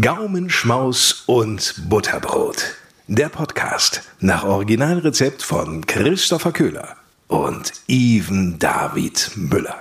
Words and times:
Gaumenschmaus 0.00 1.24
und 1.26 1.74
Butterbrot. 1.90 2.76
Der 3.08 3.28
Podcast 3.28 4.00
nach 4.20 4.42
Originalrezept 4.42 5.42
von 5.42 5.84
Christopher 5.84 6.50
Köhler 6.50 6.96
und 7.28 7.74
Even 7.88 8.58
David 8.58 9.32
Müller. 9.36 9.76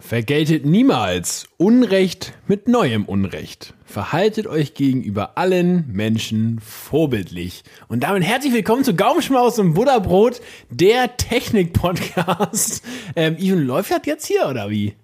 Vergeltet 0.00 0.66
niemals 0.66 1.46
Unrecht 1.58 2.32
mit 2.48 2.66
neuem 2.66 3.04
Unrecht. 3.04 3.72
Verhaltet 3.84 4.48
euch 4.48 4.74
gegenüber 4.74 5.38
allen 5.38 5.86
Menschen 5.92 6.58
vorbildlich. 6.58 7.62
Und 7.86 8.02
damit 8.02 8.24
herzlich 8.24 8.52
willkommen 8.52 8.82
zu 8.82 8.96
Gaumenschmaus 8.96 9.60
und 9.60 9.74
Butterbrot, 9.74 10.40
der 10.70 11.16
Technik-Podcast. 11.16 12.82
Ähm, 13.16 13.36
Even 13.38 13.64
läuft 13.64 13.90
das 13.90 14.00
jetzt 14.06 14.26
hier, 14.26 14.48
oder 14.48 14.70
wie? 14.70 14.94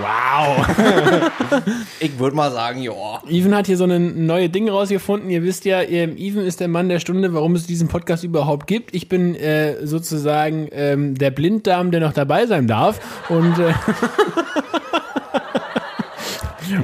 Wow. 0.00 0.66
Ich 1.98 2.18
würde 2.18 2.36
mal 2.36 2.50
sagen, 2.52 2.82
ja. 2.82 2.92
Even 3.28 3.54
hat 3.54 3.66
hier 3.66 3.76
so 3.76 3.84
ein 3.84 4.26
neue 4.26 4.48
Ding 4.50 4.68
rausgefunden. 4.68 5.30
Ihr 5.30 5.42
wisst 5.42 5.64
ja, 5.64 5.80
ähm, 5.82 6.16
Even 6.18 6.44
ist 6.44 6.60
der 6.60 6.68
Mann 6.68 6.88
der 6.88 7.00
Stunde, 7.00 7.32
warum 7.32 7.54
es 7.54 7.66
diesen 7.66 7.88
Podcast 7.88 8.22
überhaupt 8.22 8.66
gibt. 8.66 8.94
Ich 8.94 9.08
bin 9.08 9.34
äh, 9.34 9.86
sozusagen 9.86 10.68
ähm, 10.72 11.14
der 11.16 11.30
Blinddarm, 11.30 11.90
der 11.90 12.00
noch 12.00 12.12
dabei 12.12 12.46
sein 12.46 12.66
darf. 12.66 13.00
Und 13.30 13.58
äh, 13.58 13.72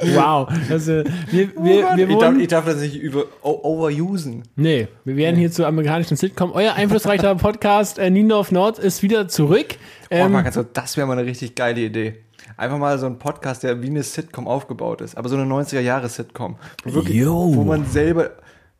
wow. 0.15 0.49
Also, 0.71 1.05
wir, 1.31 1.51
wir, 1.57 1.97
wir 1.97 2.09
ich, 2.09 2.17
darf, 2.19 2.37
ich 2.37 2.49
darf 2.49 2.65
das 2.65 2.81
nicht 2.81 2.97
über 2.97 3.25
overusen. 3.43 4.45
nee, 4.57 4.89
wir 5.05 5.17
werden 5.17 5.37
hier 5.37 5.51
zur 5.53 5.67
amerikanischen 5.67 6.17
Sitcom. 6.17 6.53
Euer 6.53 6.75
einflussreicher 6.75 7.35
Podcast 7.37 7.99
äh, 7.99 8.11
Niendorf 8.11 8.51
Nord 8.51 8.79
ist 8.79 9.03
wieder 9.03 9.29
zurück. 9.29 9.67
Oh, 10.05 10.07
Ähm, 10.11 10.33
man 10.33 10.45
kann 10.45 10.53
so, 10.53 10.63
das 10.63 10.97
wäre 10.97 11.07
mal 11.07 11.19
eine 11.19 11.27
richtig 11.29 11.55
geile 11.55 11.81
Idee. 11.83 12.15
Einfach 12.57 12.79
mal 12.79 12.99
so 12.99 13.07
ein 13.07 13.19
Podcast, 13.19 13.63
der 13.63 13.83
wie 13.83 13.89
eine 13.89 14.03
Sitcom 14.03 14.47
aufgebaut 14.49 15.01
ist. 15.01 15.17
Aber 15.17 15.29
so 15.29 15.37
eine 15.37 15.45
90er-Jahre-Sitcom. 15.53 16.57
Wo, 16.85 16.95
wirklich- 16.95 17.27
wo 17.27 17.65
man 17.65 17.87
selber. 17.87 18.31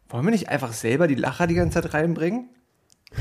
Wollen 0.09 0.25
wir 0.27 0.31
nicht 0.31 0.49
einfach 0.49 0.73
selber 0.73 1.07
die 1.09 1.15
Lacher 1.15 1.47
die 1.47 1.55
ganze 1.55 1.81
Zeit 1.83 1.95
reinbringen? 1.95 2.49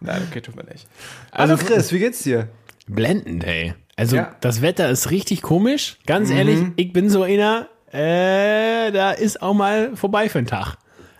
Nein, 0.00 0.22
okay, 0.28 0.40
tut 0.40 0.56
mir 0.56 0.64
nicht. 0.64 0.86
Also, 1.30 1.56
Chris, 1.56 1.92
wie 1.92 1.98
geht's 1.98 2.22
dir? 2.22 2.48
blendend, 2.86 3.46
hey. 3.46 3.72
Also 3.96 4.16
Ja. 4.16 4.36
das 4.42 4.60
Wetter 4.60 4.90
ist 4.90 5.10
richtig 5.10 5.40
komisch. 5.40 5.96
Ganz 6.04 6.28
ehrlich, 6.30 6.58
ich 6.76 6.92
bin 6.92 7.08
so 7.08 7.22
einer, 7.22 7.68
äh, 7.90 8.92
da 8.92 9.12
ist 9.12 9.40
auch 9.40 9.54
mal 9.54 9.96
vorbei 9.96 10.28
für 10.28 10.36
einen 10.38 10.46
Tag. 10.46 10.76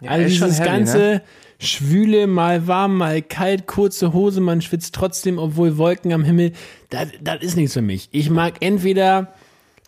also 0.06 0.24
ist 0.26 0.36
schon 0.36 0.48
dieses 0.48 0.60
heavy, 0.60 0.68
ganze 0.70 0.98
ne? 0.98 1.22
Schwüle, 1.64 2.26
mal 2.26 2.66
warm, 2.66 2.96
mal 2.96 3.22
kalt, 3.22 3.66
kurze 3.66 4.12
Hose, 4.12 4.40
man 4.40 4.62
schwitzt 4.62 4.94
trotzdem, 4.94 5.38
obwohl 5.38 5.78
Wolken 5.78 6.12
am 6.12 6.24
Himmel, 6.24 6.52
das 6.90 7.08
das 7.20 7.42
ist 7.42 7.56
nichts 7.56 7.74
für 7.74 7.82
mich. 7.82 8.08
Ich 8.12 8.30
mag 8.30 8.54
entweder 8.60 9.32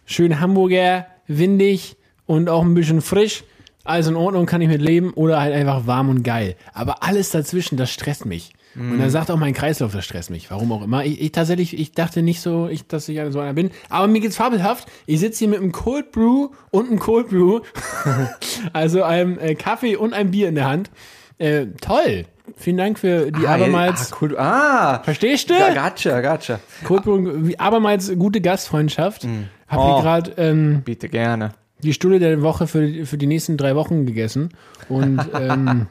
schön 0.04 0.40
Hamburger, 0.40 1.06
windig 1.26 1.96
und 2.26 2.48
auch 2.48 2.62
ein 2.62 2.74
bisschen 2.74 3.00
frisch, 3.00 3.44
alles 3.84 4.08
in 4.08 4.16
Ordnung, 4.16 4.46
kann 4.46 4.60
ich 4.60 4.68
mit 4.68 4.82
leben, 4.82 5.12
oder 5.12 5.40
halt 5.40 5.54
einfach 5.54 5.86
warm 5.86 6.08
und 6.08 6.22
geil. 6.22 6.56
Aber 6.72 7.02
alles 7.02 7.30
dazwischen, 7.30 7.76
das 7.76 7.90
stresst 7.90 8.26
mich. 8.26 8.52
Und 8.78 8.98
da 8.98 9.08
sagt 9.08 9.30
auch 9.30 9.38
mein 9.38 9.54
Kreislauf, 9.54 9.92
das 9.92 10.04
stresst 10.04 10.28
mich. 10.28 10.50
Warum 10.50 10.70
auch 10.70 10.82
immer. 10.82 11.02
Ich, 11.02 11.20
ich 11.20 11.32
tatsächlich, 11.32 11.78
ich 11.78 11.92
dachte 11.92 12.22
nicht 12.22 12.42
so, 12.42 12.68
ich, 12.68 12.86
dass 12.86 13.08
ich 13.08 13.18
so 13.30 13.40
einer 13.40 13.54
bin. 13.54 13.70
Aber 13.88 14.06
mir 14.06 14.20
geht's 14.20 14.36
fabelhaft. 14.36 14.86
Ich 15.06 15.20
sitze 15.20 15.40
hier 15.40 15.48
mit 15.48 15.60
einem 15.60 15.72
Cold 15.72 16.12
Brew 16.12 16.50
und 16.70 16.88
einem 16.88 16.98
Cold 16.98 17.28
Brew. 17.28 17.60
also 18.74 19.02
einem 19.02 19.38
äh, 19.38 19.54
Kaffee 19.54 19.96
und 19.96 20.12
einem 20.12 20.30
Bier 20.30 20.48
in 20.48 20.56
der 20.56 20.68
Hand. 20.68 20.90
Äh, 21.38 21.66
toll. 21.80 22.24
Vielen 22.56 22.76
Dank 22.76 22.98
für 22.98 23.30
die 23.32 23.46
abermals. 23.46 24.12
Ah, 24.12 24.16
cool. 24.20 24.38
Ah, 24.38 25.00
Verstehst 25.02 25.50
du? 25.50 25.54
gotcha, 25.74 26.20
gotcha. 26.20 26.60
Wie 26.88 27.58
abermals 27.58 28.12
gute 28.16 28.40
Gastfreundschaft. 28.40 29.26
Hab 29.68 29.78
Oh. 29.78 29.94
hier 29.96 30.02
gerade 30.02 30.32
ähm, 30.36 30.82
Bitte 30.84 31.08
gerne. 31.08 31.50
die 31.82 31.92
Stulle 31.92 32.18
der 32.20 32.40
Woche 32.42 32.66
für, 32.68 33.04
für 33.04 33.18
die 33.18 33.26
nächsten 33.26 33.56
drei 33.56 33.74
Wochen 33.74 34.06
gegessen. 34.06 34.50
Und 34.88 35.20
ähm, 35.34 35.88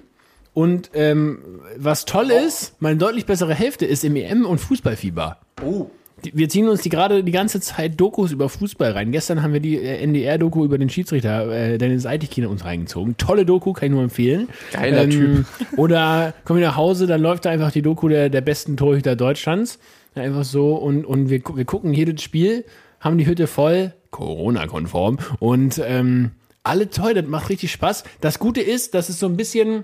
und 0.55 0.91
ähm, 0.93 1.39
was 1.77 2.05
toll 2.05 2.31
ist, 2.31 2.81
meine 2.81 2.95
deutlich 2.95 3.25
bessere 3.25 3.53
Hälfte 3.53 3.85
ist 3.85 4.05
im 4.05 4.15
EM 4.15 4.45
und 4.45 4.59
Fußballfieber. 4.59 5.37
Oh. 5.61 5.87
Wir 6.23 6.47
ziehen 6.47 6.69
uns 6.69 6.81
die 6.81 6.87
gerade 6.87 7.25
die 7.25 7.33
ganze 7.33 7.59
Zeit 7.59 7.99
Dokus 7.99 8.31
über 8.31 8.47
Fußball 8.47 8.91
rein. 8.91 9.11
Gestern 9.11 9.43
haben 9.43 9.51
wir 9.51 9.59
die 9.59 9.75
äh, 9.75 10.01
NDR-Doku 10.01 10.63
über 10.63 10.77
den 10.77 10.89
Schiedsrichter 10.89 11.51
äh, 11.51 11.77
Dennis 11.77 12.05
Eitekine 12.05 12.47
uns 12.47 12.63
reingezogen. 12.63 13.17
Tolle 13.17 13.45
Doku, 13.45 13.73
kann 13.73 13.87
ich 13.87 13.91
nur 13.91 14.01
empfehlen. 14.01 14.47
Ähm, 14.73 14.81
Geiler 14.81 15.09
Typ. 15.09 15.45
Oder 15.75 16.33
kommen 16.45 16.61
wir 16.61 16.67
nach 16.67 16.77
Hause, 16.77 17.05
dann 17.05 17.21
läuft 17.21 17.43
da 17.43 17.49
einfach 17.49 17.71
die 17.73 17.81
Doku 17.81 18.07
der, 18.07 18.29
der 18.29 18.41
besten 18.41 18.77
Torhüter 18.77 19.17
Deutschlands. 19.17 19.77
Ja, 20.15 20.23
einfach 20.23 20.45
so 20.45 20.75
und, 20.75 21.05
und 21.05 21.29
wir, 21.29 21.41
wir 21.53 21.65
gucken 21.65 21.93
jedes 21.93 22.21
Spiel, 22.21 22.63
haben 23.01 23.17
die 23.17 23.27
Hütte 23.27 23.47
voll, 23.47 23.93
Corona-konform 24.11 25.19
und 25.39 25.81
ähm, 25.85 26.31
alle 26.63 26.89
toll, 26.89 27.13
das 27.13 27.25
macht 27.27 27.49
richtig 27.49 27.73
Spaß. 27.73 28.05
Das 28.21 28.39
Gute 28.39 28.61
ist, 28.61 28.93
dass 28.93 29.09
es 29.09 29.19
so 29.19 29.27
ein 29.27 29.37
bisschen, 29.37 29.83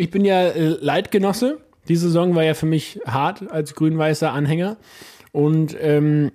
ich 0.00 0.10
bin 0.10 0.24
ja 0.24 0.42
äh, 0.48 0.76
Leitgenosse. 0.80 1.58
Die 1.88 1.96
Saison 1.96 2.34
war 2.34 2.44
ja 2.44 2.54
für 2.54 2.66
mich 2.66 3.00
hart 3.06 3.50
als 3.50 3.74
grün-weißer 3.74 4.32
Anhänger. 4.32 4.76
Und 5.32 5.76
ähm, 5.80 6.30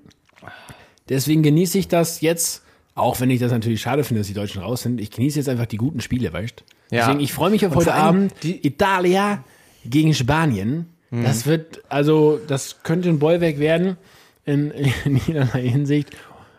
deswegen 1.10 1.44
genieße 1.44 1.78
ich 1.78 1.88
das 1.88 2.22
jetzt, 2.22 2.64
auch 2.96 3.20
wenn 3.20 3.30
ich 3.30 3.40
das 3.40 3.52
natürlich 3.52 3.82
schade 3.82 4.04
finde, 4.04 4.22
dass 4.22 4.28
die 4.28 4.34
Deutschen 4.34 4.62
raus 4.62 4.82
sind. 4.82 5.00
Ich 5.02 5.12
genieße 5.12 5.38
jetzt 5.40 5.50
einfach 5.50 5.66
die 5.66 5.78
guten 5.78 6.02
Spiele, 6.02 6.32
weißt 6.34 6.64
Ja. 6.92 7.00
Deswegen, 7.06 7.20
ich 7.20 7.34
freue 7.34 7.52
mich 7.52 7.66
auf 7.66 7.72
Und 7.74 7.78
heute 7.80 7.94
Abend. 7.94 8.34
die- 8.44 8.66
Italia 8.66 9.44
gegen 9.86 10.14
Spanien. 10.14 10.88
Mhm. 11.12 11.24
Das 11.24 11.46
wird, 11.46 11.84
also, 11.90 12.40
das 12.48 12.84
könnte 12.84 13.10
ein 13.10 13.20
Bollwerk 13.20 13.60
werden 13.60 13.98
in, 14.46 14.72
in 15.06 15.18
jederlei 15.28 15.68
Hinsicht. 15.68 16.10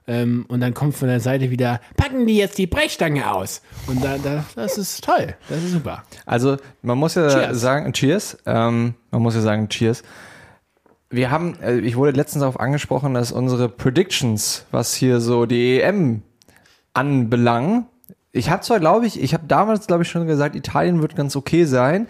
Ähm, 0.06 0.44
und 0.48 0.60
dann 0.60 0.74
kommt 0.74 0.94
von 0.94 1.08
der 1.08 1.20
Seite 1.20 1.50
wieder, 1.50 1.80
packen 1.96 2.26
die 2.26 2.36
jetzt 2.36 2.58
die 2.58 2.66
Brechstange 2.66 3.32
aus. 3.32 3.62
Und 3.86 4.04
da, 4.04 4.18
da, 4.18 4.44
das 4.54 4.78
ist 4.78 5.02
toll. 5.02 5.34
Das 5.48 5.62
ist 5.62 5.72
super. 5.72 6.04
Also, 6.24 6.56
man 6.82 6.98
muss 6.98 7.16
ja 7.16 7.28
Cheers. 7.28 7.60
sagen, 7.60 7.92
Cheers. 7.92 8.38
Ähm, 8.46 8.94
man 9.10 9.22
muss 9.22 9.34
ja 9.34 9.40
sagen, 9.40 9.68
Cheers. 9.68 10.02
Wir 11.10 11.30
haben, 11.30 11.58
äh, 11.60 11.78
ich 11.78 11.96
wurde 11.96 12.12
letztens 12.12 12.40
darauf 12.40 12.60
angesprochen, 12.60 13.14
dass 13.14 13.32
unsere 13.32 13.68
Predictions, 13.68 14.64
was 14.70 14.94
hier 14.94 15.20
so 15.20 15.46
die 15.46 15.80
EM 15.80 16.22
anbelangen, 16.94 17.86
ich 18.36 18.50
habe 18.50 18.62
zwar, 18.62 18.80
glaube 18.80 19.06
ich, 19.06 19.20
ich 19.20 19.32
habe 19.32 19.44
damals, 19.46 19.86
glaube 19.86 20.02
ich, 20.02 20.10
schon 20.10 20.26
gesagt, 20.26 20.54
Italien 20.56 21.00
wird 21.00 21.16
ganz 21.16 21.36
okay 21.36 21.64
sein, 21.64 22.06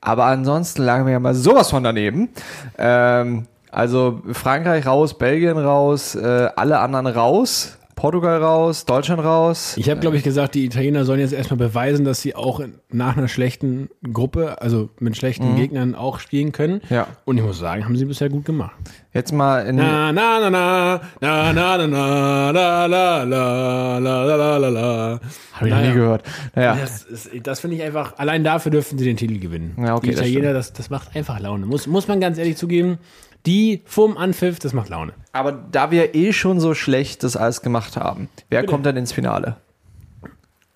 aber 0.00 0.24
ansonsten 0.24 0.82
lagen 0.82 1.04
wir 1.04 1.12
ja 1.12 1.20
mal 1.20 1.34
sowas 1.34 1.70
von 1.70 1.84
daneben. 1.84 2.30
Ähm, 2.78 3.46
also 3.70 4.22
Frankreich 4.32 4.86
raus, 4.86 5.16
Belgien 5.16 5.58
raus, 5.58 6.14
äh, 6.14 6.48
alle 6.56 6.78
anderen 6.78 7.06
raus. 7.06 7.78
Portugal 7.98 8.40
raus, 8.40 8.84
Deutschland 8.84 9.24
raus. 9.24 9.74
Ich 9.76 9.90
habe, 9.90 9.98
glaube 9.98 10.16
ich, 10.16 10.22
gesagt, 10.22 10.54
die 10.54 10.64
Italiener 10.64 11.04
sollen 11.04 11.18
jetzt 11.18 11.32
erstmal 11.32 11.58
beweisen, 11.58 12.04
dass 12.04 12.22
sie 12.22 12.36
auch 12.36 12.60
nach 12.90 13.16
einer 13.16 13.26
schlechten 13.26 13.90
Gruppe, 14.12 14.62
also 14.62 14.88
mit 15.00 15.16
schlechten 15.16 15.54
mhm. 15.54 15.56
Gegnern 15.56 15.94
auch 15.96 16.20
spielen 16.20 16.52
können. 16.52 16.80
Ja. 16.90 17.08
Und 17.24 17.38
ich 17.38 17.42
muss 17.42 17.58
sagen, 17.58 17.84
haben 17.84 17.96
sie 17.96 18.04
bisher 18.04 18.28
gut 18.28 18.44
gemacht. 18.44 18.76
Jetzt 19.12 19.32
mal 19.32 19.66
in. 19.66 19.74
Na, 19.74 20.12
na, 20.12 20.38
na, 20.38 20.48
na, 20.48 21.00
na, 21.20 21.52
na, 21.52 21.76
na, 21.76 21.86
na, 21.88 22.50
la, 22.52 22.86
la, 22.86 23.24
la, 23.24 23.98
la, 23.98 24.24
la, 24.24 24.56
la, 24.58 24.68
la. 24.68 25.20
Habe 25.54 25.66
ich 25.66 25.74
naja. 25.74 25.76
noch 25.76 25.88
nie 25.88 25.94
gehört. 25.94 26.22
Naja. 26.54 26.78
Das, 26.80 27.04
das 27.42 27.58
finde 27.58 27.78
ich 27.78 27.82
einfach, 27.82 28.16
allein 28.16 28.44
dafür 28.44 28.70
dürften 28.70 28.96
sie 28.96 29.06
den 29.06 29.16
Titel 29.16 29.40
gewinnen. 29.40 29.74
Ja, 29.76 29.96
okay, 29.96 30.06
die 30.06 30.12
Italiener, 30.12 30.52
das, 30.52 30.68
das, 30.68 30.76
das 30.76 30.90
macht 30.90 31.16
einfach 31.16 31.40
Laune. 31.40 31.66
Muss, 31.66 31.88
muss 31.88 32.06
man 32.06 32.20
ganz 32.20 32.38
ehrlich 32.38 32.56
zugeben. 32.56 32.98
Die 33.46 33.82
vorm 33.84 34.16
Anpfiff, 34.16 34.58
das 34.58 34.72
macht 34.72 34.88
Laune. 34.90 35.12
aber 35.32 35.52
da 35.52 35.90
wir 35.90 36.14
eh 36.14 36.32
schon 36.32 36.60
so 36.60 36.74
schlecht 36.74 37.22
das 37.22 37.36
alles 37.36 37.62
gemacht 37.62 37.96
haben, 37.96 38.28
wer 38.50 38.64
kommt 38.66 38.84
dann 38.86 38.96
ins 38.96 39.12
Finale? 39.12 39.56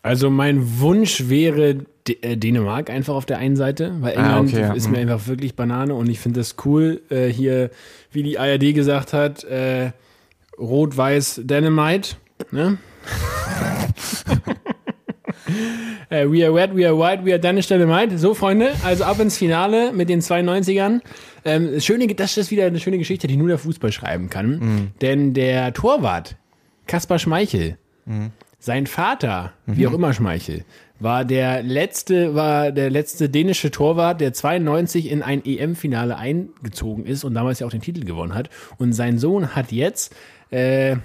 Also 0.03 0.31
mein 0.31 0.81
Wunsch 0.81 1.29
wäre 1.29 1.85
äh, 2.23 2.37
Dänemark 2.37 2.91
einfach 2.91 3.15
auf 3.15 3.25
der 3.27 3.39
einen 3.39 3.55
Seite, 3.57 3.95
weil 4.01 4.17
Ah, 4.17 4.23
England 4.39 4.49
okay, 4.53 4.61
ja. 4.63 4.73
ist 4.73 4.91
mir 4.91 4.99
einfach 4.99 5.27
wirklich 5.29 5.55
Banane 5.55 5.95
und 5.95 6.09
ich 6.09 6.19
finde 6.19 6.41
das 6.41 6.57
cool, 6.65 7.03
äh, 7.11 7.29
hier, 7.29 7.71
wie 8.11 8.23
die 8.25 8.39
ARD 8.39 8.75
gesagt 8.75 9.13
hat, 9.13 9.45
äh, 9.45 9.93
Rot-Weiß 10.59 11.43
Dynamite, 11.45 12.17
ne? 12.51 12.79
Äh, 16.09 16.27
we 16.31 16.45
are 16.45 16.55
wet, 16.55 16.75
we 16.77 16.87
are 16.87 16.97
white, 16.97 17.25
we 17.25 17.33
are 17.33 17.39
Danish 17.41 17.69
Dynamite. 17.69 18.19
So, 18.19 18.35
Freunde, 18.35 18.73
also 18.85 19.05
ab 19.05 19.19
ins 19.21 19.39
Finale 19.39 19.93
mit 19.93 20.09
den 20.11 20.21
92ern. 20.21 21.01
Ähm, 21.45 21.81
schöne, 21.81 22.07
das 22.15 22.37
ist 22.37 22.51
wieder 22.51 22.67
eine 22.67 22.79
schöne 22.81 22.99
Geschichte, 22.99 23.27
die 23.27 23.37
nur 23.37 23.49
der 23.49 23.59
Fußball 23.59 23.93
schreiben 23.93 24.31
kann. 24.31 24.59
Mhm. 24.59 24.89
Denn 25.01 25.35
der 25.35 25.73
Torwart, 25.73 26.37
Kaspar 26.87 27.19
Schmeichel, 27.19 27.79
Mhm. 28.05 28.31
sein 28.59 28.87
Vater, 28.87 29.53
wie 29.67 29.87
auch 29.87 29.93
immer 29.93 30.13
Schmeichel, 30.13 30.65
war 31.01 31.25
der 31.25 31.63
letzte, 31.65 32.35
war 32.37 32.71
der 32.71 32.91
letzte 32.91 33.29
dänische 33.29 33.71
Torwart, 33.73 34.21
der 34.21 34.33
92 34.33 35.11
in 35.11 35.23
ein 35.23 35.45
EM-Finale 35.45 36.17
eingezogen 36.17 37.05
ist 37.07 37.25
und 37.25 37.35
damals 37.35 37.59
ja 37.59 37.67
auch 37.67 37.71
den 37.73 37.81
Titel 37.81 38.05
gewonnen 38.05 38.35
hat. 38.35 38.51
Und 38.79 38.93
sein 38.93 39.19
Sohn 39.19 39.57
hat 39.57 39.73
jetzt, 39.73 40.15
äh, 40.53 40.91
ja, 40.91 40.99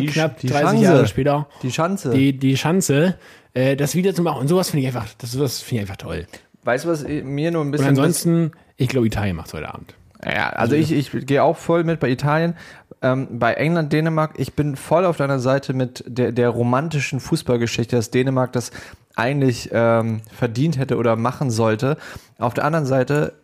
Die- 0.00 0.06
knapp 0.06 0.40
die 0.40 0.48
30 0.48 0.62
Chance. 0.70 0.82
Jahre 0.84 1.06
später, 1.06 1.48
Die 1.62 1.70
Schanze. 1.70 2.10
die, 2.10 2.32
die 2.36 2.54
Chance, 2.54 3.16
äh, 3.54 3.76
das 3.76 3.94
wieder 3.94 4.14
zu 4.14 4.22
machen. 4.22 4.40
Und 4.40 4.48
sowas 4.48 4.70
finde 4.70 4.82
ich 4.88 4.94
einfach, 4.94 5.06
das, 5.18 5.30
sowas 5.32 5.60
finde 5.60 5.82
ich 5.84 5.88
einfach 5.90 5.96
toll. 5.98 6.26
weißt 6.64 6.84
du, 6.84 6.88
was 6.88 7.04
mir 7.06 7.52
nur 7.52 7.60
ein 7.62 7.66
Und 7.66 7.70
bisschen. 7.70 7.86
ansonsten, 7.88 8.50
ich 8.76 8.88
glaube, 8.88 9.06
Italien 9.06 9.36
macht 9.36 9.52
heute 9.52 9.72
Abend. 9.72 9.94
Ja, 10.24 10.50
also 10.50 10.74
ich, 10.74 10.92
ich 10.92 11.10
gehe 11.26 11.42
auch 11.42 11.56
voll 11.56 11.84
mit 11.84 12.00
bei 12.00 12.10
Italien. 12.10 12.54
Ähm, 13.02 13.38
bei 13.38 13.54
England, 13.54 13.92
Dänemark, 13.92 14.34
ich 14.38 14.54
bin 14.54 14.76
voll 14.76 15.04
auf 15.04 15.18
deiner 15.18 15.38
Seite 15.38 15.74
mit 15.74 16.02
der, 16.06 16.32
der 16.32 16.48
romantischen 16.48 17.20
Fußballgeschichte, 17.20 17.96
dass 17.96 18.10
Dänemark 18.10 18.52
das 18.52 18.70
eigentlich 19.14 19.70
ähm, 19.72 20.20
verdient 20.32 20.78
hätte 20.78 20.96
oder 20.96 21.16
machen 21.16 21.50
sollte. 21.50 21.96
Auf 22.38 22.54
der 22.54 22.64
anderen 22.64 22.86
Seite 22.86 23.34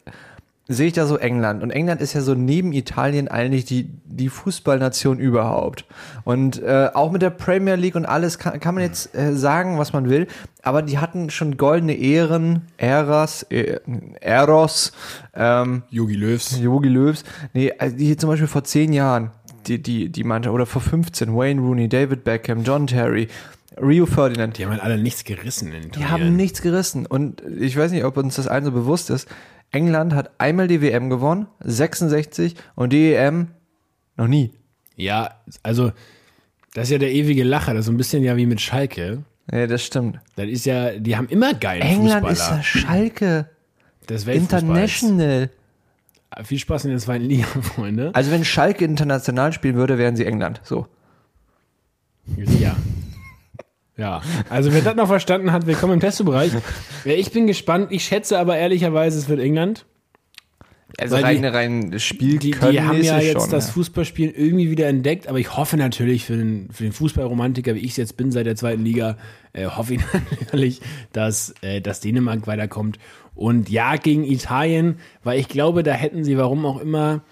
sehe 0.73 0.89
ich 0.89 0.93
da 0.93 1.07
so 1.07 1.17
England. 1.17 1.63
Und 1.63 1.71
England 1.71 2.01
ist 2.01 2.13
ja 2.13 2.21
so 2.21 2.35
neben 2.35 2.73
Italien 2.73 3.29
eigentlich 3.29 3.65
die, 3.65 3.89
die 4.05 4.29
Fußballnation 4.29 5.19
überhaupt. 5.19 5.85
Und 6.25 6.63
äh, 6.63 6.91
auch 6.93 7.11
mit 7.11 7.23
der 7.23 7.31
Premier 7.31 7.77
League 7.77 7.95
und 7.95 8.07
alles 8.07 8.39
kann, 8.39 8.61
kann 8.61 8.75
man 8.75 8.85
jetzt 8.85 9.15
äh, 9.15 9.35
sagen, 9.35 9.79
was 9.79 9.93
man 9.93 10.09
will. 10.09 10.27
Aber 10.63 10.83
die 10.83 10.99
hatten 10.99 11.31
schon 11.31 11.57
goldene 11.57 11.95
Ehren, 11.95 12.63
Äras, 12.77 13.45
äh, 13.51 13.81
Eros, 14.21 14.93
ähm, 15.35 15.83
Jogi 15.91 16.15
Löws. 16.15 16.59
Jogi 16.61 16.89
Löws. 16.89 17.25
Nee, 17.53 17.73
also 17.79 17.97
die 17.97 18.07
hier 18.07 18.19
zum 18.19 18.31
Beispiel 18.31 18.49
vor 18.49 18.65
zehn 18.65 18.93
Jahren, 18.93 19.31
die, 19.67 19.83
die, 19.83 20.09
die 20.09 20.25
Mannschaft, 20.25 20.55
oder 20.55 20.67
vor 20.67 20.83
15, 20.83 21.35
Wayne 21.35 21.61
Rooney, 21.61 21.89
David 21.89 22.25
Beckham, 22.25 22.63
John 22.63 22.87
Terry, 22.87 23.29
Rio 23.81 24.07
Ferdinand. 24.07 24.59
Die 24.59 24.65
haben 24.65 24.73
halt 24.73 24.83
alle 24.83 24.99
nichts 24.99 25.25
gerissen 25.25 25.73
in 25.73 25.83
den 25.83 25.91
Die 25.93 26.05
haben 26.05 26.37
nichts 26.37 26.63
gerissen. 26.63 27.07
Und 27.07 27.43
ich 27.59 27.77
weiß 27.77 27.93
nicht, 27.93 28.05
ob 28.05 28.17
uns 28.17 28.37
das 28.37 28.49
allen 28.49 28.65
so 28.65 28.73
bewusst 28.73 29.11
ist. 29.11 29.29
England 29.73 30.15
hat 30.15 30.31
einmal 30.39 30.69
die 30.69 30.81
WM 30.81 31.11
gewonnen, 31.11 31.47
66, 31.61 32.55
und 32.75 32.93
die 32.93 33.15
EM 33.15 33.49
noch 34.17 34.29
nie. 34.29 34.53
Ja, 34.97 35.41
also, 35.63 35.93
das 36.75 36.85
ist 36.85 36.91
ja 36.91 36.99
der 36.99 37.13
ewige 37.13 37.43
Lacher. 37.45 37.73
Das 37.73 37.81
ist 37.81 37.87
so 37.87 37.93
ein 37.93 37.97
bisschen 37.97 38.23
ja 38.23 38.37
wie 38.37 38.47
mit 38.47 38.61
Schalke. 38.61 39.25
Ja, 39.51 39.67
das 39.67 39.85
stimmt. 39.85 40.21
Das 40.37 40.47
ist 40.47 40.67
ja, 40.67 40.93
die 40.93 41.17
haben 41.17 41.29
immer 41.29 41.55
geilen 41.55 41.83
England 41.83 42.29
ist 42.29 42.41
Fußballer. 42.41 42.57
ja 42.59 42.63
Schalke. 42.63 43.51
Weltfußballs. 44.27 44.37
International. 44.37 45.51
Viel 46.45 46.59
Spaß 46.59 46.85
in 46.85 46.91
der 46.91 47.01
zweiten 47.01 47.25
Liga, 47.25 47.47
Freunde. 47.63 48.11
Also 48.15 48.31
wenn 48.31 48.45
Schalke 48.45 48.85
international 48.85 49.53
spielen 49.53 49.77
würde, 49.77 49.99
wären 49.99 50.17
sie 50.17 50.27
England. 50.27 50.61
So. 50.65 50.87
Ja. 52.37 52.77
Ja, 53.97 54.23
also 54.49 54.73
wer 54.73 54.81
das 54.81 54.97
noch 54.97 55.07
verstanden 55.07 55.53
hat, 55.53 55.67
willkommen 55.67 55.95
im 55.95 56.01
Testobereich. 56.01 56.53
Ja, 57.05 57.13
ich 57.13 57.31
bin 57.31 57.47
gespannt. 57.47 57.89
Ich 57.91 58.05
schätze 58.05 58.39
aber 58.39 58.57
ehrlicherweise, 58.57 59.19
es 59.19 59.29
wird 59.29 59.39
England. 59.41 59.85
Also 60.99 61.17
Weil 61.17 61.25
rein, 61.25 61.43
die- 61.43 61.49
rein 61.49 61.99
Spiel 61.99 62.39
Die, 62.39 62.51
die 62.51 62.81
haben 62.83 63.03
ja 63.03 63.19
jetzt 63.19 63.41
schon, 63.41 63.51
das 63.51 63.69
ja. 63.69 63.73
Fußballspielen 63.73 64.35
irgendwie 64.35 64.71
wieder 64.71 64.89
entdeckt, 64.89 65.27
aber 65.27 65.39
ich 65.39 65.57
hoffe 65.57 65.77
natürlich 65.79 66.25
für 66.25 66.37
den, 66.37 66.69
für 66.71 66.83
den 66.85 66.93
Fußballromantiker, 66.93 67.75
wie 67.75 67.81
ich 67.81 67.93
es 67.93 67.97
jetzt 67.97 68.17
bin 68.19 68.31
seit 68.31 68.45
der 68.47 68.57
zweiten 68.57 68.85
Liga, 68.85 69.17
äh, 69.55 69.67
hoffe 69.67 69.95
ich 69.95 70.01
natürlich, 70.41 70.81
dass, 71.13 71.55
äh, 71.63 71.81
dass 71.81 72.01
Dänemark 72.01 72.47
weiterkommt. 72.47 72.99
Und 73.35 73.71
ja, 73.71 73.97
gegen 73.97 74.25
Italien, 74.25 74.99
weil 75.25 75.39
ich 75.41 75.49
glaube, 75.49 75.83
da 75.83 75.93
hätten 75.93 76.25
sie, 76.25 76.37
warum 76.37 76.67
auch 76.67 76.79
immer, 76.79 77.23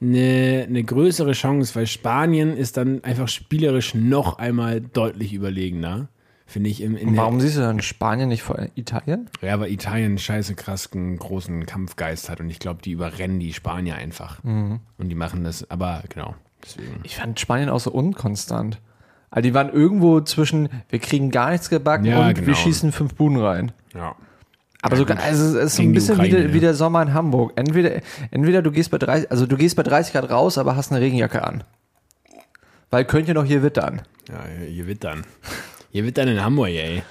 eine, 0.00 0.66
eine 0.68 0.82
größere 0.82 1.32
Chance, 1.32 1.74
weil 1.74 1.86
Spanien 1.86 2.56
ist 2.56 2.76
dann 2.76 3.04
einfach 3.04 3.28
spielerisch 3.28 3.94
noch 3.94 4.38
einmal 4.38 4.80
deutlich 4.80 5.32
überlegener. 5.34 6.08
Finde 6.46 6.68
ich 6.68 6.82
im, 6.82 6.96
in 6.96 7.16
warum 7.16 7.40
siehst 7.40 7.58
du 7.58 7.60
dann 7.60 7.80
Spanien 7.80 8.28
nicht 8.28 8.42
vor 8.42 8.58
Italien? 8.74 9.30
ja, 9.40 9.60
weil 9.60 9.70
Italien 9.70 10.18
scheiße 10.18 10.56
krass 10.56 10.90
einen 10.92 11.16
großen 11.16 11.64
Kampfgeist 11.64 12.28
hat 12.28 12.40
und 12.40 12.50
ich 12.50 12.58
glaube, 12.58 12.82
die 12.82 12.90
überrennen 12.90 13.38
die 13.38 13.52
Spanier 13.52 13.94
einfach. 13.94 14.42
Mhm. 14.42 14.80
Und 14.98 15.08
die 15.08 15.14
machen 15.14 15.44
das, 15.44 15.70
aber 15.70 16.02
genau, 16.08 16.34
deswegen. 16.64 17.00
Ich 17.04 17.14
fand 17.16 17.38
Spanien 17.38 17.68
auch 17.68 17.78
so 17.78 17.92
unkonstant. 17.92 18.80
Also 19.30 19.48
die 19.48 19.54
waren 19.54 19.70
irgendwo 19.70 20.20
zwischen, 20.22 20.68
wir 20.88 20.98
kriegen 20.98 21.30
gar 21.30 21.52
nichts 21.52 21.70
gebacken 21.70 22.06
Ja, 22.06 22.26
und 22.26 22.34
genau. 22.34 22.48
wir 22.48 22.54
schießen 22.56 22.90
fünf 22.90 23.14
Buden 23.14 23.38
rein. 23.38 23.70
Ja. 23.94 24.16
Aber 24.82 24.96
sogar, 24.96 25.18
also 25.18 25.58
es 25.58 25.72
ist 25.72 25.76
so 25.76 25.82
ein 25.82 25.92
bisschen 25.92 26.16
wie, 26.16 26.28
Ukraine, 26.28 26.36
der, 26.36 26.48
ja. 26.48 26.54
wie 26.54 26.60
der 26.60 26.74
Sommer 26.74 27.02
in 27.02 27.12
Hamburg. 27.12 27.52
Entweder, 27.56 28.00
entweder 28.30 28.62
du 28.62 28.70
gehst 28.70 28.90
bei 28.90 28.98
30, 28.98 29.30
also 29.30 29.46
du 29.46 29.56
gehst 29.56 29.76
bei 29.76 29.82
30 29.82 30.12
Grad 30.12 30.30
raus, 30.30 30.58
aber 30.58 30.76
hast 30.76 30.90
eine 30.90 31.00
Regenjacke 31.00 31.44
an. 31.44 31.64
Weil 32.90 33.04
könnte 33.04 33.34
noch 33.34 33.44
hier 33.44 33.62
wittern. 33.62 34.02
Ja, 34.28 34.44
hier 34.66 34.94
dann. 34.96 35.24
Hier 35.92 36.04
wird 36.04 36.18
dann 36.18 36.28
in 36.28 36.42
Hamburg, 36.42 36.68
ey. 36.68 37.02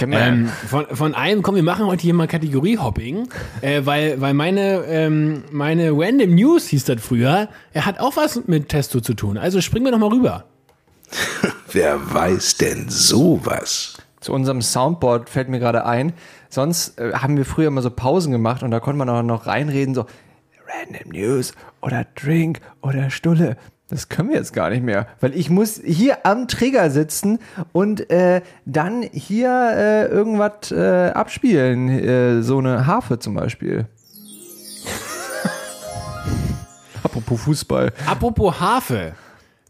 Ähm, 0.00 0.50
von, 0.68 0.86
von 0.90 1.14
einem, 1.14 1.42
komm, 1.42 1.54
wir 1.54 1.62
machen 1.62 1.86
heute 1.86 2.02
hier 2.02 2.12
mal 2.12 2.26
Kategorie-Hopping, 2.26 3.28
äh, 3.62 3.82
weil, 3.84 4.20
weil 4.20 4.34
meine, 4.34 4.84
ähm, 4.86 5.44
meine 5.50 5.92
Random 5.92 6.34
News 6.34 6.66
hieß 6.68 6.84
das 6.84 7.00
früher, 7.00 7.48
er 7.72 7.86
hat 7.86 7.98
auch 7.98 8.16
was 8.16 8.46
mit 8.46 8.68
Testo 8.68 9.00
zu 9.00 9.14
tun. 9.14 9.38
Also 9.38 9.62
springen 9.62 9.86
wir 9.86 9.92
doch 9.92 9.98
mal 9.98 10.10
rüber. 10.10 10.44
Wer 11.72 11.98
weiß 12.12 12.56
denn 12.56 12.90
sowas? 12.90 13.96
zu 14.22 14.32
unserem 14.32 14.62
Soundboard 14.62 15.28
fällt 15.28 15.48
mir 15.48 15.58
gerade 15.58 15.84
ein. 15.84 16.12
Sonst 16.52 16.98
äh, 16.98 17.14
haben 17.14 17.38
wir 17.38 17.46
früher 17.46 17.68
immer 17.68 17.80
so 17.80 17.88
Pausen 17.88 18.30
gemacht 18.30 18.62
und 18.62 18.72
da 18.72 18.78
konnte 18.78 18.98
man 18.98 19.08
auch 19.08 19.22
noch 19.22 19.46
reinreden, 19.46 19.94
so 19.94 20.04
Random 20.68 21.10
News 21.10 21.54
oder 21.80 22.04
Drink 22.14 22.60
oder 22.82 23.08
Stulle. 23.08 23.56
Das 23.88 24.10
können 24.10 24.28
wir 24.28 24.36
jetzt 24.36 24.52
gar 24.52 24.68
nicht 24.68 24.82
mehr, 24.82 25.06
weil 25.20 25.34
ich 25.34 25.48
muss 25.48 25.80
hier 25.82 26.26
am 26.26 26.48
Trigger 26.48 26.90
sitzen 26.90 27.38
und 27.72 28.10
äh, 28.10 28.42
dann 28.66 29.02
hier 29.02 29.48
äh, 29.48 30.06
irgendwas 30.08 30.70
äh, 30.70 31.12
abspielen. 31.14 31.88
Äh, 31.88 32.42
so 32.42 32.58
eine 32.58 32.86
Harfe 32.86 33.18
zum 33.18 33.32
Beispiel. 33.32 33.86
Apropos 37.02 37.40
Fußball. 37.40 37.94
Apropos 38.06 38.60
Harfe. 38.60 39.14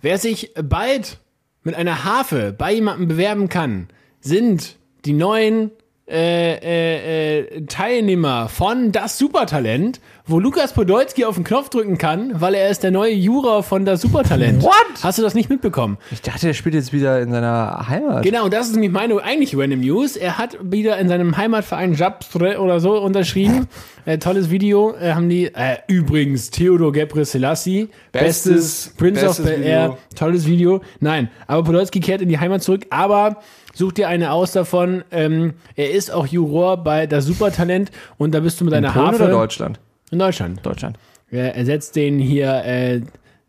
Wer 0.01 0.19
sich 0.19 0.53
bald 0.61 1.21
mit 1.63 1.77
einer 1.77 2.03
Harfe 2.03 2.53
bei 2.53 2.73
jemandem 2.73 3.07
bewerben 3.07 3.49
kann, 3.49 3.87
sind 4.21 4.79
die 5.05 5.13
neuen 5.13 5.71
äh, 6.09 6.55
äh, 6.57 7.39
äh, 7.39 7.67
Teilnehmer 7.67 8.49
von 8.49 8.91
Das 8.93 9.19
Supertalent, 9.19 10.01
wo 10.27 10.41
Lukas 10.41 10.73
Podolski 10.73 11.25
auf 11.25 11.37
den 11.37 11.45
Knopf 11.45 11.69
drücken 11.69 11.97
kann, 11.97 12.41
weil 12.41 12.55
er 12.55 12.69
ist 12.71 12.83
der 12.83 12.91
neue 12.91 13.13
Juror 13.13 13.63
von 13.63 13.85
Das 13.85 14.01
Supertalent. 14.03 14.63
What? 14.63 14.73
Hast 15.03 15.19
du 15.19 15.23
das 15.23 15.35
nicht 15.35 15.49
mitbekommen? 15.49 15.99
Ich 16.11 16.21
dachte, 16.21 16.49
er 16.49 16.55
spielt 16.55 16.75
jetzt 16.75 16.93
wieder 16.93 17.21
in 17.21 17.31
seiner 17.31 17.89
Heimat. 17.89 18.25
Genau, 18.25 18.49
das 18.49 18.67
ist 18.67 18.73
nämlich 18.75 18.91
meine 18.91 19.23
eigentliche 19.23 19.57
Random 19.59 19.81
News. 19.81 20.17
Er 20.17 20.39
hat 20.39 20.59
wieder 20.61 20.99
in 20.99 21.09
seinem 21.09 21.37
Heimatverein 21.37 21.95
Japstre 21.95 22.59
oder 22.61 22.81
so 22.81 23.01
unterschrieben. 23.01 23.69
Äh, 24.05 24.19
tolles 24.19 24.51
Video 24.51 24.95
äh, 24.97 25.13
haben 25.13 25.29
die. 25.29 25.47
Äh, 25.55 25.79
übrigens, 25.87 26.51
Theodor 26.51 26.93
Gebre 26.93 27.25
Selassie, 27.25 27.89
bestes, 28.11 28.89
Bestes- 28.91 28.95
Prince 28.97 29.21
of 29.29 29.37
bestes 29.37 29.45
Bel 29.47 29.63
Air, 29.63 29.97
tolles 30.17 30.47
Video. 30.47 30.81
Nein, 30.99 31.31
aber 31.47 31.63
Podolski 31.63 32.01
kehrt 32.01 32.21
in 32.21 32.29
die 32.29 32.39
Heimat 32.41 32.63
zurück, 32.65 32.87
aber 32.91 33.37
such 33.75 33.93
dir 33.93 34.09
eine 34.09 34.33
aus 34.33 34.53
davon. 34.53 35.05
Ähm, 35.11 35.55
er 35.77 35.93
ist 35.93 36.13
auch 36.13 36.27
Juror 36.27 36.79
bei 36.79 37.07
das 37.07 37.27
Supertalent 37.27 37.91
und 38.19 38.35
da 38.35 38.41
bist 38.41 38.61
du 38.61 38.65
mit 38.65 38.73
deiner 38.73 38.95
Harfe 38.95 39.25
oder 39.25 39.31
Deutschland? 39.31 39.79
in 40.13 40.19
Deutschland. 40.19 40.65
Deutschland. 40.65 40.99
Er 41.31 41.57
ersetzt 41.57 41.97
den 41.97 42.19
hier, 42.19 42.65
äh, 42.65 43.01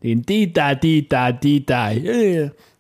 den 0.02 0.22
Dita, 0.24 0.76
Dita, 0.76 1.32
Dita. 1.32 1.92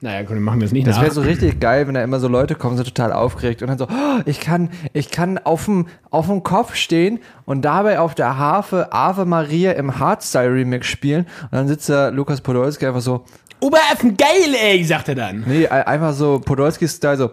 Naja, 0.02 0.24
komm, 0.24 0.36
wir 0.36 0.42
machen 0.42 0.60
das 0.60 0.74
nicht 0.74 0.88
Das 0.88 1.00
wäre 1.00 1.12
so 1.12 1.22
richtig 1.22 1.60
geil, 1.62 1.88
wenn 1.88 1.94
da 1.94 2.04
immer 2.04 2.20
so 2.20 2.28
Leute 2.28 2.56
kommen, 2.56 2.76
so 2.76 2.84
total 2.84 3.14
aufgeregt 3.14 3.62
und 3.62 3.70
dann 3.70 3.78
so, 3.78 3.86
oh, 3.86 4.22
ich 4.26 4.42
kann, 4.42 4.70
ich 4.92 5.12
kann 5.12 5.38
auf 5.38 5.66
dem, 5.66 5.88
auf 6.10 6.28
dem 6.28 6.44
Kopf 6.44 6.76
stehen 6.76 7.20
und 7.46 7.64
dabei 7.64 8.00
auf 8.00 8.16
der 8.16 8.38
Harfe 8.38 8.92
Ave 8.92 9.26
Maria 9.26 9.72
im 9.74 10.00
Hardstyle 10.00 10.54
Remix 10.54 10.88
spielen 10.88 11.26
und 11.44 11.54
dann 11.54 11.68
sitzt 11.70 11.88
da 11.88 12.10
Lukas 12.10 12.42
Podolski 12.42 12.86
einfach 12.86 13.02
so, 13.02 13.24
Oberöffen 13.64 14.18
geil, 14.18 14.56
ey, 14.62 14.84
sagt 14.84 15.10
er 15.10 15.16
dann. 15.16 15.44
nee, 15.48 15.68
ein- 15.68 15.84
einfach 15.84 16.14
so 16.14 16.40
Podolski-Style 16.40 17.18
so, 17.18 17.32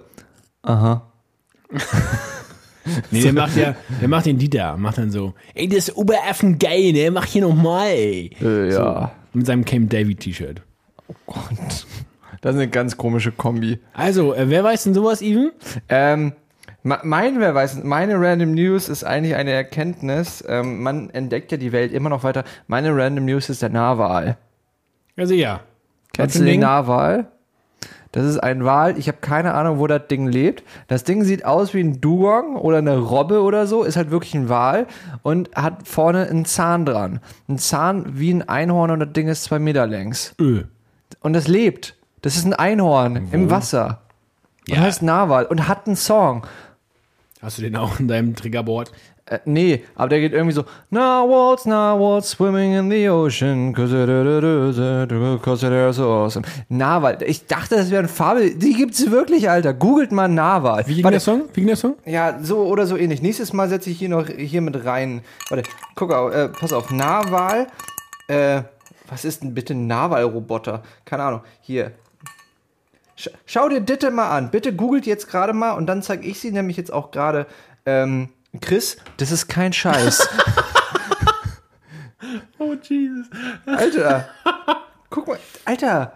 aha. 0.62 1.02
Nee, 3.10 3.22
der 3.22 3.32
macht 3.34 3.56
ja, 3.56 3.76
der 4.00 4.08
macht 4.08 4.26
den 4.26 4.38
Dieter, 4.38 4.76
macht 4.76 4.99
dann 4.99 5.10
so, 5.10 5.34
ey, 5.54 5.68
das 5.68 5.88
ist 5.88 5.96
Oberöffen 5.96 6.58
geil, 6.58 6.92
ne, 6.92 7.10
mach 7.10 7.26
hier 7.26 7.42
nochmal, 7.42 7.88
ey. 7.90 8.30
Äh, 8.40 8.72
ja. 8.72 9.12
Mit 9.32 9.46
seinem 9.46 9.64
Camp 9.64 9.90
David 9.90 10.20
T-Shirt. 10.20 10.62
Gott. 11.26 11.87
Das 12.40 12.54
ist 12.54 12.60
eine 12.60 12.68
ganz 12.68 12.96
komische 12.96 13.32
Kombi. 13.32 13.78
Also, 13.92 14.34
äh, 14.34 14.49
wer 14.49 14.64
weiß 14.64 14.84
denn 14.84 14.94
sowas, 14.94 15.20
Even? 15.22 15.52
Ähm, 15.88 16.32
mein, 16.82 17.38
wer 17.38 17.54
weiß, 17.54 17.84
meine 17.84 18.14
Random 18.18 18.54
News 18.54 18.88
ist 18.88 19.04
eigentlich 19.04 19.34
eine 19.37 19.50
Erkenntnis. 19.50 20.42
Ähm, 20.49 20.82
man 20.82 21.10
entdeckt 21.10 21.52
ja 21.52 21.58
die 21.58 21.72
Welt 21.72 21.92
immer 21.92 22.08
noch 22.08 22.25
weiter. 22.25 22.44
Meine 22.66 22.96
Random 22.96 23.26
News 23.26 23.50
ist 23.50 23.60
der 23.62 23.68
Narwal. 23.68 24.38
Also 25.16 25.34
ja. 25.34 25.60
Kennst 26.12 26.37
du 26.37 26.40
ein 26.40 26.47
den? 26.47 26.61
Narwal? 26.61 27.26
Das 28.12 28.25
ist 28.25 28.38
ein 28.38 28.64
Wal. 28.64 28.99
Ich 28.99 29.07
habe 29.07 29.19
keine 29.21 29.55
Ahnung, 29.55 29.79
wo 29.79 29.87
das 29.87 30.09
Ding 30.09 30.26
lebt. 30.26 30.64
Das 30.88 31.05
Ding 31.05 31.23
sieht 31.23 31.45
aus 31.45 31.75
wie 31.75 31.81
ein 31.81 32.00
Dugong 32.00 32.57
oder 32.57 32.79
eine 32.79 32.99
Robbe 32.99 33.40
oder 33.40 33.69
so. 33.69 33.85
Ist 33.85 33.97
halt 33.97 34.11
wirklich 34.11 34.35
ein 34.35 34.49
Wal 34.49 34.88
und 35.23 35.49
hat 35.55 35.87
vorne 35.87 36.26
einen 36.29 36.45
Zahn 36.45 36.85
dran. 36.85 37.21
Ein 37.49 37.59
Zahn 37.59 38.19
wie 38.19 38.33
ein 38.35 38.49
Einhorn 38.49 38.90
und 38.90 38.99
das 39.00 39.12
Ding 39.12 39.29
ist 39.29 39.45
zwei 39.45 39.61
Meter 39.61 39.87
längs. 39.87 40.35
Öh. 40.40 40.64
Und 41.21 41.35
das 41.35 41.47
lebt. 41.47 41.95
Das 42.23 42.35
ist 42.37 42.45
ein 42.47 42.52
Einhorn 42.55 43.29
im 43.31 43.49
Wasser. 43.49 44.00
Und 44.69 44.75
Ja. 44.76 44.81
heißt 44.83 45.02
Narwal 45.02 45.47
und 45.47 45.69
hat 45.69 45.87
einen 45.87 45.95
Song. 45.97 46.45
Hast 47.40 47.59
du 47.59 47.62
den 47.62 47.76
auch 47.76 48.00
in 48.00 48.09
deinem 48.09 48.35
Triggerboard? 48.35 48.90
Äh, 49.30 49.38
nee, 49.44 49.84
aber 49.94 50.08
der 50.08 50.18
geht 50.18 50.32
irgendwie 50.32 50.54
so 50.54 50.64
Narwhals, 50.90 51.64
Narwhals 51.64 52.30
swimming 52.30 52.75
in 52.75 52.90
the 52.90 53.08
ocean 53.08 53.72
cause 53.72 53.92
they're 55.66 55.92
so 55.92 56.10
awesome. 56.10 56.44
Narwal. 56.68 57.22
Ich 57.22 57.46
dachte, 57.46 57.76
das 57.76 57.92
wäre 57.92 58.02
ein 58.02 58.08
Fabel. 58.08 58.56
Die 58.56 58.72
gibt's 58.72 59.08
wirklich, 59.08 59.49
Alter. 59.49 59.72
Googelt 59.72 60.10
mal 60.10 60.26
Narwal. 60.26 60.84
Wie 60.88 60.96
ging 60.96 61.04
Warte, 61.04 61.14
der 61.14 61.20
Song? 61.20 61.42
Wie 61.52 61.60
ging 61.60 61.68
der 61.68 61.76
Song? 61.76 61.94
Ja, 62.04 62.40
so 62.42 62.64
oder 62.64 62.87
so 62.87 62.96
ähnlich. 62.96 63.22
Nächstes 63.22 63.52
Mal 63.52 63.68
setze 63.68 63.90
ich 63.90 64.00
hier 64.00 64.08
noch 64.08 64.26
hier 64.26 64.62
mit 64.62 64.84
rein. 64.84 65.22
Warte, 65.49 65.62
guck 65.94 66.12
auf, 66.12 66.34
äh, 66.34 66.49
pass 66.49 66.72
auf. 66.72 66.90
Narwal. 66.90 67.68
Äh, 68.26 68.62
was 69.08 69.25
ist 69.25 69.44
denn 69.44 69.54
bitte 69.54 69.75
ein 69.75 69.87
Narwal-Roboter? 69.87 70.82
Keine 71.04 71.22
Ahnung. 71.22 71.42
Hier. 71.60 71.92
Sch 73.14 73.28
schau 73.46 73.68
dir 73.68 73.80
Ditte 73.80 74.10
mal 74.10 74.30
an. 74.30 74.50
Bitte 74.50 74.75
googelt 74.75 75.06
jetzt 75.06 75.28
gerade 75.28 75.52
mal 75.52 75.75
und 75.75 75.87
dann 75.87 76.02
zeige 76.02 76.26
ich 76.26 76.40
sie 76.40 76.50
nämlich 76.50 76.76
jetzt 76.76 76.92
auch 76.92 77.12
gerade. 77.12 77.46
Ähm, 77.87 78.30
Chris, 78.61 78.97
das 79.19 79.30
ist 79.30 79.49
kein 79.49 79.73
Scheiß. 79.73 80.28
Oh, 82.59 82.75
Jesus. 82.83 83.26
Alter. 83.64 84.28
Guck 85.09 85.26
mal, 85.28 85.38
Alter. 85.64 86.12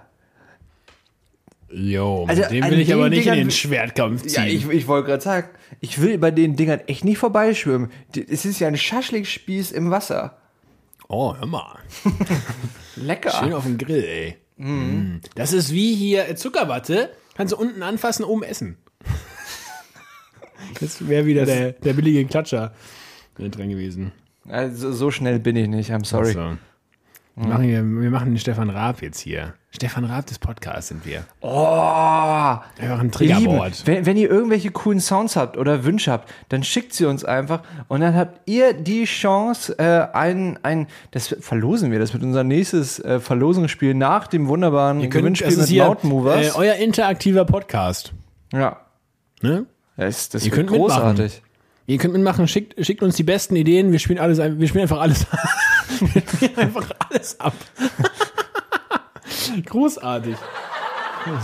Jo, 1.71 2.26
Also, 2.29 2.43
mit 2.43 2.50
dem 2.53 2.64
will 2.71 2.79
ich 2.81 2.93
aber 2.93 3.09
nicht 3.09 3.21
in 3.26 3.33
Dingern- 3.33 3.37
den 3.38 3.50
Schwertkampf 3.50 4.23
ziehen. 4.23 4.45
Ja, 4.45 4.45
ich, 4.47 4.69
ich 4.69 4.87
wollte 4.87 5.09
gerade 5.09 5.23
sagen, 5.23 5.49
ich 5.81 6.00
will 6.03 6.19
bei 6.19 6.31
den 6.31 6.55
Dingern 6.55 6.81
echt 6.87 7.05
nicht 7.05 7.17
vorbeischwimmen. 7.19 7.91
Es 8.29 8.45
ist 8.45 8.61
ja 8.61 8.69
ein 8.69 8.76
Schaschlikspieß 8.76 9.73
im 9.73 9.91
Wasser. 9.91 10.37
oh, 11.09 11.35
hör 11.35 11.47
mal. 11.47 11.79
Lecker. 12.97 13.31
Schön 13.31 13.55
auf 13.55 13.64
dem 13.64 13.79
Grill, 13.79 14.05
ey. 14.05 14.37
Mm. 14.57 15.21
Das 15.35 15.53
ist 15.55 15.73
wie 15.73 15.95
hier 15.97 16.37
Zuckerwatte. 16.37 17.11
Kannst 17.37 17.53
du 17.55 17.57
unten 17.57 17.83
anfassen, 17.83 18.25
oben 18.25 18.43
essen. 18.45 18.76
Das 20.80 21.09
wäre 21.09 21.26
wieder 21.26 21.47
der, 21.47 21.73
der 21.73 21.92
billige 21.92 22.25
Klatscher 22.26 22.73
dran 23.38 23.68
gewesen. 23.68 24.12
Also, 24.49 24.92
so 24.92 25.11
schnell 25.11 25.38
bin 25.38 25.56
ich 25.56 25.68
nicht, 25.68 25.90
I'm 25.90 26.04
sorry. 26.04 26.33
So. 26.33 26.56
Wir, 27.37 27.49
machen 27.49 27.64
hier, 27.64 27.83
wir 27.83 28.11
machen 28.11 28.30
den 28.30 28.38
Stefan 28.38 28.71
Raab 28.71 29.02
jetzt 29.02 29.18
hier. 29.18 29.54
Stefan 29.71 30.04
Raab 30.04 30.26
des 30.26 30.38
Podcasts 30.38 30.88
sind 30.88 31.04
wir. 31.04 31.25
Oh, 31.40 31.49
Einfach 31.49 33.00
ein 33.00 33.11
ihr 33.18 33.26
Lieben, 33.26 33.44
Triggerboard. 33.44 33.83
wenn, 33.87 34.06
wenn 34.06 34.16
ihr 34.16 34.30
irgendwelche 34.30 34.71
coolen 34.71 35.00
Sounds 35.00 35.35
habt 35.35 35.56
oder 35.56 35.83
Wünsche 35.85 36.12
habt, 36.12 36.33
dann 36.50 36.62
schickt 36.62 36.92
sie 36.92 37.06
uns 37.06 37.25
einfach 37.25 37.62
und 37.88 38.02
dann 38.02 38.14
habt 38.14 38.49
ihr 38.49 38.73
die 38.73 39.02
Chance, 39.04 39.76
äh, 39.80 40.06
ein, 40.16 40.61
ein, 40.62 40.87
das 41.11 41.35
verlosen 41.40 41.90
wir, 41.90 41.99
das 41.99 42.12
wird 42.12 42.23
unser 42.23 42.44
nächstes 42.44 43.00
äh, 43.00 43.18
Verlosungsspiel 43.18 43.94
nach 43.94 44.28
dem 44.28 44.47
wunderbaren 44.47 45.11
Gewinnspiel 45.11 45.49
das 45.49 45.54
ist 45.56 45.61
mit 45.62 45.68
hier 45.71 45.87
Mountain 45.87 46.11
Movers. 46.11 46.54
äh, 46.54 46.59
euer 46.59 46.75
interaktiver 46.76 47.44
Podcast. 47.44 48.12
ja, 48.52 48.76
Ne? 49.42 49.66
Das, 49.97 50.29
das 50.29 50.45
Ihr 50.45 50.51
könnt 50.51 50.71
mitmachen. 50.71 51.17
großartig. 51.17 51.43
Ihr 51.87 51.99
könnt 51.99 52.15
mitmachen, 52.15 52.49
schickt, 52.49 52.85
schickt 52.85 53.03
uns 53.03 53.17
die 53.17 53.23
besten 53.25 53.57
Ideen, 53.57 53.93
wir 53.93 53.99
spielen 53.99 54.19
alles, 54.19 54.39
wir 54.39 54.69
spielen 54.69 54.83
einfach 54.83 55.01
alles 55.01 55.27
ab. 55.31 55.39
wir 56.01 56.23
spielen 56.23 56.57
einfach 56.57 56.91
alles 57.11 57.41
ab. 57.41 57.55
Großartig. 59.67 60.37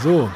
So. 0.02 0.28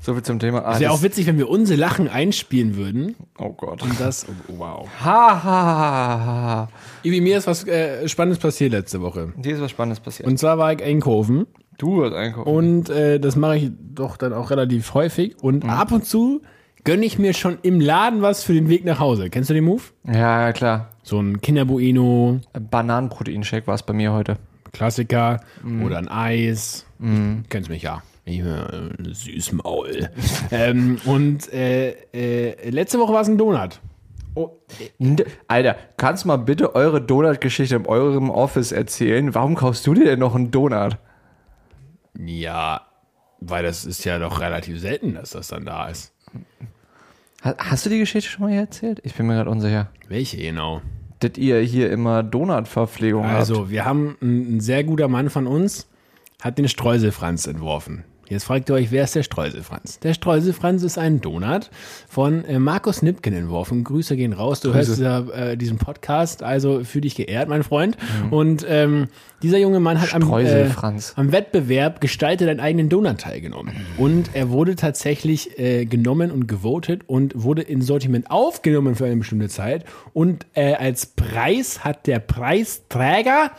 So 0.00 0.14
viel 0.14 0.22
zum 0.22 0.38
Thema. 0.38 0.64
Ah, 0.64 0.80
Wäre 0.80 0.92
auch 0.92 1.02
witzig, 1.02 1.26
wenn 1.26 1.36
wir 1.36 1.48
unsere 1.50 1.78
Lachen 1.78 2.08
einspielen 2.08 2.76
würden. 2.76 3.16
oh 3.38 3.50
Gott. 3.52 3.82
Und 3.82 4.00
das, 4.00 4.26
oh, 4.48 4.54
wow. 4.58 4.88
Ha, 5.04 5.42
ha, 5.42 5.42
ha, 5.44 6.24
ha. 6.24 6.68
Ivi, 7.02 7.20
mir 7.20 7.36
ist 7.36 7.46
was 7.46 7.66
äh, 7.66 8.08
Spannendes 8.08 8.38
passiert 8.38 8.72
letzte 8.72 9.02
Woche. 9.02 9.34
Dir 9.36 9.54
ist 9.54 9.60
was 9.60 9.70
Spannendes 9.70 10.00
passiert. 10.00 10.26
Und 10.26 10.38
zwar 10.38 10.56
war 10.56 10.72
ich 10.72 10.82
einkaufen 10.82 11.46
du 11.80 12.04
hast 12.04 12.12
einkaufen. 12.14 12.48
und 12.52 12.90
äh, 12.90 13.18
das 13.18 13.36
mache 13.36 13.56
ich 13.56 13.70
doch 13.94 14.16
dann 14.16 14.32
auch 14.32 14.50
relativ 14.50 14.94
häufig. 14.94 15.36
Und 15.42 15.64
ab 15.64 15.92
und 15.92 16.04
zu 16.04 16.42
gönne 16.84 17.04
ich 17.06 17.18
mir 17.18 17.34
schon 17.34 17.58
im 17.62 17.80
Laden 17.80 18.22
was 18.22 18.42
für 18.44 18.52
den 18.54 18.68
Weg 18.68 18.84
nach 18.84 18.98
Hause. 18.98 19.30
Kennst 19.30 19.50
du 19.50 19.54
den 19.54 19.64
Move? 19.64 19.82
ja, 20.06 20.46
ja, 20.46 20.52
klar. 20.52 20.90
So 21.02 21.18
ein 21.20 21.40
Kinderbueno, 21.40 22.40
Bananenproteinshake 22.52 23.66
war 23.66 23.74
es 23.74 23.82
bei 23.82 23.92
mir 23.94 24.12
heute. 24.12 24.36
Klassiker 24.72 25.40
oder 25.84 25.98
ein 25.98 26.08
Eis. 26.08 26.86
Kennst 27.48 27.68
mich 27.70 27.82
ja. 27.82 28.02
Ich, 28.24 28.38
äh, 28.40 28.68
Süßmaul. 29.10 30.10
ähm, 30.52 30.98
und 31.06 31.52
äh, 31.52 31.90
äh, 32.12 32.70
letzte 32.70 32.98
Woche 33.00 33.12
war 33.12 33.22
es 33.22 33.28
ein 33.28 33.38
Donut. 33.38 33.80
N- 35.00 35.16
Alter, 35.48 35.74
kannst 35.96 36.22
du 36.24 36.28
mal 36.28 36.36
bitte 36.36 36.74
eure 36.76 37.00
Donut-Geschichte 37.02 37.74
in 37.74 37.86
eurem 37.86 38.30
Office 38.30 38.70
erzählen? 38.70 39.34
Warum 39.34 39.56
kaufst 39.56 39.84
du 39.86 39.94
dir 39.94 40.04
denn 40.04 40.20
noch 40.20 40.36
einen 40.36 40.52
Donut? 40.52 40.96
Ja, 42.16 42.82
weil 43.40 43.64
das 43.64 43.84
ist 43.84 44.04
ja 44.04 44.18
doch 44.20 44.40
relativ 44.40 44.78
selten, 44.80 45.14
dass 45.14 45.30
das 45.30 45.48
dann 45.48 45.64
da 45.64 45.88
ist. 45.88 46.12
Ha- 47.44 47.56
Hast 47.58 47.86
du 47.86 47.90
die 47.90 47.98
Geschichte 47.98 48.30
schon 48.30 48.42
mal 48.44 48.50
hier 48.52 48.60
erzählt? 48.60 49.00
Ich 49.04 49.14
bin 49.14 49.26
mir 49.26 49.34
gerade 49.34 49.50
unsicher. 49.50 49.88
Welche 50.08 50.36
genau? 50.36 50.82
Dass 51.20 51.36
ihr 51.36 51.60
hier 51.60 51.90
immer 51.90 52.22
Donut-Verpflegung 52.22 53.24
habt. 53.24 53.34
Also, 53.36 53.70
wir 53.70 53.84
haben 53.84 54.16
ein, 54.22 54.56
ein 54.56 54.60
sehr 54.60 54.84
guter 54.84 55.08
Mann 55.08 55.28
von 55.30 55.46
uns, 55.46 55.86
hat 56.40 56.58
den 56.58 56.68
Streuselfranz 56.68 57.46
entworfen. 57.46 58.04
Jetzt 58.30 58.44
fragt 58.44 58.70
ihr 58.70 58.76
euch, 58.76 58.92
wer 58.92 59.02
ist 59.02 59.16
der 59.16 59.24
Streuselfranz? 59.24 59.98
Der 59.98 60.14
Streuselfranz 60.14 60.84
ist 60.84 60.98
ein 60.98 61.20
Donut 61.20 61.68
von 62.08 62.44
äh, 62.44 62.60
Markus 62.60 63.02
Nipken 63.02 63.34
entworfen. 63.34 63.82
Grüße 63.82 64.14
gehen 64.16 64.32
raus. 64.32 64.60
Du 64.60 64.72
hörst 64.72 64.88
dieser, 64.88 65.34
äh, 65.34 65.56
diesen 65.56 65.78
Podcast, 65.78 66.44
also 66.44 66.84
für 66.84 67.00
dich 67.00 67.16
geehrt, 67.16 67.48
mein 67.48 67.64
Freund. 67.64 67.98
Und 68.30 68.64
ähm, 68.68 69.08
dieser 69.42 69.58
junge 69.58 69.80
Mann 69.80 70.00
hat 70.00 70.14
am, 70.14 70.22
äh, 70.38 70.70
am 71.16 71.32
Wettbewerb 71.32 72.00
Gestalte 72.00 72.46
deinen 72.46 72.60
eigenen 72.60 72.88
Donut 72.88 73.18
teilgenommen. 73.18 73.74
Und 73.98 74.30
er 74.32 74.50
wurde 74.50 74.76
tatsächlich 74.76 75.58
äh, 75.58 75.84
genommen 75.84 76.30
und 76.30 76.46
gewotet 76.46 77.02
und 77.08 77.32
wurde 77.34 77.62
in 77.62 77.82
Sortiment 77.82 78.30
aufgenommen 78.30 78.94
für 78.94 79.06
eine 79.06 79.16
bestimmte 79.16 79.48
Zeit. 79.48 79.84
Und 80.12 80.46
äh, 80.54 80.74
als 80.74 81.06
Preis 81.06 81.82
hat 81.84 82.06
der 82.06 82.20
Preisträger 82.20 83.50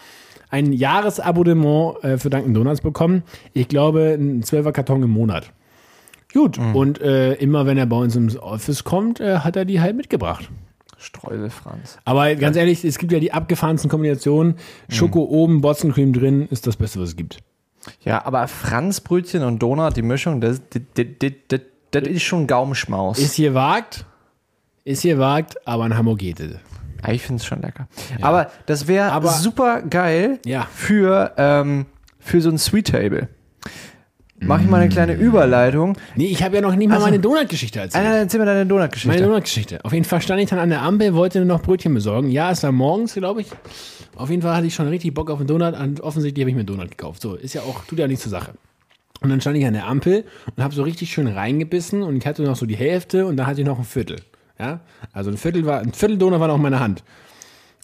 ein 0.51 0.73
Jahresabonnement 0.73 2.03
äh, 2.03 2.17
für 2.17 2.29
Dunkin' 2.29 2.53
Donuts 2.53 2.81
bekommen. 2.81 3.23
Ich 3.53 3.67
glaube, 3.67 4.15
ein 4.19 4.43
12er 4.43 4.71
Karton 4.71 5.01
im 5.01 5.09
Monat. 5.09 5.51
Gut, 6.33 6.57
und 6.57 7.01
äh, 7.01 7.33
immer 7.33 7.65
wenn 7.65 7.77
er 7.77 7.85
bei 7.85 7.97
uns 7.97 8.15
ins 8.15 8.37
Office 8.37 8.83
kommt, 8.83 9.19
äh, 9.19 9.39
hat 9.39 9.55
er 9.55 9.65
die 9.65 9.81
halt 9.81 9.97
mitgebracht. 9.97 10.49
Streuselfranz. 10.97 11.97
Aber 12.05 12.35
ganz 12.35 12.55
ehrlich, 12.55 12.85
es 12.85 12.97
gibt 12.99 13.11
ja 13.11 13.19
die 13.19 13.33
abgefahrensten 13.33 13.89
Kombinationen. 13.89 14.55
Schoko 14.87 15.23
oben, 15.23 15.61
Botzencreme 15.61 16.13
drin, 16.13 16.47
ist 16.49 16.67
das 16.67 16.77
Beste, 16.77 17.01
was 17.01 17.09
es 17.09 17.15
gibt. 17.15 17.39
Ja, 18.03 18.23
aber 18.25 18.47
Franzbrötchen 18.47 19.43
und 19.43 19.59
Donut, 19.59 19.97
die 19.97 20.03
Mischung, 20.03 20.39
das, 20.39 20.61
das, 20.69 20.83
das, 20.93 21.31
das, 21.47 21.61
das 21.89 22.03
ist 22.03 22.21
schon 22.21 22.45
Gaumenschmaus. 22.45 23.17
Ist 23.17 23.33
hier 23.33 23.55
wagt, 23.55 24.05
ist 24.83 25.01
hier 25.01 25.17
wagt, 25.17 25.67
aber 25.67 25.85
ein 25.85 25.97
Hamburg 25.97 26.19
geht 26.19 26.39
es. 26.39 26.55
Ja, 27.05 27.13
ich 27.13 27.21
finde 27.21 27.39
es 27.41 27.45
schon 27.45 27.61
lecker. 27.61 27.87
Aber 28.21 28.51
das 28.65 28.87
wäre 28.87 29.21
super 29.27 29.81
geil 29.81 30.39
Ja. 30.45 30.67
für, 30.73 31.33
ähm, 31.37 31.85
für 32.19 32.41
so 32.41 32.49
ein 32.49 32.57
Sweet 32.57 32.87
Table. 32.91 33.27
Mach 34.43 34.59
ich 34.59 34.67
mal 34.67 34.81
eine 34.81 34.89
kleine 34.89 35.13
Überleitung. 35.13 35.95
Nee, 36.15 36.25
ich 36.25 36.41
habe 36.41 36.55
ja 36.55 36.61
noch 36.61 36.75
nicht 36.75 36.89
mal 36.89 36.99
meine 36.99 37.19
Donut-Geschichte 37.19 37.79
erzählt. 37.79 38.03
Alter, 38.03 38.17
erzähl 38.17 38.39
mir 38.39 38.47
deine 38.47 38.59
Meine 38.59 38.69
Donut-Geschichte. 38.69 39.21
Donut-Geschichte. 39.23 39.85
Auf 39.85 39.93
jeden 39.93 40.03
Fall 40.05 40.19
stand 40.21 40.41
ich 40.41 40.49
dann 40.49 40.57
an 40.57 40.69
der 40.69 40.81
Ampel, 40.81 41.13
wollte 41.13 41.45
noch 41.45 41.61
Brötchen 41.61 41.93
besorgen. 41.93 42.29
Ja, 42.31 42.49
es 42.49 42.63
war 42.63 42.71
morgens, 42.71 43.13
glaube 43.13 43.41
ich. 43.41 43.47
Auf 44.15 44.31
jeden 44.31 44.41
Fall 44.41 44.55
hatte 44.55 44.65
ich 44.65 44.73
schon 44.73 44.87
richtig 44.87 45.13
Bock 45.13 45.29
auf 45.29 45.37
einen 45.39 45.47
Donut 45.47 45.79
und 45.79 46.01
offensichtlich 46.01 46.41
habe 46.43 46.49
ich 46.49 46.55
mir 46.55 46.61
einen 46.61 46.67
Donut 46.67 46.89
gekauft. 46.89 47.21
So, 47.21 47.35
ist 47.35 47.53
ja 47.53 47.61
auch, 47.61 47.85
tut 47.85 47.99
ja 47.99 48.07
nichts 48.07 48.23
zur 48.23 48.31
Sache. 48.31 48.53
Und 49.21 49.29
dann 49.29 49.39
stand 49.41 49.57
ich 49.57 49.65
an 49.67 49.73
der 49.73 49.85
Ampel 49.85 50.25
und 50.57 50.63
habe 50.63 50.73
so 50.73 50.81
richtig 50.81 51.11
schön 51.13 51.27
reingebissen 51.27 52.01
und 52.01 52.17
ich 52.17 52.25
hatte 52.25 52.41
noch 52.41 52.55
so 52.55 52.65
die 52.65 52.75
Hälfte 52.75 53.27
und 53.27 53.37
dann 53.37 53.45
hatte 53.45 53.61
ich 53.61 53.67
noch 53.67 53.77
ein 53.77 53.85
Viertel. 53.85 54.17
Ja, 54.61 54.81
also 55.11 55.31
ein 55.31 55.37
Viertel 55.37 55.65
war, 55.65 55.79
ein 55.79 55.91
Viertel 55.91 56.19
Donut 56.19 56.39
war 56.39 56.47
noch 56.47 56.57
in 56.57 56.61
meiner 56.61 56.79
Hand. 56.79 57.03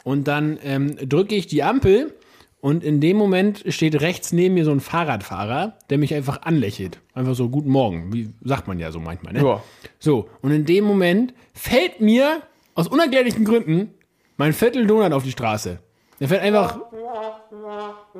Und 0.04 0.28
dann 0.28 0.60
ähm, 0.64 0.96
drücke 1.10 1.34
ich 1.34 1.48
die 1.48 1.64
Ampel 1.64 2.14
und 2.62 2.84
in 2.84 3.02
dem 3.02 3.18
Moment 3.18 3.64
steht 3.70 4.00
rechts 4.00 4.32
neben 4.32 4.54
mir 4.54 4.64
so 4.64 4.70
ein 4.70 4.80
Fahrradfahrer, 4.80 5.74
der 5.90 5.98
mich 5.98 6.14
einfach 6.14 6.44
anlächelt. 6.44 7.00
Einfach 7.16 7.34
so, 7.34 7.50
guten 7.50 7.72
Morgen, 7.72 8.14
wie 8.14 8.30
sagt 8.44 8.68
man 8.68 8.78
ja 8.78 8.92
so 8.92 9.00
manchmal, 9.00 9.34
ne? 9.34 9.44
Ja. 9.44 9.64
So, 9.98 10.30
und 10.44 10.52
in 10.52 10.66
dem 10.66 10.84
Moment 10.84 11.34
fällt 11.54 12.00
mir 12.00 12.44
aus 12.76 12.88
unerklärlichen 12.88 13.44
Gründen 13.44 13.90
mein 14.38 14.54
Viertel 14.54 14.86
Donut 14.86 15.14
auf 15.14 15.24
die 15.24 15.32
Straße. 15.32 15.80
Der 16.20 16.28
fällt 16.28 16.42
einfach. 16.42 16.80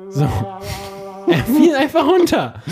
So. 0.08 0.28
Er 1.28 1.44
fiel 1.44 1.74
einfach 1.74 2.06
runter. 2.06 2.62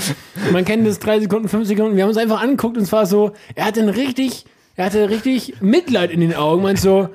Man 0.50 0.64
kennt 0.64 0.86
das 0.86 0.98
drei 0.98 1.20
Sekunden, 1.20 1.46
fünf 1.46 1.68
Sekunden. 1.68 1.94
Wir 1.94 2.04
haben 2.04 2.08
uns 2.08 2.16
einfach 2.16 2.40
angeguckt 2.40 2.78
und 2.78 2.84
es 2.84 2.92
war 2.92 3.04
so, 3.04 3.32
er 3.54 3.66
hatte 3.66 3.82
ein 3.82 3.90
richtig, 3.90 4.46
er 4.76 4.84
hatte 4.86 5.08
richtig 5.10 5.60
Mitleid 5.60 6.10
in 6.10 6.20
den 6.20 6.34
Augen. 6.34 6.62
Meint 6.62 6.78
so, 6.78 7.08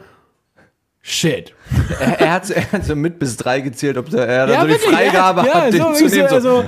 shit. 1.02 1.54
Er, 2.00 2.20
er, 2.20 2.34
hat, 2.34 2.50
er 2.50 2.72
hat 2.72 2.86
so 2.86 2.96
mit 2.96 3.20
bis 3.20 3.38
drei 3.38 3.62
gezählt, 3.62 3.98
ob 3.98 4.10
der, 4.10 4.28
er 4.28 4.50
Ja, 4.50 4.62
so 4.62 4.68
die 4.68 4.74
Freigabe 4.74 5.48
ja, 5.48 5.54
hat, 5.54 5.64
ja, 5.66 5.70
den 5.72 5.82
so, 5.82 5.94
zu 5.94 6.16
nehmen. 6.16 6.30
so, 6.30 6.40
So, 6.40 6.58
also, 6.58 6.58
Und 6.60 6.68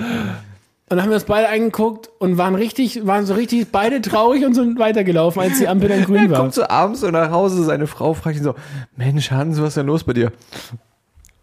dann 0.89 1.01
haben 1.01 1.09
wir 1.09 1.15
uns 1.15 1.23
beide 1.25 1.49
angeguckt 1.49 2.09
und 2.19 2.37
waren 2.37 2.55
richtig, 2.55 3.05
waren 3.05 3.25
so 3.25 3.33
richtig 3.33 3.71
beide 3.71 4.01
traurig 4.01 4.45
und 4.45 4.53
sind 4.53 4.77
weitergelaufen, 4.79 5.41
als 5.41 5.57
die 5.57 5.67
Ampel 5.67 5.89
dann 5.89 6.03
grün 6.05 6.17
Er 6.25 6.29
war. 6.31 6.39
kommt 6.39 6.53
so 6.53 6.67
abends 6.67 7.01
so 7.01 7.09
nach 7.09 7.31
Hause, 7.31 7.63
seine 7.63 7.87
Frau 7.87 8.13
fragt 8.13 8.37
ihn 8.37 8.43
so, 8.43 8.55
Mensch 8.95 9.31
Hans, 9.31 9.59
was 9.59 9.69
ist 9.69 9.77
denn 9.77 9.87
los 9.87 10.03
bei 10.03 10.13
dir? 10.13 10.31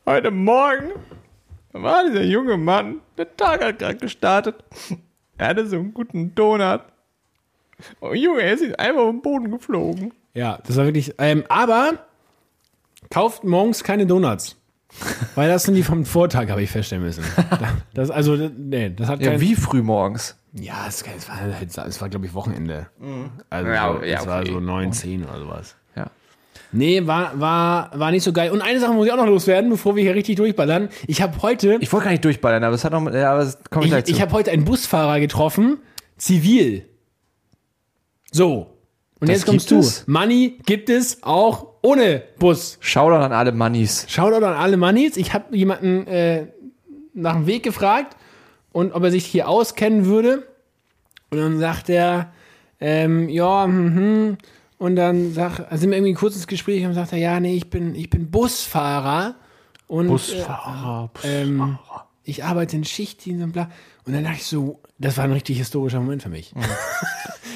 Heute 0.06 0.30
Morgen 0.30 0.90
war 1.72 2.04
dieser 2.06 2.22
junge 2.24 2.56
Mann, 2.56 2.96
der 3.18 3.36
Tag 3.36 3.64
hat 3.64 3.78
gerade 3.78 3.96
gestartet. 3.96 4.56
Er 5.38 5.48
hatte 5.48 5.66
so 5.66 5.76
einen 5.76 5.94
guten 5.94 6.34
Donut. 6.34 6.80
Oh 8.00 8.12
Junge, 8.14 8.42
er 8.42 8.54
ist 8.54 8.78
einfach 8.78 9.02
auf 9.02 9.10
den 9.10 9.22
Boden 9.22 9.50
geflogen. 9.50 10.12
Ja, 10.34 10.58
das 10.66 10.76
war 10.76 10.84
wirklich. 10.84 11.14
Ähm, 11.18 11.44
aber 11.48 11.92
kauft 13.10 13.44
morgens 13.44 13.84
keine 13.84 14.06
Donuts. 14.06 14.56
Weil 15.34 15.48
das 15.48 15.62
sind 15.64 15.74
die 15.74 15.82
vom 15.84 16.04
Vortag, 16.04 16.48
habe 16.48 16.62
ich 16.62 16.70
feststellen 16.70 17.04
müssen. 17.04 17.24
Das, 17.94 18.10
also, 18.10 18.36
nee, 18.36 18.90
das 18.90 19.08
hat 19.08 19.20
Ja, 19.20 19.30
kein, 19.30 19.40
wie 19.40 19.54
früh 19.54 19.82
morgens? 19.82 20.36
Ja, 20.52 20.86
es, 20.88 21.02
es 21.02 21.28
war, 21.28 21.40
halt, 21.40 21.54
es 21.76 22.00
war 22.00 22.08
glaube 22.08 22.26
ich, 22.26 22.34
Wochenende. 22.34 22.88
Also, 23.50 23.70
Ja, 23.70 23.92
so, 23.92 24.04
ja, 24.04 24.18
es 24.18 24.26
war 24.26 24.40
okay. 24.40 24.50
so 24.52 24.58
9, 24.60 24.92
10 24.92 25.24
oder 25.24 25.38
sowas. 25.38 25.76
Ja. 25.94 26.06
Nee, 26.72 27.06
war, 27.06 27.38
war, 27.38 27.90
war 27.98 28.10
nicht 28.10 28.24
so 28.24 28.32
geil. 28.32 28.50
Und 28.50 28.62
eine 28.62 28.80
Sache 28.80 28.92
muss 28.92 29.06
ich 29.06 29.12
auch 29.12 29.16
noch 29.16 29.26
loswerden, 29.26 29.70
bevor 29.70 29.94
wir 29.94 30.02
hier 30.02 30.16
richtig 30.16 30.36
durchballern. 30.36 30.88
Ich 31.06 31.22
habe 31.22 31.40
heute, 31.42 31.78
Ich 31.80 31.92
wollte 31.92 32.06
gar 32.06 32.10
nicht 32.10 32.24
durchballern, 32.24 32.64
aber 32.64 32.74
es 32.74 32.84
hat 32.84 32.92
noch, 32.92 33.12
ja, 33.12 33.32
aber 33.32 33.44
das 33.44 33.58
komme 33.70 33.86
ich 33.86 34.08
ich 34.08 34.20
habe 34.20 34.32
heute 34.32 34.50
einen 34.50 34.64
Busfahrer 34.64 35.20
getroffen, 35.20 35.78
zivil. 36.16 36.84
So. 38.32 38.76
Und 39.20 39.28
Das 39.28 39.38
jetzt 39.38 39.46
kommst 39.46 39.70
du. 39.70 39.78
es? 39.78 40.06
Money 40.06 40.58
gibt 40.64 40.88
es 40.88 41.22
auch 41.22 41.66
ohne 41.82 42.22
Bus. 42.38 42.78
Shoutout 42.80 43.16
an 43.24 43.32
alle 43.32 43.52
Mannis. 43.52 44.06
Shoutout 44.08 44.44
an 44.44 44.54
alle 44.54 44.76
Mannis. 44.76 45.16
Ich 45.16 45.34
habe 45.34 45.56
jemanden 45.56 46.06
äh, 46.06 46.46
nach 47.12 47.34
dem 47.34 47.46
Weg 47.46 47.62
gefragt 47.62 48.16
und 48.72 48.92
ob 48.92 49.02
er 49.02 49.10
sich 49.10 49.26
hier 49.26 49.48
auskennen 49.48 50.06
würde. 50.06 50.46
Und 51.30 51.38
dann 51.38 51.58
sagt 51.58 51.88
er, 51.90 52.32
ähm, 52.80 53.28
ja, 53.28 53.66
mhm. 53.66 54.38
Und 54.78 54.96
dann 54.96 55.34
sag, 55.34 55.60
also 55.70 55.82
sind 55.82 55.90
wir 55.90 55.98
irgendwie 55.98 56.14
kurz 56.14 56.34
ins 56.36 56.46
Gespräch 56.46 56.86
und 56.86 56.94
sagt 56.94 57.12
er, 57.12 57.18
ja, 57.18 57.38
nee, 57.38 57.54
ich 57.54 57.68
bin, 57.68 57.94
ich 57.94 58.08
bin 58.08 58.30
Busfahrer. 58.30 59.34
Und 59.86 60.06
Busfahrer, 60.08 61.10
Äh, 61.22 61.42
ähm, 61.42 61.78
ich 62.24 62.44
arbeite 62.44 62.76
in 62.76 62.84
Schichtdienst 62.84 63.44
und 63.44 63.52
bla. 63.52 63.70
Und 64.06 64.14
dann 64.14 64.24
dachte 64.24 64.38
ich 64.38 64.46
so, 64.46 64.80
das 64.98 65.18
war 65.18 65.24
ein 65.24 65.32
richtig 65.32 65.58
historischer 65.58 66.00
Moment 66.00 66.22
für 66.22 66.30
mich. 66.30 66.54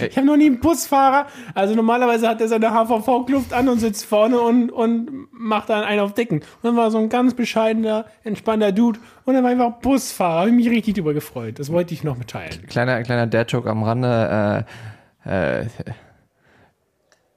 Ich 0.01 0.17
habe 0.17 0.27
noch 0.27 0.37
nie 0.37 0.47
einen 0.47 0.61
Busfahrer. 0.61 1.27
Also 1.55 1.75
normalerweise 1.75 2.29
hat 2.29 2.41
er 2.41 2.49
seine 2.49 2.71
HVV-Kluft 2.71 3.53
an 3.53 3.69
und 3.69 3.79
sitzt 3.79 4.05
vorne 4.05 4.41
und, 4.41 4.71
und 4.71 5.29
macht 5.33 5.71
dann 5.71 5.85
einen 5.85 6.01
auf 6.01 6.15
Dicken. 6.15 6.39
Und 6.39 6.45
dann 6.63 6.77
war 6.77 6.91
so 6.91 6.99
ein 6.99 7.09
ganz 7.09 7.35
bescheidener, 7.35 8.07
entspannter 8.23 8.73
Dude. 8.73 8.99
Und 9.25 9.35
dann 9.35 9.45
war 9.45 9.51
einfach 9.51 9.81
Busfahrer. 9.81 10.41
Habe 10.41 10.51
ich 10.51 10.57
mich 10.57 10.71
richtig 10.71 10.95
drüber 10.95 11.15
gefreut. 11.15 11.59
Das 11.59 11.73
wollte 11.73 11.95
ich 11.95 12.05
noch 12.05 12.17
mitteilen. 12.17 12.67
Kleiner, 12.69 13.03
kleiner 13.03 13.27
Dad-Joke 13.27 13.69
am 13.69 13.83
Rande. 13.83 14.67
Äh, 15.25 15.61
äh, 15.61 15.67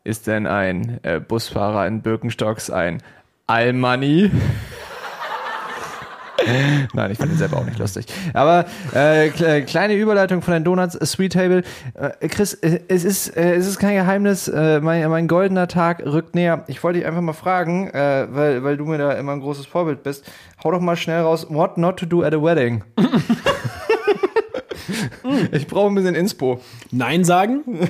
ist 0.03 0.27
denn 0.27 0.47
ein 0.47 0.99
äh, 1.03 1.19
Busfahrer 1.19 1.85
in 1.85 2.01
Birkenstocks 2.01 2.69
ein 2.69 3.03
Allmoney? 3.45 4.31
Nein, 6.93 7.11
ich 7.11 7.17
fand 7.17 7.31
ihn 7.31 7.37
selber 7.37 7.57
auch 7.57 7.65
nicht 7.65 7.79
lustig. 7.79 8.05
Aber 8.33 8.65
äh, 8.93 9.29
kle- 9.29 9.63
kleine 9.63 9.95
Überleitung 9.95 10.41
von 10.41 10.53
den 10.53 10.63
Donuts, 10.63 10.95
äh, 10.95 11.05
Sweet 11.05 11.33
Table. 11.33 11.63
Äh, 11.95 12.27
Chris, 12.29 12.53
äh, 12.53 12.79
es 12.87 13.03
ist, 13.03 13.35
äh, 13.35 13.55
es 13.55 13.67
ist 13.67 13.79
kein 13.79 13.95
Geheimnis, 13.95 14.47
äh, 14.47 14.79
mein, 14.79 15.09
mein 15.09 15.27
goldener 15.27 15.67
Tag 15.67 16.01
rückt 16.05 16.35
näher. 16.35 16.63
Ich 16.67 16.81
wollte 16.83 16.99
dich 16.99 17.07
einfach 17.07 17.21
mal 17.21 17.33
fragen, 17.33 17.89
weil, 17.93 18.63
weil 18.63 18.77
du 18.77 18.85
mir 18.85 18.97
da 18.99 19.13
immer 19.13 19.31
ein 19.33 19.41
großes 19.41 19.65
Vorbild 19.65 20.03
bist. 20.03 20.23
Hau 20.63 20.71
doch 20.71 20.79
mal 20.79 20.95
schnell 20.95 21.21
raus, 21.21 21.47
what 21.49 21.77
not 21.77 21.97
to 21.97 22.05
do 22.05 22.23
at 22.23 22.33
a 22.33 22.41
wedding. 22.41 22.83
ich 25.51 25.67
brauche 25.67 25.87
ein 25.89 25.95
bisschen 25.95 26.15
Inspo. 26.15 26.61
Nein 26.91 27.23
sagen? 27.23 27.63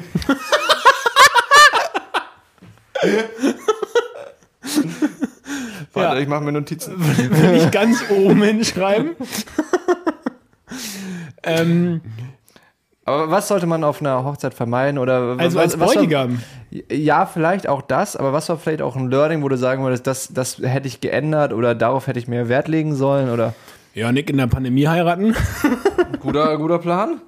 Warte, 5.97 6.15
Ja. 6.17 6.21
ich 6.21 6.27
mache 6.27 6.43
mir 6.43 6.51
Notizen. 6.51 6.93
Will 6.99 7.55
ich 7.55 7.71
ganz 7.71 8.03
oben 8.09 8.43
hinschreiben. 8.43 9.11
ähm, 11.43 12.01
Aber 13.05 13.31
was 13.31 13.47
sollte 13.47 13.67
man 13.67 13.83
auf 13.83 14.01
einer 14.01 14.23
Hochzeit 14.23 14.53
vermeiden? 14.53 14.97
Oder 14.97 15.35
also 15.37 15.57
was, 15.57 15.63
als 15.73 15.79
war- 15.79 15.87
Bräutigam. 15.87 16.41
Ja, 16.91 17.25
vielleicht 17.25 17.67
auch 17.69 17.81
das, 17.81 18.15
aber 18.17 18.33
was 18.33 18.49
war 18.49 18.57
vielleicht 18.57 18.81
auch 18.81 18.95
ein 18.97 19.09
Learning, 19.09 19.41
wo 19.41 19.47
du 19.49 19.57
sagen 19.57 19.83
würdest, 19.83 20.05
das, 20.05 20.33
das 20.33 20.57
hätte 20.61 20.87
ich 20.87 20.99
geändert 20.99 21.53
oder 21.53 21.73
darauf 21.75 22.07
hätte 22.07 22.19
ich 22.19 22.27
mehr 22.27 22.49
Wert 22.49 22.67
legen 22.67 22.93
sollen? 22.95 23.29
Oder 23.29 23.53
Ja, 23.93 24.11
Nick 24.11 24.29
in 24.29 24.35
der 24.37 24.47
Pandemie 24.47 24.87
heiraten. 24.87 25.33
guter, 26.19 26.57
guter 26.57 26.79
Plan? 26.79 27.21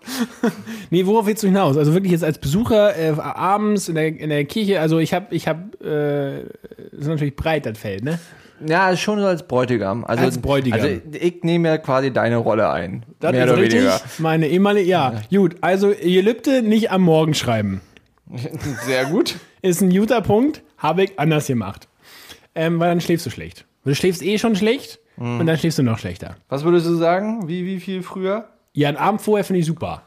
Nee, 0.89 1.05
worauf 1.05 1.25
willst 1.25 1.43
du 1.43 1.47
hinaus? 1.47 1.77
Also 1.77 1.93
wirklich 1.93 2.11
jetzt 2.11 2.25
als 2.25 2.39
Besucher 2.39 2.97
äh, 2.97 3.11
abends 3.17 3.87
in 3.87 3.95
der, 3.95 4.07
in 4.07 4.29
der 4.29 4.43
Kirche, 4.43 4.81
also 4.81 4.99
ich 4.99 5.13
habe, 5.13 5.27
ich 5.33 5.47
habe, 5.47 5.61
äh, 5.81 6.49
das 6.91 7.01
ist 7.01 7.07
natürlich 7.07 7.37
breit, 7.37 7.65
das 7.65 7.77
Feld, 7.77 8.03
ne? 8.03 8.19
Ja, 8.65 8.95
schon 8.97 9.19
so 9.19 9.25
als 9.25 9.43
Bräutigam. 9.47 10.03
Also, 10.05 10.23
Als 10.23 10.37
Bräutigam. 10.37 10.79
Also 10.79 11.01
ich 11.13 11.43
nehme 11.43 11.69
ja 11.69 11.77
quasi 11.77 12.11
deine 12.11 12.37
Rolle 12.37 12.69
ein. 12.69 13.05
Das 13.19 13.31
mehr 13.31 13.45
ist 13.45 13.51
oder 13.51 13.61
richtig. 13.61 13.79
weniger. 13.81 14.01
Meine 14.17 14.47
ehemalige, 14.47 14.89
ja. 14.89 15.21
Gut, 15.29 15.55
also 15.61 15.89
Gelübde 15.89 16.61
nicht 16.61 16.91
am 16.91 17.01
Morgen 17.03 17.33
schreiben. 17.33 17.81
Sehr 18.85 19.05
gut. 19.05 19.35
Ist 19.61 19.81
ein 19.81 19.89
guter 19.89 20.21
Punkt, 20.21 20.61
habe 20.77 21.03
ich 21.03 21.19
anders 21.19 21.47
gemacht. 21.47 21.87
Ähm, 22.55 22.79
weil 22.79 22.89
dann 22.89 23.01
schläfst 23.01 23.25
du 23.25 23.29
schlecht. 23.29 23.65
Du 23.85 23.95
schläfst 23.95 24.21
eh 24.21 24.37
schon 24.37 24.55
schlecht 24.55 24.99
und 25.17 25.45
dann 25.45 25.57
schläfst 25.57 25.79
du 25.79 25.83
noch 25.83 25.97
schlechter. 25.99 26.37
Was 26.47 26.63
würdest 26.63 26.85
du 26.87 26.95
sagen? 26.95 27.47
Wie, 27.47 27.65
wie 27.65 27.79
viel 27.79 28.03
früher? 28.03 28.45
Ja, 28.73 28.87
einen 28.87 28.97
Abend 28.97 29.21
vorher 29.21 29.43
finde 29.43 29.59
ich 29.61 29.65
super. 29.65 30.03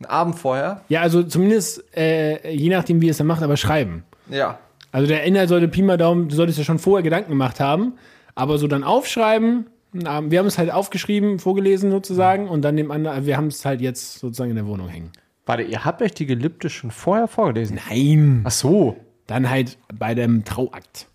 Einen 0.00 0.10
Abend 0.10 0.38
vorher? 0.38 0.82
Ja, 0.88 1.02
also 1.02 1.22
zumindest, 1.22 1.84
äh, 1.96 2.50
je 2.50 2.68
nachdem, 2.70 3.00
wie 3.00 3.08
es 3.08 3.18
dann 3.18 3.26
macht, 3.26 3.42
aber 3.42 3.56
schreiben. 3.56 4.04
Ja. 4.28 4.58
Also 4.94 5.08
der 5.08 5.24
Inhalt 5.24 5.48
sollte 5.48 5.66
Pi 5.66 5.82
mal 5.82 5.96
Daumen, 5.96 6.28
du 6.28 6.36
solltest 6.36 6.56
ja 6.56 6.62
schon 6.64 6.78
vorher 6.78 7.02
Gedanken 7.02 7.30
gemacht 7.30 7.58
haben, 7.58 7.94
aber 8.36 8.58
so 8.58 8.68
dann 8.68 8.84
aufschreiben, 8.84 9.66
Abend- 10.04 10.30
wir 10.30 10.38
haben 10.38 10.46
es 10.46 10.56
halt 10.56 10.70
aufgeschrieben, 10.72 11.40
vorgelesen 11.40 11.90
sozusagen 11.90 12.46
und 12.48 12.62
dann 12.62 12.76
dem 12.76 12.92
anderen, 12.92 13.26
wir 13.26 13.36
haben 13.36 13.48
es 13.48 13.64
halt 13.64 13.80
jetzt 13.80 14.20
sozusagen 14.20 14.50
in 14.50 14.56
der 14.56 14.66
Wohnung 14.68 14.86
hängen. 14.86 15.10
Warte, 15.46 15.64
ihr 15.64 15.84
habt 15.84 16.00
euch 16.00 16.12
die 16.14 16.26
Gelübde 16.26 16.70
schon 16.70 16.92
vorher 16.92 17.26
vorgelesen? 17.26 17.80
Nein. 17.90 18.42
Ach 18.44 18.52
so. 18.52 18.96
Dann 19.26 19.50
halt 19.50 19.78
bei 19.98 20.14
dem 20.14 20.44
Trauakt. 20.44 21.08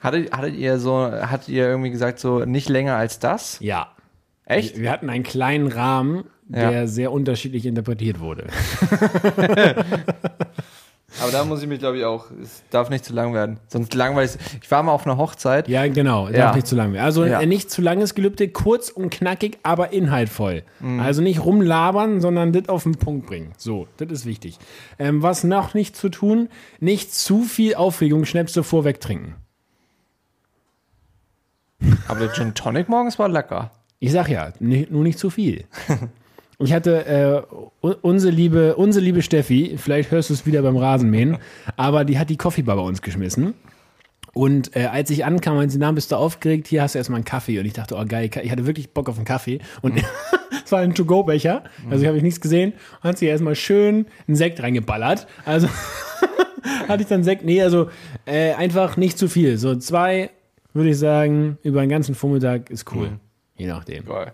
Hattet, 0.00 0.32
hattet 0.34 0.54
ihr 0.54 0.78
so, 0.78 0.96
hattet 1.10 1.50
ihr 1.50 1.66
irgendwie 1.68 1.90
gesagt, 1.90 2.18
so 2.18 2.46
nicht 2.46 2.70
länger 2.70 2.96
als 2.96 3.18
das? 3.18 3.58
Ja. 3.60 3.88
Echt? 4.46 4.78
Wir 4.80 4.90
hatten 4.90 5.10
einen 5.10 5.24
kleinen 5.24 5.66
Rahmen, 5.66 6.24
der 6.48 6.70
Ja. 6.72 6.86
sehr 6.86 7.12
unterschiedlich 7.12 7.66
interpretiert 7.66 8.18
wurde. 8.20 8.46
Aber 11.22 11.30
da 11.30 11.44
muss 11.44 11.62
ich 11.62 11.68
mich, 11.68 11.78
glaube 11.78 11.98
ich, 11.98 12.04
auch. 12.04 12.26
Es 12.42 12.62
darf 12.70 12.90
nicht 12.90 13.04
zu 13.04 13.12
lang 13.12 13.32
werden. 13.34 13.58
Sonst 13.68 13.94
langweilig. 13.94 14.32
Ich 14.62 14.70
war 14.70 14.82
mal 14.82 14.92
auf 14.92 15.06
einer 15.06 15.16
Hochzeit. 15.16 15.68
Ja, 15.68 15.86
genau. 15.86 16.26
Darf 16.26 16.36
Ja. 16.36 16.54
nicht 16.54 16.66
zu 16.66 16.74
lang 16.74 16.92
werden. 16.92 17.04
Also 17.04 17.24
Ja. 17.24 17.40
äh, 17.40 17.46
nicht 17.46 17.70
zu 17.70 17.82
langes 17.82 18.14
Gelübde, 18.14 18.48
kurz 18.48 18.88
und 18.90 19.10
knackig, 19.10 19.58
aber 19.62 19.92
inhaltvoll. 19.92 20.64
Mhm. 20.80 21.00
Also 21.00 21.22
nicht 21.22 21.44
rumlabern, 21.44 22.20
sondern 22.20 22.52
das 22.52 22.68
auf 22.68 22.82
den 22.82 22.96
Punkt 22.96 23.26
bringen. 23.26 23.52
So, 23.56 23.86
das 23.98 24.10
ist 24.10 24.26
wichtig. 24.26 24.58
Ähm, 24.98 25.22
was 25.22 25.44
noch 25.44 25.74
nicht 25.74 25.96
zu 25.96 26.08
tun, 26.08 26.48
nicht 26.80 27.14
zu 27.14 27.42
viel 27.42 27.74
Aufregung, 27.76 28.24
Schnäpse 28.24 28.64
vorweg 28.64 29.00
trinken. 29.00 29.36
Aber 32.08 32.18
der 32.20 32.32
Gin 32.32 32.54
Tonic 32.54 32.88
morgens 32.88 33.18
war 33.18 33.28
lecker. 33.28 33.70
Ich 33.98 34.12
sag 34.12 34.28
ja, 34.28 34.52
nur 34.58 35.02
nicht 35.04 35.18
zu 35.18 35.30
viel. 35.30 35.64
Ich 36.58 36.72
hatte 36.72 37.06
äh, 37.06 37.86
unsere 38.02 38.32
liebe, 38.32 38.76
unsere 38.76 39.04
liebe 39.04 39.22
Steffi, 39.22 39.74
vielleicht 39.76 40.10
hörst 40.10 40.30
du 40.30 40.34
es 40.34 40.46
wieder 40.46 40.62
beim 40.62 40.76
Rasenmähen, 40.76 41.38
aber 41.76 42.04
die 42.04 42.18
hat 42.18 42.30
die 42.30 42.36
Coffeebar 42.36 42.76
bei 42.76 42.82
uns 42.82 43.02
geschmissen. 43.02 43.54
Und 44.32 44.74
äh, 44.76 44.86
als 44.86 45.10
ich 45.10 45.24
ankam, 45.24 45.56
meinte 45.56 45.72
sie, 45.72 45.78
na, 45.78 45.92
bist 45.92 46.10
du 46.10 46.16
aufgeregt? 46.16 46.66
Hier 46.66 46.82
hast 46.82 46.94
du 46.94 46.98
erstmal 46.98 47.18
einen 47.18 47.24
Kaffee. 47.24 47.60
Und 47.60 47.66
ich 47.66 47.72
dachte, 47.72 47.94
oh 47.94 48.04
geil, 48.04 48.28
ich 48.42 48.50
hatte 48.50 48.66
wirklich 48.66 48.90
Bock 48.90 49.08
auf 49.08 49.16
einen 49.16 49.24
Kaffee. 49.24 49.60
Und 49.80 50.02
es 50.64 50.72
war 50.72 50.80
ein 50.80 50.94
To-Go-Becher, 50.94 51.62
also 51.88 52.02
ich 52.02 52.08
habe 52.08 52.16
ich 52.16 52.22
nichts 52.22 52.40
gesehen. 52.40 52.72
Und 53.02 53.10
hat 53.10 53.18
sie 53.18 53.26
erstmal 53.26 53.54
schön 53.54 54.06
einen 54.26 54.36
Sekt 54.36 54.60
reingeballert. 54.60 55.28
Also 55.44 55.68
hatte 56.88 57.02
ich 57.02 57.08
dann 57.08 57.22
Sekt, 57.22 57.44
nee, 57.44 57.62
also 57.62 57.88
äh, 58.26 58.54
einfach 58.54 58.96
nicht 58.96 59.18
zu 59.18 59.28
viel. 59.28 59.56
So 59.56 59.76
zwei, 59.76 60.30
würde 60.72 60.90
ich 60.90 60.98
sagen, 60.98 61.58
über 61.62 61.80
den 61.80 61.90
ganzen 61.90 62.16
Vormittag 62.16 62.70
ist 62.70 62.92
cool. 62.92 63.20
Je 63.56 63.66
nachdem. 63.66 64.04
Geil. 64.04 64.32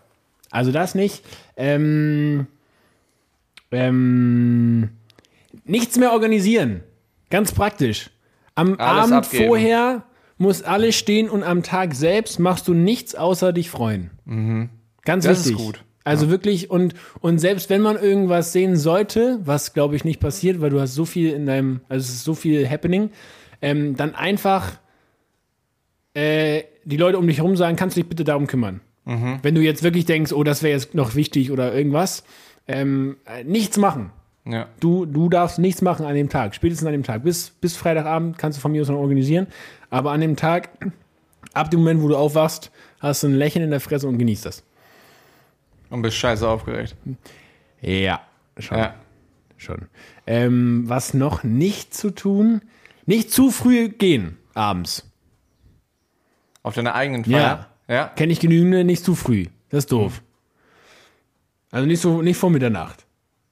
Also 0.51 0.73
das 0.73 0.95
nicht. 0.95 1.23
Ähm, 1.57 2.47
ähm, 3.71 4.91
nichts 5.65 5.99
mehr 5.99 6.13
organisieren. 6.13 6.83
Ganz 7.31 7.53
praktisch. 7.53 8.11
Am 8.55 8.75
Alles 8.79 9.05
Abend 9.05 9.13
abgeben. 9.27 9.47
vorher 9.47 10.03
muss 10.39 10.63
alles 10.63 10.97
stehen 10.97 11.29
und 11.29 11.43
am 11.45 11.63
Tag 11.63 11.95
selbst 11.95 12.39
machst 12.39 12.67
du 12.67 12.75
nichts 12.75 13.15
außer 13.15 13.53
dich 13.53 13.71
freuen. 13.71 14.11
Ganz 14.25 14.27
Mhm. 14.27 14.71
Das 15.05 15.25
ist 15.41 15.47
wichtig. 15.51 15.57
gut. 15.65 15.85
Also 16.03 16.31
wirklich 16.31 16.71
und 16.71 16.95
und 17.21 17.39
selbst 17.39 17.69
wenn 17.69 17.83
man 17.83 17.97
irgendwas 17.97 18.53
sehen 18.53 18.77
sollte, 18.77 19.39
was 19.45 19.75
glaube 19.75 19.97
ich 19.97 20.05
nicht 20.05 20.19
passiert, 20.19 20.61
weil 20.61 20.71
du 20.71 20.81
hast 20.81 20.95
so 20.95 21.05
viel 21.05 21.31
in 21.33 21.45
deinem, 21.47 21.81
also 21.91 22.03
es 22.05 22.09
ist 22.15 22.25
so 22.25 22.35
viel 22.35 22.69
happening, 22.69 23.11
ähm, 23.61 23.97
dann 23.97 24.15
einfach 24.15 24.79
äh, 26.15 26.63
die 26.85 26.97
Leute 26.97 27.19
um 27.19 27.27
dich 27.27 27.37
herum 27.37 27.55
sagen, 27.57 27.77
kannst 27.77 27.97
du 27.97 28.01
dich 28.01 28.09
bitte 28.09 28.25
darum 28.25 28.47
kümmern. 28.47 28.81
Wenn 29.43 29.55
du 29.55 29.61
jetzt 29.61 29.83
wirklich 29.83 30.05
denkst, 30.05 30.33
oh, 30.33 30.45
das 30.45 30.63
wäre 30.63 30.73
jetzt 30.73 30.95
noch 30.95 31.15
wichtig 31.15 31.51
oder 31.51 31.75
irgendwas, 31.75 32.25
ähm, 32.69 33.17
äh, 33.27 33.43
nichts 33.45 33.77
machen. 33.77 34.13
Ja. 34.45 34.69
Du, 34.81 35.05
du 35.05 35.29
darfst 35.29 35.59
nichts 35.59 35.83
machen 35.83 36.07
an 36.07 36.15
dem 36.15 36.29
Tag, 36.29 36.55
spätestens 36.55 36.87
an 36.87 36.93
dem 36.93 37.03
Tag. 37.03 37.23
Bis, 37.23 37.51
bis 37.51 37.77
Freitagabend 37.77 38.39
kannst 38.39 38.59
du 38.59 38.63
von 38.63 38.73
mir 38.73 38.83
aus 38.83 38.89
noch 38.89 38.97
organisieren. 38.97 39.47
Aber 39.91 40.13
an 40.13 40.21
dem 40.21 40.37
Tag, 40.37 40.71
ab 41.53 41.71
dem 41.71 41.81
Moment, 41.81 42.03
wo 42.03 42.09
du 42.09 42.17
aufwachst, 42.17 42.71
hast 43.01 43.23
du 43.23 43.29
ein 43.29 43.35
Lächeln 43.35 43.65
in 43.65 43.71
der 43.71 43.81
Fresse 43.81 44.07
und 44.07 44.19
genießt 44.19 44.47
das. 44.47 44.65
Und 45.91 46.03
bist 46.03 46.17
scheiße 46.17 46.49
aufgeregt. 46.49 46.97
Ja, 47.81 48.21
schon. 48.59 48.79
Ja. 48.79 48.95
schon. 49.57 49.87
Ähm, 50.27 50.85
was 50.87 51.15
noch 51.15 51.43
nicht 51.43 51.95
zu 51.95 52.11
tun? 52.11 52.63
Nicht 53.07 53.33
zu 53.33 53.51
früh 53.51 53.89
gehen 53.89 54.39
abends. 54.55 55.11
Auf 56.63 56.75
deiner 56.75 56.95
eigenen 56.95 57.25
Feier? 57.25 57.41
Ja. 57.41 57.70
Kenne 58.17 58.33
ich 58.33 58.41
genügend, 58.41 58.87
nicht 58.87 59.05
zu 59.05 59.15
früh. 59.15 59.47
Das 59.71 59.79
ist 59.85 59.93
doof. 59.93 60.23
Also 61.73 61.87
nicht 61.87 62.01
so, 62.01 62.23
nicht 62.23 62.37
vor 62.37 62.51
Mitternacht. 62.51 63.05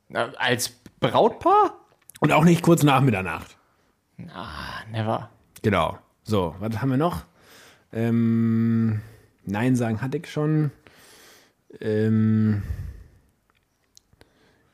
Na, 0.08 0.30
Als 0.38 0.70
Brautpaar? 1.00 1.74
Und 2.20 2.32
auch 2.32 2.44
nicht 2.44 2.62
kurz 2.62 2.82
nach 2.82 3.00
Mitternacht. 3.00 3.56
Never. 4.90 5.30
Genau. 5.62 5.98
So, 6.24 6.54
was 6.58 6.80
haben 6.80 6.90
wir 6.90 6.96
noch? 6.96 7.24
Ähm, 7.92 9.00
Nein 9.44 9.76
sagen 9.76 10.00
hatte 10.02 10.18
ich 10.18 10.30
schon. 10.30 10.70
Ähm, 11.80 12.62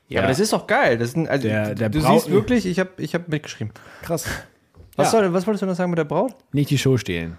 Ja, 0.07 0.19
aber 0.21 0.27
das 0.29 0.39
ist 0.39 0.53
doch 0.53 0.67
geil. 0.67 0.97
Das 0.97 1.11
sind, 1.11 1.27
also, 1.27 1.47
Der- 1.47 1.75
der 1.75 1.89
du 1.89 2.01
Braut- 2.01 2.21
siehst 2.21 2.31
wirklich, 2.31 2.65
ich 2.65 2.79
habe 2.79 2.91
ich 2.97 3.13
hab 3.15 3.27
mitgeschrieben. 3.27 3.73
krass. 4.01 4.25
Was, 4.95 5.07
Ja. 5.11 5.19
soll, 5.19 5.33
was 5.33 5.45
wolltest 5.45 5.61
du 5.63 5.65
noch 5.67 5.75
sagen 5.75 5.89
mit 5.91 5.97
der 5.99 6.05
Braut? 6.05 6.35
Nicht 6.53 6.69
die 6.69 6.77
Show 6.77 6.97
stehlen. 6.97 7.37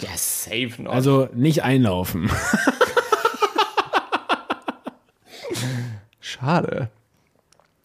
Ja, 0.00 0.10
safe 0.16 0.82
noch. 0.82 0.92
Also 0.92 1.28
nicht 1.34 1.62
einlaufen. 1.62 2.30
schade. 6.20 6.90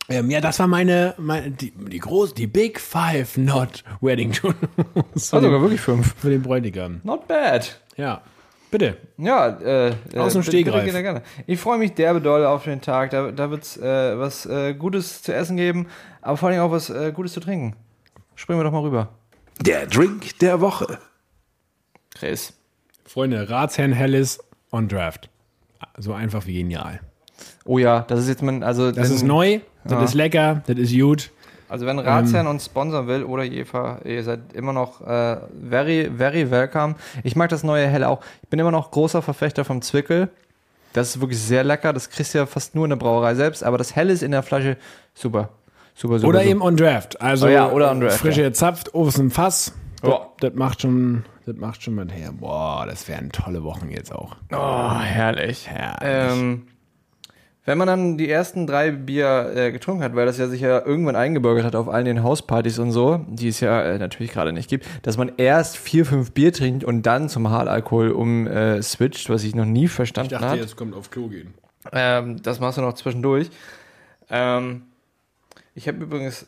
ähm, 0.10 0.30
ja, 0.30 0.42
das 0.42 0.60
war 0.60 0.68
meine, 0.68 1.14
meine 1.18 1.52
die, 1.52 1.72
die 1.72 2.00
große, 2.00 2.36
die 2.36 2.48
Big 2.48 2.80
Five 2.80 3.38
Not 3.38 3.84
Wedding 4.02 4.32
Tour. 4.34 4.54
War 4.96 5.42
sogar 5.42 5.62
wirklich 5.62 5.82
fünf. 5.82 6.16
Für 6.18 6.30
den 6.30 6.42
Bräutigam. 6.42 7.02
Not 7.04 7.28
bad. 7.28 7.80
Ja. 7.96 8.22
Bitte. 8.72 8.98
Ja, 9.18 9.50
äh, 9.60 9.94
Aus 10.18 10.34
dem 10.34 10.42
äh, 10.42 10.46
bitte- 10.46 10.58
Stegreif. 10.58 10.86
bitte 10.86 11.04
gerne. 11.04 11.22
Ich 11.46 11.60
freue 11.60 11.78
mich 11.78 11.94
derbe 11.94 12.20
doll 12.22 12.44
auf 12.44 12.64
den 12.64 12.82
Tag. 12.82 13.12
Da, 13.12 13.32
da 13.32 13.52
wird 13.52 13.64
es 13.64 13.78
äh, 13.78 14.18
was 14.18 14.48
äh, 14.48 14.74
Gutes 14.74 15.22
zu 15.22 15.32
essen 15.34 15.58
geben, 15.58 15.88
aber 16.24 16.38
vor 16.38 16.50
allem 16.50 16.60
auch 16.62 16.72
was 16.72 16.90
äh, 16.90 17.12
Gutes 17.14 17.34
zu 17.34 17.40
trinken. 17.40 17.76
Springen 18.36 18.60
wir 18.60 18.64
doch 18.64 18.72
mal 18.72 18.82
rüber. 18.82 19.10
Der 19.62 19.86
Drink 19.86 20.40
der 20.40 20.60
Woche. 20.60 20.98
Chris. 22.16 22.54
Freunde, 23.06 23.50
Ratsherrn 23.50 23.92
Hellis 23.92 24.40
on 24.72 24.88
Draft. 24.88 25.30
So 25.98 26.14
einfach 26.14 26.46
wie 26.48 26.54
genial. 26.56 27.00
Oh 27.66 27.78
ja, 27.78 28.02
das 28.08 28.20
ist 28.22 28.30
jetzt 28.30 28.42
mein, 28.42 28.64
also 28.64 28.92
Das 28.92 29.10
wenn- 29.10 29.16
ist 29.16 29.24
neu, 29.24 29.60
das 29.84 29.94
Ja. 29.94 30.04
ist 30.04 30.14
lecker, 30.14 30.64
das 30.66 30.78
ist 30.78 30.94
gut. 30.98 31.32
Also 31.70 31.86
wenn 31.86 31.98
Ähm. 32.00 32.06
Ratsherrn 32.06 32.48
uns 32.48 32.66
sponsern 32.66 33.08
will 33.08 33.24
oder 33.24 33.44
Jefa, 33.44 34.00
ihr 34.06 34.24
seid 34.24 34.54
immer 34.54 34.74
noch 34.74 35.02
äh, 35.02 35.38
very, 35.70 36.10
very 36.16 36.50
welcome. 36.52 36.96
Ich 37.24 37.36
mag 37.36 37.50
das 37.50 37.64
neue 37.64 37.88
Helle 37.88 38.08
auch. 38.10 38.22
Ich 38.44 38.50
bin 38.50 38.60
immer 38.60 38.72
noch 38.72 38.92
großer 38.92 39.22
Verfechter 39.22 39.66
vom 39.66 39.82
Zwickel. 39.82 40.30
Das 40.94 41.10
ist 41.10 41.20
wirklich 41.22 41.40
sehr 41.40 41.64
lecker. 41.64 41.92
Das 41.92 42.10
kriegst 42.12 42.34
du 42.34 42.38
ja 42.40 42.46
fast 42.46 42.76
nur 42.76 42.86
in 42.86 42.90
der 42.92 42.98
Brauerei 42.98 43.34
selbst, 43.36 43.64
aber 43.64 43.78
das 43.80 43.96
Helle 43.96 44.14
ist 44.14 44.22
in 44.24 44.32
der 44.32 44.44
Flasche 44.44 44.78
super. 45.16 45.50
Super, 45.96 46.20
super. 46.20 46.30
Oder 46.30 46.40
super. 46.40 46.52
eben 46.52 46.62
on 46.62 46.78
Draft. 46.78 47.20
Also 47.22 47.48
Oh 47.48 47.50
ja, 47.50 47.70
oder 47.72 47.90
on 47.92 48.00
Draft, 48.02 48.20
frisch 48.20 48.36
gezapft, 48.36 48.94
aus 48.94 49.16
dem 49.16 49.32
Fass. 49.32 49.74
Das, 50.04 50.12
Ja. 50.12 50.28
das 50.40 50.54
macht 50.54 50.82
schon, 50.82 51.24
das 51.46 51.56
macht 51.56 51.82
schon 51.82 51.96
mal 51.96 52.12
her. 52.12 52.32
Boah, 52.38 52.86
das 52.86 53.08
wären 53.08 53.32
tolle 53.32 53.64
Wochen 53.64 53.90
jetzt 53.90 54.14
auch. 54.14 54.36
Oh, 54.52 55.00
herrlich. 55.00 55.70
Herrlich. 55.70 56.00
Ähm, 56.02 56.68
wenn 57.66 57.78
man 57.78 57.88
dann 57.88 58.18
die 58.18 58.30
ersten 58.30 58.68
drei 58.68 58.92
Bier 58.92 59.54
äh, 59.56 59.72
getrunken 59.72 60.04
hat, 60.04 60.14
weil 60.16 60.26
das 60.26 60.38
ja 60.38 60.48
sich 60.48 60.60
ja 60.60 60.86
irgendwann 60.86 61.16
eingebürgert 61.16 61.64
hat 61.64 61.76
auf 61.76 61.88
allen 61.88 62.04
den 62.04 62.22
Hauspartys 62.22 62.78
und 62.80 62.92
so, 62.92 63.26
die 63.30 63.48
es 63.48 63.62
ja 63.62 63.82
äh, 63.82 63.98
natürlich 63.98 64.34
gerade 64.34 64.52
nicht 64.52 64.70
gibt, 64.70 64.86
dass 65.04 65.16
man 65.16 65.32
erst 65.38 65.78
vier, 65.78 66.06
fünf 66.06 66.34
Bier 66.34 66.52
trinkt 66.52 66.84
und 66.84 67.04
dann 67.04 67.30
zum 67.30 67.50
Hartalkohol 67.50 68.12
um 68.12 68.48
äh, 68.48 68.82
switcht, 68.82 69.30
was 69.30 69.46
ich 69.46 69.56
noch 69.56 69.64
nie 69.66 69.88
verstanden 69.88 70.38
habe. 70.38 70.66
kommt 70.76 70.94
auf 70.94 71.10
Klo 71.10 71.30
gehen. 71.30 71.54
Ähm, 71.94 72.42
das 72.44 72.60
machst 72.60 72.78
du 72.78 72.82
noch 72.82 72.94
zwischendurch. 72.94 73.50
Ähm, 74.30 74.84
ich 75.74 75.88
habe 75.88 76.00
übrigens. 76.04 76.48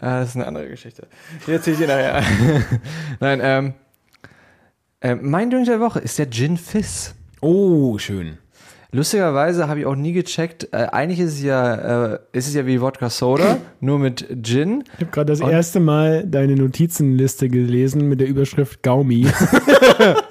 Ah, 0.00 0.20
das 0.20 0.30
ist 0.30 0.36
eine 0.36 0.46
andere 0.46 0.68
Geschichte. 0.68 1.06
Die 1.46 1.52
erzähle 1.52 1.74
ich 1.74 1.80
dir 1.80 1.88
nachher. 1.88 2.22
Nein, 3.20 3.40
ähm, 3.42 3.74
äh, 5.00 5.14
mein 5.14 5.50
Drink 5.50 5.66
der 5.66 5.80
Woche 5.80 6.00
ist 6.00 6.18
der 6.18 6.30
Gin 6.30 6.56
Fizz. 6.56 7.14
Oh, 7.40 7.98
schön. 7.98 8.38
Lustigerweise 8.92 9.68
habe 9.68 9.80
ich 9.80 9.86
auch 9.86 9.94
nie 9.94 10.12
gecheckt. 10.12 10.68
Äh, 10.72 10.88
eigentlich 10.90 11.20
ist 11.20 11.34
es 11.34 11.42
ja, 11.42 12.12
äh, 12.14 12.18
ist 12.32 12.48
es 12.48 12.54
ja 12.54 12.66
wie 12.66 12.80
Wodka 12.80 13.10
Soda, 13.10 13.58
nur 13.80 13.98
mit 13.98 14.26
Gin. 14.42 14.84
Ich 14.94 15.00
habe 15.00 15.10
gerade 15.12 15.32
das 15.32 15.40
erste 15.40 15.80
Mal 15.80 16.26
deine 16.26 16.56
Notizenliste 16.56 17.48
gelesen 17.48 18.08
mit 18.08 18.20
der 18.20 18.28
Überschrift 18.28 18.82
Gaumi. 18.82 19.26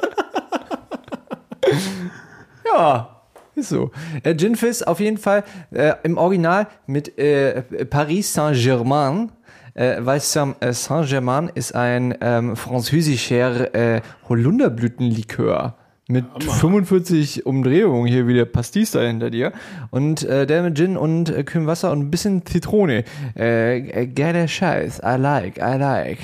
Ja, 2.66 3.24
ist 3.56 3.70
so. 3.70 3.92
Äh, 4.24 4.36
Gin 4.36 4.56
Fizz 4.56 4.84
auf 4.84 5.00
jeden 5.00 5.18
Fall 5.18 5.44
äh, 5.72 5.94
im 6.04 6.18
Original 6.18 6.68
mit 6.88 7.18
äh, 7.18 7.62
Paris 7.90 8.34
Saint-Germain. 8.34 9.32
Äh, 9.74 9.98
weil 10.00 10.18
äh, 10.18 10.74
Saint-Germain 10.74 11.52
ist 11.54 11.76
ein 11.76 12.16
ähm, 12.22 12.56
französischer 12.56 13.74
äh, 13.74 14.02
Holunderblütenlikör 14.28 15.76
mit 16.10 16.26
45 16.44 17.46
Umdrehungen 17.46 18.08
hier 18.08 18.28
wie 18.28 18.34
der 18.34 18.46
Pastis 18.46 18.92
da 18.92 19.02
hinter 19.02 19.30
dir 19.30 19.54
und 19.92 20.24
äh, 20.24 20.48
der 20.48 20.64
mit 20.64 20.76
Gin 20.76 20.98
und 20.98 21.30
äh, 21.30 21.44
kühlem 21.44 21.68
Wasser 21.68 21.92
und 21.92 22.00
ein 22.00 22.12
bisschen 22.12 22.46
Zitrone. 22.46 23.04
Äh, 23.38 23.78
äh, 23.78 24.08
geiler 24.08 24.48
Scheiß. 24.48 25.02
I 25.06 25.18
like, 25.18 25.58
I 25.58 25.78
like. 25.78 26.18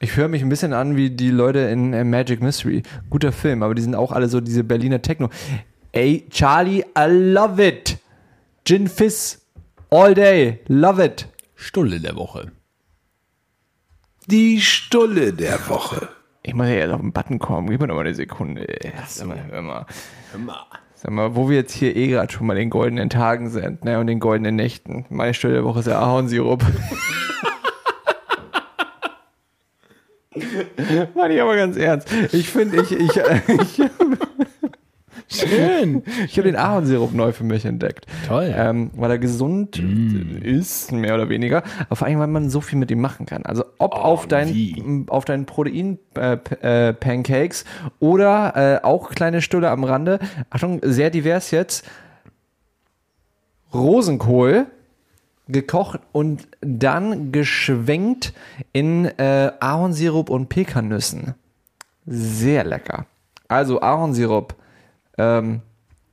Ich 0.00 0.16
höre 0.16 0.26
mich 0.26 0.42
ein 0.42 0.48
bisschen 0.48 0.72
an 0.72 0.96
wie 0.96 1.10
die 1.10 1.30
Leute 1.30 1.60
in 1.60 1.92
äh, 1.92 2.02
Magic 2.02 2.42
Mystery. 2.42 2.82
Guter 3.10 3.30
Film, 3.30 3.62
aber 3.62 3.76
die 3.76 3.82
sind 3.82 3.94
auch 3.94 4.10
alle 4.10 4.28
so 4.28 4.40
diese 4.40 4.64
Berliner 4.64 5.00
Techno. 5.00 5.30
Ey, 5.92 6.26
Charlie, 6.28 6.84
I 6.98 7.06
love 7.08 7.64
it. 7.64 7.96
Gin 8.64 8.88
Fizz, 8.88 9.38
all 9.90 10.14
day, 10.14 10.58
love 10.66 11.02
it. 11.02 11.28
Stulle 11.56 12.00
der 12.00 12.14
Woche. 12.16 12.52
Die 14.26 14.60
Stulle 14.60 15.32
der 15.32 15.68
Woche. 15.68 16.08
Ich 16.42 16.54
muss 16.54 16.68
ja 16.68 16.74
jetzt 16.74 16.92
auf 16.92 17.00
den 17.00 17.12
Button 17.12 17.38
kommen. 17.40 17.68
Gib 17.70 17.80
mir 17.80 17.88
noch 17.88 17.96
mal 17.96 18.02
eine 18.02 18.14
Sekunde. 18.14 18.68
ey. 18.84 18.92
Sag 19.08 19.26
mal, 19.26 19.44
hör 19.50 19.62
mal. 19.62 19.86
Sag 20.94 21.10
mal, 21.10 21.34
wo 21.34 21.48
wir 21.48 21.56
jetzt 21.56 21.72
hier 21.72 21.96
eh 21.96 22.08
gerade 22.08 22.32
schon 22.32 22.46
mal 22.46 22.54
in 22.54 22.60
den 22.60 22.70
goldenen 22.70 23.10
Tagen 23.10 23.50
sind, 23.50 23.84
ne, 23.84 23.98
und 23.98 24.06
den 24.06 24.20
goldenen 24.20 24.54
Nächten. 24.54 25.06
Meine 25.08 25.34
Stelle 25.34 25.54
der 25.54 25.64
Woche 25.64 25.80
ist 25.80 25.88
der 25.88 25.98
Ahornsirup. 25.98 26.62
Mann, 31.14 31.30
ich 31.30 31.40
aber 31.40 31.56
ganz 31.56 31.76
ernst. 31.76 32.12
Ich 32.32 32.48
finde, 32.50 32.82
ich, 32.82 32.92
ich, 32.92 33.16
ich, 33.48 33.82
Schön. 35.28 36.02
ich 36.24 36.38
habe 36.38 36.48
den 36.48 36.56
Ahornsirup 36.56 37.12
neu 37.12 37.32
für 37.32 37.44
mich 37.44 37.64
entdeckt. 37.64 38.06
Toll. 38.26 38.52
Ähm, 38.56 38.90
weil 38.94 39.10
er 39.10 39.18
gesund 39.18 39.78
ist, 40.42 40.92
mehr 40.92 41.14
oder 41.14 41.28
weniger. 41.28 41.62
Aber 41.88 41.96
vor 41.96 42.06
allem, 42.06 42.18
weil 42.20 42.28
man 42.28 42.48
so 42.50 42.60
viel 42.60 42.78
mit 42.78 42.90
ihm 42.90 43.00
machen 43.00 43.26
kann. 43.26 43.44
Also 43.44 43.64
ob 43.78 43.94
auf 43.94 44.26
dein, 44.26 44.54
wie? 44.54 45.04
auf 45.08 45.24
deinen 45.24 45.46
Protein 45.46 45.98
äh, 46.16 46.92
äh, 46.92 47.50
oder 47.98 48.80
äh, 48.82 48.84
auch 48.84 49.10
kleine 49.10 49.42
Stulle 49.42 49.70
am 49.70 49.84
Rande. 49.84 50.18
Achtung, 50.50 50.80
sehr 50.82 51.10
divers 51.10 51.50
jetzt. 51.50 51.84
Rosenkohl 53.74 54.66
gekocht 55.48 56.00
und 56.12 56.48
dann 56.60 57.30
geschwenkt 57.32 58.32
in 58.72 59.06
äh, 59.18 59.52
Ahornsirup 59.60 60.30
und 60.30 60.48
Pekannüssen. 60.48 61.34
Sehr 62.06 62.64
lecker. 62.64 63.06
Also 63.48 63.80
Ahornsirup. 63.80 64.54
Ähm, 65.18 65.62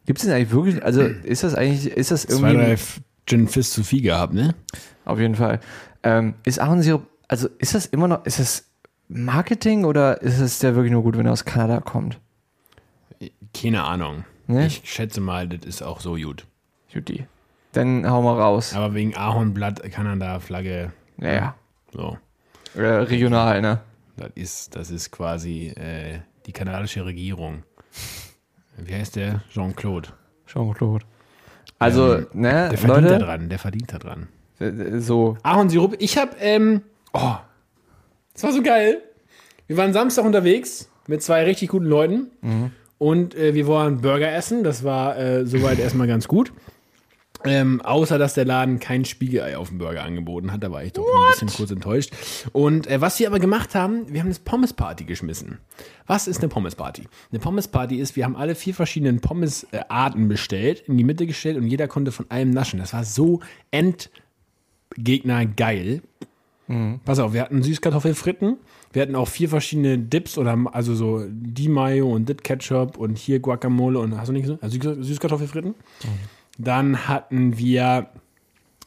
Gibt 0.05 0.19
es 0.19 0.25
den 0.25 0.33
eigentlich 0.33 0.51
wirklich? 0.51 0.83
Also 0.83 1.01
ist 1.01 1.43
das 1.43 1.55
eigentlich, 1.55 1.87
ist 1.87 2.11
das 2.11 2.23
Zwei, 2.23 2.49
irgendwie 2.49 2.55
drei 2.65 2.71
F- 2.73 3.01
Gin 3.25 3.47
Fizz 3.47 3.71
zu 3.71 3.83
viel 3.83 4.01
gehabt, 4.01 4.33
ne? 4.33 4.53
auf 5.05 5.19
jeden 5.19 5.35
Fall. 5.35 5.59
Ähm, 6.03 6.33
ist 6.43 6.59
Ahornsirup, 6.59 7.05
also 7.27 7.47
ist 7.57 7.73
das 7.75 7.85
immer 7.85 8.07
noch, 8.07 8.25
ist 8.25 8.39
das 8.39 8.69
Marketing 9.07 9.85
oder 9.85 10.21
ist 10.21 10.39
es 10.39 10.59
der 10.59 10.75
wirklich 10.75 10.91
nur 10.91 11.03
gut, 11.03 11.17
wenn 11.17 11.25
er 11.25 11.31
aus 11.33 11.45
Kanada 11.45 11.79
kommt? 11.79 12.19
Keine 13.53 13.83
Ahnung. 13.83 14.25
Ne? 14.47 14.67
Ich 14.67 14.81
schätze 14.85 15.21
mal, 15.21 15.47
das 15.47 15.65
ist 15.65 15.81
auch 15.81 16.01
so 16.01 16.15
gut. 16.15 16.45
Juti. 16.89 17.25
Dann 17.71 18.09
hau 18.09 18.21
mal 18.21 18.39
raus. 18.39 18.73
Aber 18.75 18.93
wegen 18.93 19.15
Ahornblatt, 19.15 19.81
Kanada, 19.91 20.39
Flagge, 20.39 20.91
Naja. 21.17 21.55
so. 21.93 22.17
Äh, 22.75 22.81
regional, 22.81 23.61
ne? 23.61 23.79
Das 24.17 24.31
ist, 24.35 24.75
das 24.75 24.91
ist 24.91 25.11
quasi 25.11 25.67
äh, 25.69 26.19
die 26.45 26.51
kanadische 26.51 27.05
Regierung. 27.05 27.63
Wie 28.77 28.93
heißt 28.93 29.15
der? 29.15 29.41
Jean-Claude. 29.51 30.09
Jean-Claude. 30.47 31.05
Also, 31.79 32.21
ne, 32.33 32.69
Der 32.69 32.77
verdient 32.77 33.05
da 33.07 33.13
Leute, 33.13 33.25
dran, 33.25 33.49
der 33.49 33.59
verdient 33.59 33.93
da 33.93 33.99
dran. 33.99 34.27
äh, 34.59 34.99
so, 34.99 35.37
Ahornsirup, 35.43 35.95
ich 35.99 36.17
hab, 36.17 36.35
ähm, 36.41 36.81
oh, 37.13 37.35
das 38.33 38.43
war 38.43 38.51
so 38.53 38.61
geil. 38.63 39.01
Wir 39.67 39.77
waren 39.77 39.93
Samstag 39.93 40.25
unterwegs 40.25 40.89
mit 41.07 41.21
zwei 41.23 41.43
richtig 41.43 41.69
guten 41.69 41.85
Leuten. 41.85 42.71
Und 42.97 43.35
äh, 43.35 43.53
wir 43.53 43.67
wollen 43.67 44.01
Burger 44.01 44.31
essen. 44.33 44.63
Das 44.63 44.83
war 44.83 45.17
äh, 45.17 45.45
soweit 45.45 45.79
erstmal 45.79 46.07
ganz 46.07 46.27
gut. 46.27 46.53
Ähm, 47.45 47.81
außer, 47.81 48.17
dass 48.17 48.33
der 48.33 48.45
Laden 48.45 48.79
kein 48.79 49.05
Spiegelei 49.05 49.57
auf 49.57 49.69
dem 49.69 49.77
Burger 49.77 50.03
angeboten 50.03 50.51
hat. 50.51 50.63
Da 50.63 50.71
war 50.71 50.83
ich 50.83 50.93
doch 50.93 51.03
ein 51.05 51.31
bisschen 51.31 51.49
kurz 51.49 51.71
enttäuscht. 51.71 52.13
Und 52.53 52.87
äh, 52.87 53.01
was 53.01 53.19
wir 53.19 53.27
aber 53.27 53.39
gemacht 53.39 53.75
haben, 53.75 54.11
wir 54.11 54.21
haben 54.21 54.27
eine 54.29 54.35
Pommes-Party 54.43 55.03
geschmissen. 55.05 55.57
Was 56.07 56.27
ist 56.27 56.39
eine 56.39 56.49
Pommes-Party? 56.49 57.03
Eine 57.31 57.39
Pommes-Party 57.39 57.97
ist, 57.97 58.15
wir 58.15 58.25
haben 58.25 58.35
alle 58.35 58.55
vier 58.55 58.73
verschiedenen 58.73 59.19
Pommes-Arten 59.19 60.27
bestellt, 60.27 60.83
in 60.87 60.97
die 60.97 61.03
Mitte 61.03 61.25
gestellt 61.27 61.57
und 61.57 61.67
jeder 61.67 61.87
konnte 61.87 62.11
von 62.11 62.25
allem 62.29 62.51
naschen. 62.51 62.79
Das 62.79 62.93
war 62.93 63.03
so 63.03 63.41
Endgegner 63.71 65.45
geil. 65.45 66.01
Pass 67.05 67.19
auf, 67.19 67.33
wir 67.33 67.41
hatten 67.41 67.61
Süßkartoffelfritten. 67.61 68.57
Wir 68.93 69.01
hatten 69.01 69.15
auch 69.15 69.27
vier 69.27 69.49
verschiedene 69.49 69.97
Dips 69.99 70.37
oder 70.37 70.57
also 70.71 70.95
so 70.95 71.23
die 71.29 71.67
Mayo 71.67 72.09
und 72.11 72.29
dit 72.29 72.43
Ketchup 72.43 72.97
und 72.97 73.17
hier 73.17 73.39
Guacamole 73.39 73.99
und 73.99 74.17
hast 74.17 74.29
du 74.29 74.33
nicht 74.33 74.43
gesagt? 74.43 74.63
Also 74.63 74.77
Süß- 74.77 75.03
Süßkartoffelfritten. 75.03 75.75
Dann 76.57 77.07
hatten 77.07 77.57
wir 77.57 78.09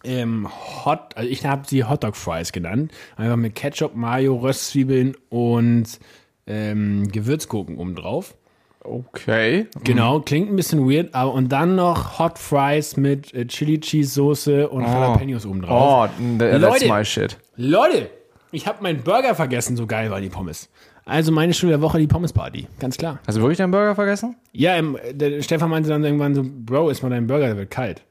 ähm, 0.05 0.49
Hot, 0.85 1.17
also 1.17 1.29
ich 1.29 1.45
habe 1.45 1.67
sie 1.67 1.85
Hotdog 1.85 2.17
Fries 2.17 2.53
genannt. 2.53 2.93
Einfach 3.17 3.37
mit 3.37 3.55
Ketchup, 3.55 3.95
Mayo, 3.95 4.37
Röstzwiebeln 4.37 5.17
und 5.29 5.99
ähm, 6.47 7.09
Gewürzgurken 7.09 7.77
oben 7.77 7.97
drauf. 7.97 8.37
Okay. 8.81 9.67
Genau, 9.83 10.21
klingt 10.21 10.49
ein 10.49 10.55
bisschen 10.55 10.89
weird, 10.89 11.13
aber 11.13 11.33
und 11.33 11.49
dann 11.49 11.75
noch 11.75 12.21
Hot 12.21 12.39
Fries 12.39 12.97
mit 12.97 13.35
äh, 13.35 13.47
Chili 13.47 13.81
Cheese 13.81 14.15
Soße 14.15 14.69
und 14.69 14.85
Jalapenos 14.85 15.45
oben 15.45 15.63
drauf. 15.63 16.11
Oh, 16.19 16.39
that's 16.39 16.61
Leute. 16.61 16.89
my 16.89 17.05
shit. 17.05 17.37
Leute, 17.57 18.11
ich 18.53 18.69
habe 18.69 18.83
meinen 18.83 19.03
Burger 19.03 19.35
vergessen, 19.35 19.77
so 19.77 19.87
geil 19.87 20.11
war 20.11 20.21
die 20.21 20.29
Pommes. 20.29 20.69
Also 21.07 21.31
meine 21.31 21.55
Stunde 21.55 21.75
der 21.75 21.83
Woche 21.83 21.99
die 21.99 22.09
Pommes 22.09 22.33
Party, 22.33 22.67
ganz 22.81 22.97
klar. 22.97 23.21
Hast 23.27 23.39
du 23.39 23.41
wirklich 23.41 23.59
deinen 23.59 23.71
Burger 23.71 23.95
vergessen? 23.95 24.35
Ja, 24.53 24.75
ähm, 24.75 24.99
der 25.13 25.41
Stefan 25.41 25.71
meinte 25.71 25.89
dann 25.89 26.05
irgendwann 26.05 26.35
so, 26.35 26.43
Bro, 26.45 26.91
iss 26.91 27.01
mal 27.01 27.11
deinen 27.11 27.29
Burger, 27.29 27.47
der 27.47 27.57
wird 27.57 27.71
kalt. 27.71 28.03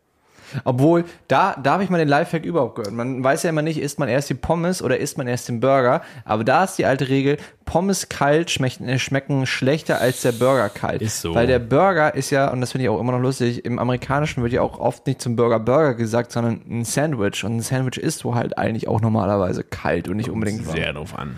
Obwohl, 0.63 1.03
da, 1.27 1.57
da 1.61 1.73
habe 1.73 1.83
ich 1.83 1.89
mal 1.89 1.97
den 1.97 2.07
Lifehack 2.07 2.45
überhaupt 2.45 2.75
gehört. 2.75 2.93
Man 2.93 3.21
weiß 3.21 3.43
ja 3.43 3.49
immer 3.49 3.63
nicht, 3.63 3.79
isst 3.79 3.99
man 3.99 4.07
erst 4.07 4.29
die 4.29 4.35
Pommes 4.35 4.81
oder 4.81 4.97
isst 4.97 5.17
man 5.17 5.27
erst 5.27 5.49
den 5.49 5.59
Burger. 5.59 6.01
Aber 6.23 6.45
da 6.45 6.63
ist 6.63 6.77
die 6.77 6.85
alte 6.85 7.09
Regel, 7.09 7.37
Pommes 7.65 8.07
kalt 8.07 8.49
schmecken, 8.49 8.87
äh, 8.87 8.97
schmecken 8.97 9.45
schlechter 9.45 9.99
als 9.99 10.21
der 10.21 10.31
Burger 10.31 10.69
kalt. 10.69 11.01
Ist 11.01 11.21
so. 11.21 11.35
Weil 11.35 11.47
der 11.47 11.59
Burger 11.59 12.15
ist 12.15 12.29
ja, 12.29 12.49
und 12.49 12.61
das 12.61 12.71
finde 12.71 12.83
ich 12.83 12.89
auch 12.89 12.99
immer 12.99 13.11
noch 13.11 13.19
lustig, 13.19 13.65
im 13.65 13.79
Amerikanischen 13.79 14.43
wird 14.43 14.53
ja 14.53 14.61
auch 14.61 14.79
oft 14.79 15.05
nicht 15.07 15.21
zum 15.21 15.35
Burger 15.35 15.59
Burger 15.59 15.95
gesagt, 15.95 16.31
sondern 16.31 16.61
ein 16.69 16.85
Sandwich. 16.85 17.43
Und 17.43 17.57
ein 17.57 17.61
Sandwich 17.61 17.97
isst 17.97 18.23
du 18.23 18.35
halt 18.35 18.57
eigentlich 18.57 18.87
auch 18.87 19.01
normalerweise 19.01 19.63
kalt 19.63 20.07
und 20.07 20.17
nicht 20.17 20.29
unbedingt 20.29 20.65
warm. 20.65 20.77
Sehr 20.77 20.93
doof 20.93 21.17
an. 21.17 21.35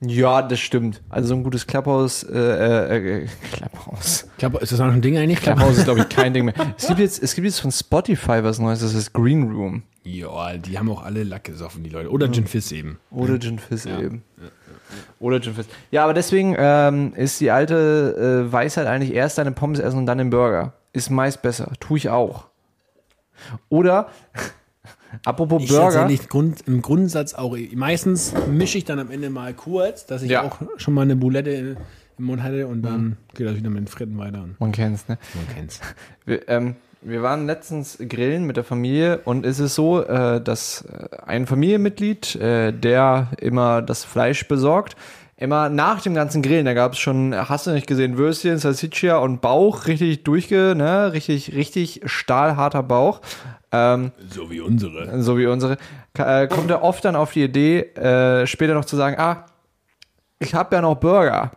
Ja, 0.00 0.42
das 0.42 0.60
stimmt. 0.60 1.02
Also 1.08 1.28
so 1.28 1.34
ein 1.34 1.42
gutes 1.42 1.66
Klapphaus, 1.66 2.22
äh, 2.22 2.36
äh, 2.38 3.22
äh, 3.22 3.26
Klapphaus. 3.52 4.26
Ich 4.32 4.36
glaube, 4.38 4.58
ist 4.58 4.70
das 4.72 4.80
auch 4.80 4.86
noch 4.86 4.92
ein 4.92 5.00
Ding 5.00 5.16
eigentlich? 5.16 5.40
Klapphaus 5.40 5.78
ist, 5.78 5.84
glaube 5.84 6.00
ich, 6.00 6.08
kein 6.08 6.34
Ding 6.34 6.44
mehr. 6.44 6.54
Es 6.76 6.86
gibt 6.86 7.00
jetzt, 7.00 7.22
es 7.22 7.34
gibt 7.34 7.46
jetzt 7.46 7.60
von 7.60 7.72
Spotify 7.72 8.42
was 8.42 8.58
Neues, 8.58 8.80
das 8.80 8.92
ist 8.92 9.14
Green 9.14 9.50
Room. 9.50 9.84
Ja, 10.04 10.56
die 10.56 10.78
haben 10.78 10.90
auch 10.90 11.02
alle 11.02 11.24
Lack 11.24 11.44
gesoffen, 11.44 11.82
die 11.82 11.90
Leute. 11.90 12.10
Oder 12.10 12.30
Gin 12.30 12.46
Fizz 12.46 12.72
eben. 12.72 12.98
Oder 13.10 13.40
Gin 13.40 13.58
Fizz 13.58 13.86
eben. 13.86 14.22
Oder 15.18 15.40
Gin 15.40 15.54
Fizz. 15.54 15.66
Ja, 15.90 16.04
aber 16.04 16.14
deswegen 16.14 16.54
ähm, 16.58 17.12
ist 17.16 17.40
die 17.40 17.50
alte 17.50 18.46
äh, 18.46 18.52
Weisheit 18.52 18.86
eigentlich 18.86 19.14
erst 19.14 19.38
deine 19.38 19.50
Pommes 19.50 19.78
essen 19.80 19.98
und 19.98 20.06
dann 20.06 20.18
den 20.18 20.30
Burger. 20.30 20.74
Ist 20.92 21.10
meist 21.10 21.42
besser. 21.42 21.72
Tue 21.80 21.96
ich 21.98 22.08
auch. 22.08 22.46
Oder, 23.68 24.08
apropos 25.24 25.62
Ich 25.62 25.68
Burger. 25.68 25.84
tatsächlich 25.92 26.28
Grund, 26.28 26.62
im 26.66 26.82
Grundsatz 26.82 27.34
auch. 27.34 27.56
Meistens 27.74 28.32
mische 28.50 28.78
ich 28.78 28.84
dann 28.84 28.98
am 28.98 29.10
Ende 29.10 29.30
mal 29.30 29.54
kurz, 29.54 30.06
dass 30.06 30.22
ich 30.22 30.30
Ja. 30.30 30.42
auch 30.44 30.58
schon 30.76 30.94
mal 30.94 31.02
eine 31.02 31.16
Boulette 31.16 31.76
im 32.18 32.24
Mund 32.24 32.42
hatte 32.42 32.66
und 32.66 32.82
dann 32.82 33.16
geht 33.34 33.46
das 33.46 33.56
wieder 33.56 33.70
mit 33.70 33.80
den 33.80 33.86
Fritten 33.88 34.18
weiter. 34.18 34.44
Man 34.58 34.72
kennt's, 34.72 35.06
ne? 35.08 35.18
man 35.34 35.54
kennt's. 35.54 35.80
Wir, 36.24 36.48
ähm, 36.48 36.76
wir 37.02 37.22
waren 37.22 37.46
letztens 37.46 37.98
grillen 38.08 38.44
mit 38.46 38.56
der 38.56 38.64
Familie 38.64 39.18
und 39.24 39.44
es 39.46 39.60
ist 39.60 39.74
so, 39.74 40.02
äh, 40.02 40.40
dass 40.40 40.82
äh, 40.82 41.08
ein 41.26 41.46
Familienmitglied, 41.46 42.34
äh, 42.36 42.72
der 42.72 43.28
immer 43.38 43.82
das 43.82 44.02
Fleisch 44.04 44.48
besorgt, 44.48 44.96
immer 45.36 45.68
nach 45.68 46.00
dem 46.00 46.14
ganzen 46.14 46.40
Grillen, 46.40 46.64
da 46.64 46.72
gab 46.72 46.94
es 46.94 46.98
schon, 46.98 47.34
hast 47.34 47.66
du 47.66 47.72
nicht 47.72 47.86
gesehen, 47.86 48.16
Würstchen, 48.16 48.56
Salsiccia 48.56 49.18
und 49.18 49.42
Bauch, 49.42 49.86
richtig 49.86 50.24
durchge, 50.24 50.74
ne, 50.74 51.12
richtig, 51.12 51.54
richtig 51.54 52.00
stahlharter 52.06 52.82
Bauch. 52.82 53.20
Ähm, 53.94 54.12
So 54.30 54.50
wie 54.50 54.60
unsere. 54.60 55.22
so 55.22 55.38
wie 55.38 55.46
unsere, 55.46 55.76
äh, 56.18 56.46
kommt 56.48 56.70
er 56.70 56.82
oft 56.82 57.04
dann 57.04 57.16
auf 57.16 57.32
die 57.32 57.44
Idee, 57.44 57.80
äh, 57.80 58.46
später 58.46 58.74
noch 58.74 58.84
zu 58.84 58.96
sagen, 58.96 59.16
ah, 59.18 59.46
ich 60.38 60.54
habe 60.54 60.74
ja 60.74 60.82
noch 60.82 60.96
Burger. 60.96 61.52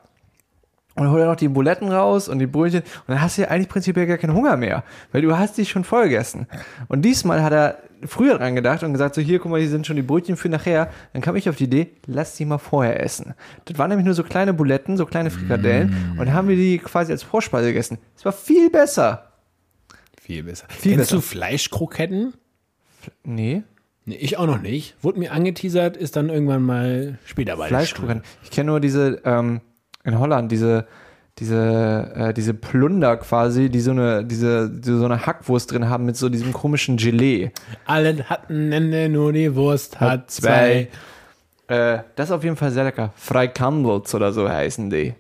Und 0.96 1.06
dann 1.06 1.14
holt 1.14 1.22
er 1.22 1.28
noch 1.28 1.36
die 1.38 1.48
Buletten 1.48 1.90
raus 1.92 2.28
und 2.28 2.40
die 2.40 2.48
Brötchen. 2.48 2.82
Und 2.82 3.08
dann 3.08 3.22
hast 3.22 3.38
du 3.38 3.44
ja 3.44 3.48
eigentlich 3.48 3.70
prinzipiell 3.70 4.06
gar 4.06 4.18
keinen 4.18 4.34
Hunger 4.34 4.58
mehr, 4.58 4.84
weil 5.14 5.22
du 5.22 5.38
hast 5.38 5.58
dich 5.58 5.70
schon 5.70 5.86
voll 5.86 6.04
gegessen. 6.06 6.48
Und 6.90 7.04
diesmal 7.04 7.42
hat 7.42 7.54
er 7.54 7.78
früher 8.06 8.38
dran 8.38 8.56
gedacht 8.56 8.84
und 8.84 8.92
gesagt, 8.94 9.16
so 9.16 9.22
hier, 9.22 9.40
guck 9.40 9.52
mal, 9.52 9.60
hier 9.62 9.70
sind 9.70 9.88
schon 9.88 9.96
die 9.96 10.02
Brötchen 10.02 10.36
für 10.36 10.50
nachher. 10.50 10.90
Dann 11.14 11.22
kam 11.22 11.36
ich 11.38 11.48
auf 11.48 11.56
die 11.56 11.66
Idee, 11.66 11.92
lass 12.06 12.36
die 12.36 12.44
mal 12.46 12.58
vorher 12.58 13.02
essen. 13.02 13.34
Das 13.66 13.78
waren 13.78 13.90
nämlich 13.90 14.06
nur 14.06 14.14
so 14.16 14.24
kleine 14.24 14.54
Buletten, 14.54 14.98
so 14.98 15.06
kleine 15.06 15.30
Frikadellen. 15.32 16.16
Und 16.18 16.26
dann 16.26 16.34
haben 16.34 16.50
wir 16.50 16.56
die 16.58 16.80
quasi 16.80 17.12
als 17.14 17.24
Vorspeise 17.24 17.68
gegessen. 17.68 17.98
Es 18.18 18.26
war 18.26 18.34
viel 18.34 18.70
besser. 18.70 19.29
Viel 20.30 20.44
besser. 20.44 20.68
Viel 20.70 20.92
Kennst 20.92 21.10
besser. 21.10 21.15
du 21.15 21.22
Fleischkroketten? 21.22 22.36
Nee, 23.24 23.63
Nee, 24.06 24.15
ich 24.15 24.38
auch 24.38 24.46
noch 24.46 24.62
nicht. 24.62 24.96
Wurde 25.02 25.20
mir 25.20 25.32
angeteasert, 25.32 25.98
ist 25.98 26.15
dann 26.15 26.30
irgendwann 26.30 26.62
mal 26.62 27.18
später 27.26 27.58
bei 27.58 27.68
Fleischkroketten. 27.68 28.22
Ich 28.44 28.52
kenne 28.52 28.70
nur 28.70 28.80
diese, 28.80 29.22
ähm, 29.26 29.62
in 30.04 30.20
Holland, 30.20 30.52
diese, 30.52 30.88
diese, 31.39 32.12
äh, 32.15 32.34
diese 32.34 32.54
Plunder 32.54 33.18
quasi, 33.18 33.70
die 33.70 33.80
so 33.80 33.92
eine, 33.92 34.24
diese, 34.24 34.70
die 34.70 34.98
so 34.98 35.06
eine 35.06 35.26
Hackwurst 35.26 35.72
drin 35.72 35.89
haben 35.89 36.06
mit 36.06 36.15
so 36.15 36.30
diesem 36.30 36.54
komischen 36.54 36.98
Gelee. 36.98 37.52
Alle 37.86 38.24
hatten 38.30 38.72
Ende, 38.72 39.10
nur 39.10 39.34
die 39.34 39.56
Wurst 39.56 40.00
hat 40.00 40.30
zwei. 40.30 40.89
Äh, 41.68 42.00
das 42.15 42.30
ist 42.30 42.32
auf 42.32 42.44
jeden 42.44 42.56
Fall 42.56 42.72
sehr 42.72 42.84
lecker. 42.84 43.13
Freikandels 43.15 44.13
oder 44.13 44.32
so 44.32 44.48
heißen 44.48 44.89
die. 44.92 45.13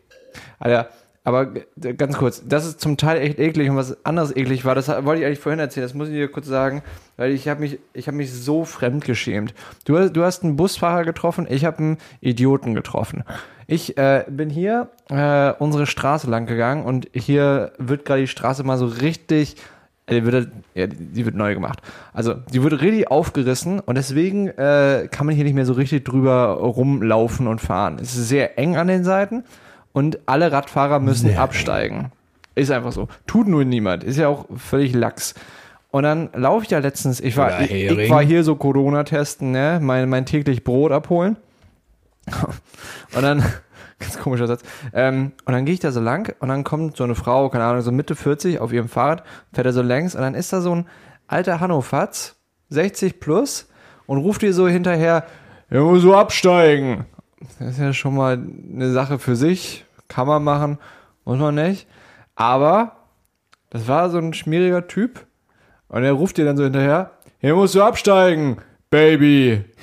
Alter, 0.59 0.89
aber 1.29 1.45
g- 1.45 1.93
ganz 1.93 2.17
kurz, 2.17 2.43
das 2.45 2.65
ist 2.67 2.81
zum 2.81 2.97
Teil 2.97 3.21
echt 3.21 3.39
eklig 3.39 3.69
und 3.69 3.75
was 3.77 4.05
anderes 4.05 4.35
eklig 4.35 4.65
war, 4.65 4.75
das 4.75 4.87
wollte 4.89 5.21
ich 5.21 5.25
eigentlich 5.25 5.39
vorhin 5.39 5.59
erzählen, 5.59 5.85
das 5.85 5.93
muss 5.93 6.09
ich 6.09 6.15
dir 6.15 6.27
kurz 6.29 6.47
sagen, 6.47 6.81
weil 7.17 7.31
ich 7.31 7.47
habe 7.47 7.61
mich, 7.61 7.79
ich 7.93 8.07
habe 8.07 8.17
mich 8.17 8.33
so 8.33 8.65
fremd 8.65 9.05
geschämt. 9.05 9.53
Du, 9.85 9.97
hast- 9.97 10.13
du 10.13 10.23
hast 10.23 10.43
einen 10.43 10.55
Busfahrer 10.57 11.05
getroffen, 11.05 11.47
ich 11.49 11.63
habe 11.65 11.77
einen 11.77 11.97
Idioten 12.21 12.73
getroffen. 12.75 13.23
Ich 13.67 13.97
äh, 13.97 14.25
bin 14.27 14.49
hier 14.49 14.89
äh, 15.09 15.53
unsere 15.59 15.85
Straße 15.85 16.29
lang 16.29 16.45
gegangen 16.47 16.83
und 16.85 17.07
hier 17.13 17.71
wird 17.77 18.03
gerade 18.03 18.21
die 18.21 18.27
Straße 18.27 18.63
mal 18.63 18.77
so 18.77 18.87
richtig 18.87 19.55
äh, 20.07 20.15
Die 20.21 20.25
wird, 20.25 20.47
ja, 20.73 20.87
die 20.87 21.23
wird 21.23 21.35
neu 21.35 21.53
gemacht. 21.53 21.79
Also, 22.13 22.33
die 22.33 22.63
wird 22.63 22.81
richtig 22.81 23.11
aufgerissen 23.11 23.79
und 23.79 23.95
deswegen 23.95 24.47
äh, 24.47 25.07
kann 25.11 25.27
man 25.27 25.35
hier 25.35 25.43
nicht 25.43 25.53
mehr 25.53 25.67
so 25.67 25.73
richtig 25.73 26.03
drüber 26.05 26.53
rumlaufen 26.53 27.45
und 27.45 27.61
fahren. 27.61 27.97
Es 28.01 28.15
ist 28.15 28.27
sehr 28.27 28.57
eng 28.57 28.75
an 28.75 28.87
den 28.87 29.03
Seiten 29.03 29.43
und 29.93 30.19
alle 30.25 30.51
Radfahrer 30.51 30.99
müssen 30.99 31.27
Sehr 31.27 31.41
absteigen. 31.41 32.11
Ist 32.55 32.71
einfach 32.71 32.91
so. 32.91 33.07
Tut 33.25 33.47
nur 33.47 33.63
niemand. 33.63 34.03
Ist 34.03 34.17
ja 34.17 34.27
auch 34.27 34.45
völlig 34.57 34.93
lax. 34.93 35.33
Und 35.91 36.03
dann 36.03 36.29
laufe 36.33 36.65
ich 36.65 36.71
ja 36.71 36.79
letztens, 36.79 37.19
ich 37.19 37.35
war, 37.35 37.61
ich, 37.61 37.71
ich 37.71 38.09
war 38.09 38.23
hier 38.23 38.43
so 38.43 38.55
Corona-testen, 38.55 39.51
ne, 39.51 39.79
mein, 39.81 40.07
mein 40.07 40.25
täglich 40.25 40.63
Brot 40.63 40.91
abholen. 40.91 41.37
Und 43.15 43.23
dann, 43.23 43.43
ganz 43.99 44.19
komischer 44.19 44.45
Satz, 44.45 44.61
ähm, 44.93 45.31
und 45.45 45.53
dann 45.53 45.65
gehe 45.65 45.73
ich 45.73 45.79
da 45.79 45.91
so 45.91 45.99
lang 45.99 46.33
und 46.39 46.47
dann 46.47 46.63
kommt 46.63 46.95
so 46.95 47.03
eine 47.03 47.15
Frau, 47.15 47.49
keine 47.49 47.65
Ahnung, 47.65 47.81
so 47.81 47.91
Mitte 47.91 48.15
40 48.15 48.59
auf 48.59 48.71
ihrem 48.71 48.87
Fahrrad, 48.87 49.23
fährt 49.51 49.65
er 49.65 49.73
so 49.73 49.81
längs 49.81 50.15
und 50.15 50.21
dann 50.21 50.35
ist 50.35 50.53
da 50.53 50.61
so 50.61 50.73
ein 50.73 50.87
alter 51.27 51.59
Hannofatz, 51.59 52.37
60 52.69 53.19
plus, 53.19 53.67
und 54.05 54.19
ruft 54.19 54.41
ihr 54.43 54.53
so 54.53 54.69
hinterher, 54.69 55.25
ja, 55.69 55.81
muss 55.81 56.01
so 56.01 56.15
absteigen. 56.15 57.05
Das 57.59 57.69
ist 57.71 57.79
ja 57.79 57.93
schon 57.93 58.15
mal 58.15 58.33
eine 58.37 58.91
Sache 58.91 59.19
für 59.19 59.35
sich, 59.35 59.85
kann 60.07 60.27
man 60.27 60.43
machen, 60.43 60.77
muss 61.25 61.39
man 61.39 61.55
nicht. 61.55 61.87
Aber 62.35 62.97
das 63.69 63.87
war 63.87 64.09
so 64.09 64.17
ein 64.17 64.33
schmieriger 64.33 64.87
Typ 64.87 65.25
und 65.87 66.03
er 66.03 66.13
ruft 66.13 66.37
ihr 66.37 66.45
dann 66.45 66.57
so 66.57 66.63
hinterher, 66.63 67.11
hier 67.39 67.55
musst 67.55 67.75
du 67.75 67.83
absteigen, 67.83 68.57
Baby. 68.89 69.63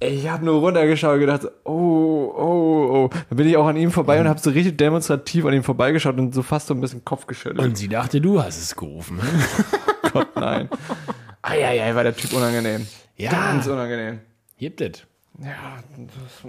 Ich 0.00 0.28
habe 0.28 0.44
nur 0.44 0.60
runtergeschaut 0.60 1.14
und 1.14 1.20
gedacht, 1.20 1.46
oh, 1.64 2.30
oh, 2.36 2.88
oh. 2.92 3.10
Dann 3.28 3.36
bin 3.38 3.48
ich 3.48 3.56
auch 3.56 3.66
an 3.66 3.76
ihm 3.76 3.90
vorbei 3.90 4.20
und 4.20 4.28
habe 4.28 4.38
so 4.38 4.50
richtig 4.50 4.76
demonstrativ 4.76 5.46
an 5.46 5.54
ihm 5.54 5.62
vorbeigeschaut 5.62 6.18
und 6.18 6.34
so 6.34 6.42
fast 6.42 6.66
so 6.66 6.74
ein 6.74 6.80
bisschen 6.80 7.04
Kopf 7.04 7.26
geschüttelt. 7.26 7.60
Und 7.60 7.78
sie 7.78 7.88
dachte, 7.88 8.20
du 8.20 8.42
hast 8.42 8.58
es 8.58 8.76
gerufen. 8.76 9.18
Gott, 10.12 10.28
nein. 10.36 10.68
Eieiei, 11.42 11.94
war 11.94 12.02
der 12.02 12.14
Typ 12.14 12.34
unangenehm. 12.34 12.86
Ja. 13.16 13.30
Ganz 13.30 13.66
unangenehm. 13.66 14.20
Gibt 14.58 14.82
es. 14.82 15.06
Ja, 15.42 15.78
das, 15.96 16.44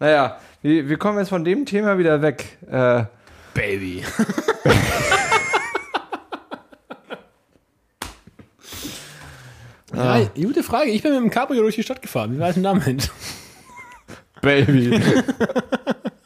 naja, 0.00 0.40
wir, 0.62 0.88
wir 0.88 0.96
kommen 0.96 1.18
jetzt 1.18 1.28
von 1.28 1.44
dem 1.44 1.66
Thema 1.66 1.98
wieder 1.98 2.22
weg. 2.22 2.58
Äh, 2.70 3.04
Baby. 3.52 4.04
ja, 9.94 10.24
gute 10.34 10.62
Frage. 10.62 10.90
Ich 10.90 11.02
bin 11.02 11.12
mit 11.12 11.20
dem 11.20 11.30
Cabrio 11.30 11.62
durch 11.62 11.74
die 11.74 11.82
Stadt 11.82 12.00
gefahren. 12.00 12.34
Wie 12.34 12.38
war 12.38 12.48
es 12.48 12.54
denn 12.54 12.64
damit? 12.64 13.10
Baby. 14.40 15.02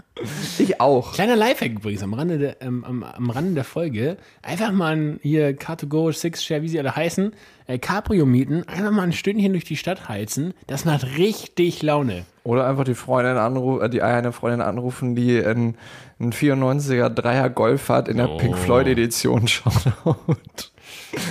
ich 0.58 0.80
auch. 0.80 1.12
Kleiner 1.14 1.36
Lifehack 1.36 1.72
übrigens 1.72 2.02
am 2.02 2.14
Rande 2.14 2.38
der, 2.38 2.62
ähm, 2.62 2.84
am, 2.84 3.02
am 3.02 3.30
Rande 3.30 3.54
der 3.54 3.64
Folge. 3.64 4.16
Einfach 4.42 4.72
mal 4.72 4.96
ein, 4.96 5.20
hier 5.22 5.56
Car2Go, 5.58 6.12
Six-Share, 6.12 6.62
wie 6.62 6.68
sie 6.68 6.78
alle 6.78 6.94
heißen, 6.94 7.32
äh, 7.66 7.78
Cabrio 7.78 8.26
mieten, 8.26 8.66
einfach 8.68 8.90
mal 8.90 9.02
ein 9.02 9.12
Stündchen 9.12 9.52
durch 9.52 9.64
die 9.64 9.76
Stadt 9.76 10.08
heizen. 10.08 10.54
Das 10.66 10.84
macht 10.84 11.04
richtig 11.18 11.82
Laune. 11.82 12.24
Oder 12.44 12.66
einfach 12.66 12.84
die 12.84 12.94
Freundin 12.94 13.36
anrufen, 13.36 13.84
äh, 13.84 13.90
die 13.90 14.02
eine 14.02 14.32
Freundin 14.32 14.60
anrufen, 14.62 15.14
die 15.14 15.38
ein, 15.44 15.76
ein 16.20 16.32
94er 16.32 17.08
Dreier 17.08 17.50
Golf 17.50 17.88
hat 17.88 18.08
in 18.08 18.16
der 18.16 18.30
Oh. 18.30 18.36
Pink 18.36 18.56
Floyd 18.58 18.86
Edition 18.86 19.46
schaut. 19.48 20.72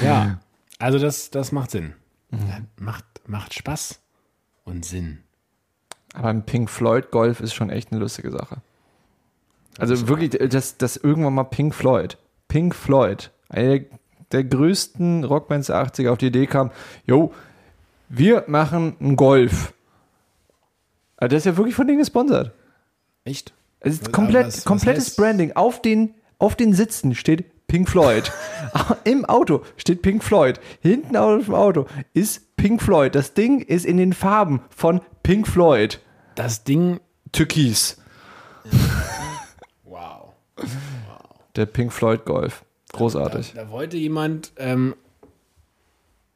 Ja. 0.04 0.40
Also 0.80 0.98
das, 1.00 1.30
das 1.30 1.52
macht 1.52 1.72
Sinn. 1.72 1.94
Ja, 2.32 2.60
macht, 2.80 3.06
macht 3.28 3.54
Spaß 3.54 4.00
und 4.64 4.86
Sinn. 4.86 5.20
Aber 6.14 6.30
ein 6.30 6.46
Pink 6.46 6.70
Floyd 6.70 7.12
Golf 7.12 7.40
ist 7.40 7.54
schon 7.54 7.70
echt 7.70 7.92
eine 7.92 8.00
lustige 8.02 8.32
Sache. 8.32 8.58
Also 9.78 10.08
wirklich, 10.08 10.32
das, 10.50 10.78
das 10.78 10.98
irgendwann 10.98 11.34
mal 11.34 11.44
Pink 11.46 11.74
Floyd. 11.74 12.18
Pink 12.48 12.76
Floyd, 12.76 13.32
eine 13.50 13.86
der, 14.32 14.44
größten 14.44 15.24
Rockbands 15.24 15.68
der 15.68 15.78
80er 15.86 16.10
auf 16.12 16.18
die 16.18 16.28
Idee 16.28 16.46
kam, 16.48 16.72
jo, 17.06 17.34
wir 18.10 18.44
machen 18.48 18.96
einen 19.00 19.16
Golf. 19.16 19.74
Also 21.18 21.30
der 21.30 21.38
ist 21.38 21.46
ja 21.46 21.58
wirklich 21.58 21.76
von 21.76 21.88
denen 21.88 22.00
gesponsert. 22.00 22.52
Echt? 23.24 23.54
Es 23.80 23.94
ist 23.94 24.12
komplett, 24.12 24.48
was- 24.48 24.58
was 24.58 24.66
komplettes 24.66 25.12
heißt- 25.14 25.16
Branding. 25.18 25.52
Auf 25.56 25.82
den, 25.82 26.14
auf 26.40 26.56
den 26.56 26.74
Sitzen 26.74 27.16
steht 27.16 27.68
Pink 27.68 27.88
Floyd. 27.90 28.32
Im 29.06 29.26
Auto 29.26 29.62
steht 29.78 30.02
Pink 30.02 30.24
Floyd. 30.24 30.60
Hinten 30.82 31.16
auf 31.16 31.46
dem 31.46 31.56
Auto 31.56 31.86
ist 32.14 32.56
Pink 32.58 32.82
Floyd. 32.82 33.16
Das 33.16 33.34
Ding 33.34 33.60
ist 33.62 33.86
in 33.86 33.98
den 33.98 34.14
Farben 34.14 34.62
von 34.76 35.02
Pink 35.24 35.48
Floyd. 35.48 36.00
Das 36.36 36.64
Ding. 36.64 37.00
Türkis. 37.32 37.98
Wow. 38.66 38.80
Der 41.56 41.66
Pink 41.66 41.92
Floyd 41.92 42.26
Golf. 42.26 42.64
Großartig. 42.94 43.54
Da 43.56 43.70
wollte 43.70 43.98
jemand 43.98 44.52
ähm, 44.58 44.96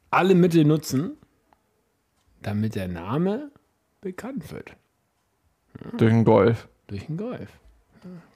alle 0.09 0.35
Mittel 0.35 0.65
nutzen, 0.65 1.17
damit 2.41 2.75
der 2.75 2.87
Name 2.87 3.51
bekannt 4.01 4.51
wird. 4.51 4.75
Durch 5.97 6.11
den 6.11 6.23
Golf. 6.23 6.67
Durch 6.87 7.05
den 7.05 7.17
Golf. 7.17 7.49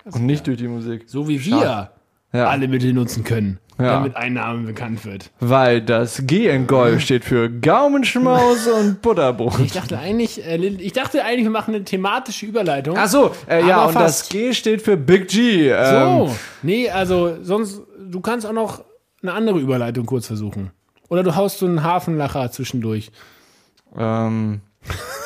Und 0.06 0.26
nicht 0.26 0.48
durch 0.48 0.58
die 0.58 0.68
Musik. 0.68 1.04
So 1.08 1.28
wie 1.28 1.44
wir 1.44 1.60
Schade. 1.60 1.92
Ja. 2.32 2.48
alle 2.50 2.68
Mittel 2.68 2.94
nutzen 2.94 3.24
können, 3.24 3.58
Ja. 3.80 3.86
damit 3.94 4.16
ein 4.16 4.34
Name 4.34 4.68
bekannt 4.68 5.04
wird. 5.06 5.32
Weil 5.40 5.82
das 5.82 6.22
G 6.28 6.48
in 6.48 6.68
Golf 6.68 7.02
steht 7.02 7.26
für 7.26 7.50
Gaumenschmaus 7.50 8.68
und 8.80 9.02
Butterbrot. 9.02 9.60
Ich 9.62 9.72
dachte 9.72 9.98
eigentlich, 9.98 10.46
äh, 10.46 10.58
ich 10.58 10.94
dachte 10.94 11.24
eigentlich, 11.26 11.44
wir 11.46 11.50
machen 11.52 11.74
eine 11.74 11.84
thematische 11.84 12.46
Überleitung. 12.46 12.96
Ach 13.00 13.08
so, 13.08 13.32
äh, 13.50 13.66
ja, 13.66 13.86
und 13.86 13.94
fast. 13.94 14.22
das 14.24 14.30
G 14.30 14.54
steht 14.54 14.82
für 14.84 14.96
Big 14.98 15.28
G. 15.30 15.70
Ähm, 15.70 15.86
So, 16.28 16.36
nee, 16.62 16.90
also 16.90 17.38
sonst, 17.42 17.82
du 18.00 18.20
kannst 18.20 18.46
auch 18.46 18.54
noch 18.54 18.84
eine 19.24 19.34
andere 19.34 19.58
Überleitung 19.60 20.06
kurz 20.06 20.28
versuchen. 20.28 20.72
Oder 21.10 21.24
du 21.24 21.36
haust 21.36 21.58
so 21.58 21.66
einen 21.66 21.82
Hafenlacher 21.84 22.52
zwischendurch. 22.52 23.12
Ähm. 23.98 24.62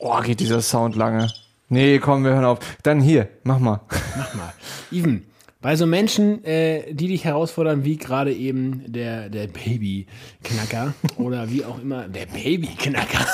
Oh, 0.00 0.20
geht 0.20 0.38
dieser 0.38 0.62
Sound 0.62 0.94
lange. 0.94 1.28
Nee, 1.68 1.98
komm, 1.98 2.22
wir 2.24 2.30
hören 2.30 2.44
auf. 2.44 2.60
Dann 2.84 3.00
hier, 3.00 3.28
mach 3.42 3.58
mal. 3.58 3.80
Mach 4.16 4.34
mal. 4.34 4.52
Even, 4.92 5.24
bei 5.60 5.74
so 5.74 5.86
Menschen, 5.86 6.44
äh, 6.44 6.94
die 6.94 7.08
dich 7.08 7.24
herausfordern, 7.24 7.84
wie 7.84 7.96
gerade 7.96 8.32
eben 8.32 8.84
der, 8.86 9.28
der 9.28 9.48
Babyknacker 9.48 10.94
oder 11.16 11.50
wie 11.50 11.64
auch 11.64 11.82
immer, 11.82 12.06
der 12.06 12.26
Babyknacker. 12.26 13.26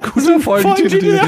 Gute 0.14 0.40
Folgentitel. 0.40 1.20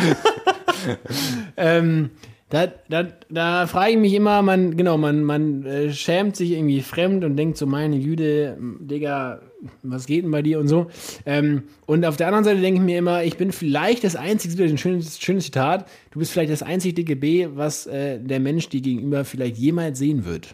ähm, 1.59 2.11
da, 2.49 2.69
da, 2.89 3.07
da 3.29 3.67
frage 3.67 3.93
ich 3.93 3.99
mich 3.99 4.15
immer, 4.15 4.41
man, 4.41 4.75
genau, 4.77 4.97
man, 4.97 5.23
man 5.23 5.67
äh, 5.67 5.93
schämt 5.93 6.35
sich 6.37 6.53
irgendwie 6.53 6.81
fremd 6.81 7.25
und 7.25 7.37
denkt 7.37 7.59
so, 7.59 7.67
meine 7.67 7.99
Güte, 8.01 8.57
Digga, 8.81 9.43
was 9.83 10.07
geht 10.07 10.25
denn 10.25 10.31
bei 10.31 10.43
dir 10.43 10.59
und 10.61 10.69
so. 10.69 10.87
Ähm, 11.27 11.65
und 11.87 12.05
auf 12.05 12.17
der 12.17 12.29
anderen 12.29 12.45
Seite 12.45 12.61
denke 12.61 12.81
ich 12.81 12.85
mir 12.85 12.99
immer, 12.99 13.25
ich 13.25 13.37
bin 13.37 13.53
vielleicht 13.53 14.05
das 14.05 14.17
einzige, 14.17 14.57
das 14.57 14.67
ist 14.67 14.73
ein 14.73 14.79
schönes, 14.79 15.21
schönes 15.21 15.45
Zitat, 15.45 15.89
du 16.11 16.19
bist 16.19 16.33
vielleicht 16.33 16.53
das 16.53 16.63
einzige 16.63 16.95
dicke 16.95 17.17
B, 17.17 17.49
was 17.55 17.87
äh, 17.87 18.19
der 18.21 18.41
Mensch 18.41 18.69
dir 18.69 18.81
gegenüber 18.81 19.25
vielleicht 19.25 19.57
jemals 19.57 19.99
sehen 19.99 20.25
wird. 20.25 20.53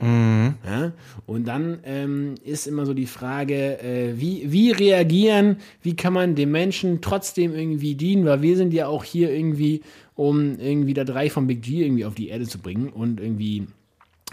Ja? 0.65 0.93
Und 1.27 1.47
dann 1.47 1.79
ähm, 1.85 2.35
ist 2.45 2.67
immer 2.67 2.87
so 2.87 2.95
die 2.95 3.07
Frage, 3.07 3.81
äh, 3.83 4.15
wie, 4.21 4.51
wie 4.51 4.71
reagieren, 4.73 5.57
wie 5.83 5.97
kann 5.97 6.13
man 6.13 6.35
dem 6.35 6.51
Menschen 6.51 7.01
trotzdem 7.01 7.55
irgendwie 7.55 7.95
dienen, 7.95 8.25
weil 8.25 8.43
wir 8.43 8.57
sind 8.57 8.73
ja 8.75 8.87
auch 8.87 9.05
hier 9.05 9.33
irgendwie, 9.33 9.83
um 10.15 10.59
irgendwie 10.59 10.95
da 10.95 11.05
drei 11.05 11.31
von 11.31 11.47
Big 11.47 11.63
G 11.63 11.85
irgendwie 11.85 12.05
auf 12.05 12.15
die 12.15 12.29
Erde 12.29 12.47
zu 12.47 12.59
bringen 12.59 12.89
und 12.89 13.21
irgendwie 13.21 13.67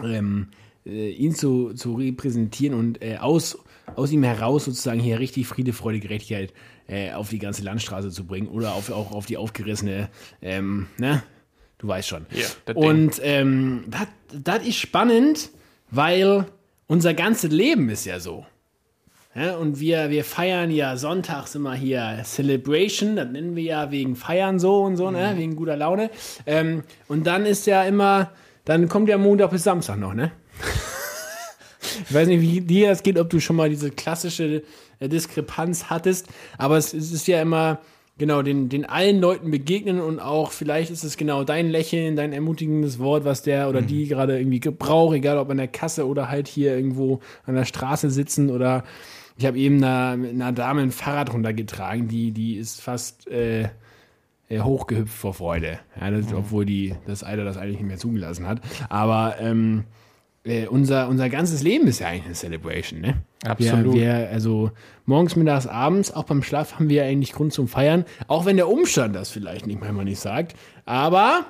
ähm, 0.04 0.48
äh, 0.86 1.10
ihn 1.12 1.36
zu, 1.36 1.74
zu 1.74 1.96
repräsentieren 1.96 2.78
und 2.78 3.02
äh, 3.02 3.18
aus, 3.18 3.58
aus 3.98 4.12
ihm 4.12 4.24
heraus 4.24 4.66
sozusagen 4.66 5.00
hier 5.00 5.20
richtig 5.20 5.48
Friede, 5.48 5.74
Freude, 5.74 6.00
Gerechtigkeit 6.00 6.54
äh, 6.88 7.12
auf 7.12 7.30
die 7.30 7.40
ganze 7.40 7.64
Landstraße 7.64 8.12
zu 8.12 8.26
bringen 8.26 8.48
oder 8.48 8.74
auf, 8.74 8.92
auch 8.92 9.12
auf 9.12 9.26
die 9.26 9.38
aufgerissene, 9.38 10.10
ähm, 10.42 10.88
ne? 10.98 11.24
Du 11.80 11.88
weißt 11.88 12.08
schon. 12.08 12.26
Ding. 12.68 12.76
und 12.76 13.20
ähm, 13.24 13.86
das 14.32 14.66
ist 14.66 14.78
spannend, 14.78 15.52
weil 15.92 16.46
unser 16.88 17.14
ganzes 17.14 17.52
Leben 17.52 17.90
ist 17.90 18.06
ja 18.06 18.20
so. 18.20 18.46
Ja, 19.36 19.58
und 19.58 19.80
wir, 19.80 20.10
wir 20.10 20.24
feiern 20.24 20.72
ja 20.72 20.98
sonntags 20.98 21.54
immer 21.54 21.76
hier 21.76 22.22
Celebration, 22.24 23.18
das 23.18 23.30
nennen 23.30 23.56
wir 23.56 23.64
ja 23.64 23.92
wegen 23.92 24.16
Feiern 24.16 24.58
so 24.58 24.82
und 24.82 24.98
so, 24.98 25.12
ne? 25.12 25.34
wegen 25.36 25.56
guter 25.56 25.78
Laune. 25.78 26.10
Ähm, 26.48 26.84
und 27.08 27.28
dann 27.28 27.46
ist 27.46 27.68
ja 27.68 27.84
immer, 27.84 28.32
dann 28.66 28.90
kommt 28.90 29.10
ja 29.10 29.20
Montag 29.20 29.52
bis 29.52 29.64
Samstag 29.64 30.00
noch, 30.00 30.16
ne? 30.16 30.32
ich 32.08 32.14
weiß 32.14 32.28
nicht, 32.28 32.42
wie 32.42 32.62
dir 32.62 32.90
das 32.90 33.04
geht, 33.04 33.18
ob 33.20 33.30
du 33.30 33.40
schon 33.40 33.56
mal 33.56 33.70
diese 33.70 33.92
klassische 33.92 34.64
äh, 35.00 35.10
Diskrepanz 35.10 35.86
hattest, 35.86 36.28
aber 36.58 36.78
es, 36.78 36.94
es 36.94 37.12
ist 37.12 37.28
ja 37.28 37.42
immer, 37.42 37.80
genau, 38.18 38.42
den, 38.42 38.70
den 38.70 38.86
allen 38.86 39.20
Leuten 39.20 39.52
begegnen 39.52 40.00
und 40.00 40.20
auch 40.20 40.52
vielleicht 40.52 40.92
ist 40.92 41.04
es 41.04 41.18
genau 41.18 41.44
dein 41.44 41.70
Lächeln, 41.70 42.16
dein 42.16 42.34
ermutigendes 42.34 43.00
Wort, 43.00 43.26
was 43.26 43.42
der 43.42 43.70
oder 43.70 43.82
die 43.82 44.08
gerade 44.08 44.40
irgendwie 44.40 44.60
gebraucht, 44.60 45.16
egal 45.16 45.38
ob 45.38 45.50
an 45.50 45.58
der 45.58 45.68
Kasse 45.68 46.08
oder 46.08 46.30
halt 46.30 46.48
hier 46.48 46.76
irgendwo 46.76 47.20
an 47.46 47.56
der 47.56 47.66
Straße 47.66 48.10
sitzen 48.10 48.50
oder 48.50 48.84
ich 49.38 49.46
habe 49.46 49.58
eben 49.60 49.84
einer, 49.84 50.14
einer 50.14 50.52
Dame 50.52 50.82
ein 50.82 50.92
Fahrrad 50.92 51.32
runtergetragen, 51.32 52.08
die, 52.08 52.32
die 52.32 52.56
ist 52.56 52.82
fast 52.82 53.28
äh, 53.28 53.70
äh, 54.50 54.62
hochgehüpft 54.62 55.14
vor 55.14 55.34
Freude. 55.34 55.80
Ja, 56.00 56.10
das, 56.10 56.34
Obwohl 56.34 56.66
die, 56.66 56.96
das 57.06 57.24
Alter 57.24 57.44
das 57.44 57.58
eigentlich 57.58 57.78
nicht 57.78 57.88
mehr 57.88 57.98
zugelassen 57.98 58.48
hat. 58.48 58.62
Aber 58.90 59.36
ähm, 59.40 59.84
äh, 60.48 60.68
unser, 60.68 61.08
unser 61.10 61.30
ganzes 61.30 61.62
Leben 61.62 61.88
ist 61.88 62.00
ja 62.00 62.08
eigentlich 62.08 62.26
eine 62.26 62.34
Celebration, 62.36 63.02
ne? 63.02 63.18
Absolut. 63.46 63.94
Wir, 63.96 64.02
wir, 64.02 64.30
also 64.30 64.72
morgens, 65.06 65.36
mittags, 65.36 65.68
abends, 65.68 66.12
auch 66.12 66.24
beim 66.24 66.42
Schlaf 66.44 66.76
haben 66.76 66.90
wir 66.90 67.04
eigentlich 67.04 67.34
Grund 67.34 67.54
zum 67.54 67.68
Feiern. 67.68 68.06
Auch 68.28 68.46
wenn 68.46 68.56
der 68.58 68.68
Umstand 68.68 69.16
das 69.16 69.30
vielleicht 69.30 69.68
nicht 69.68 69.80
manchmal 69.80 70.06
nicht 70.06 70.20
sagt. 70.20 70.56
Aber 70.86 71.46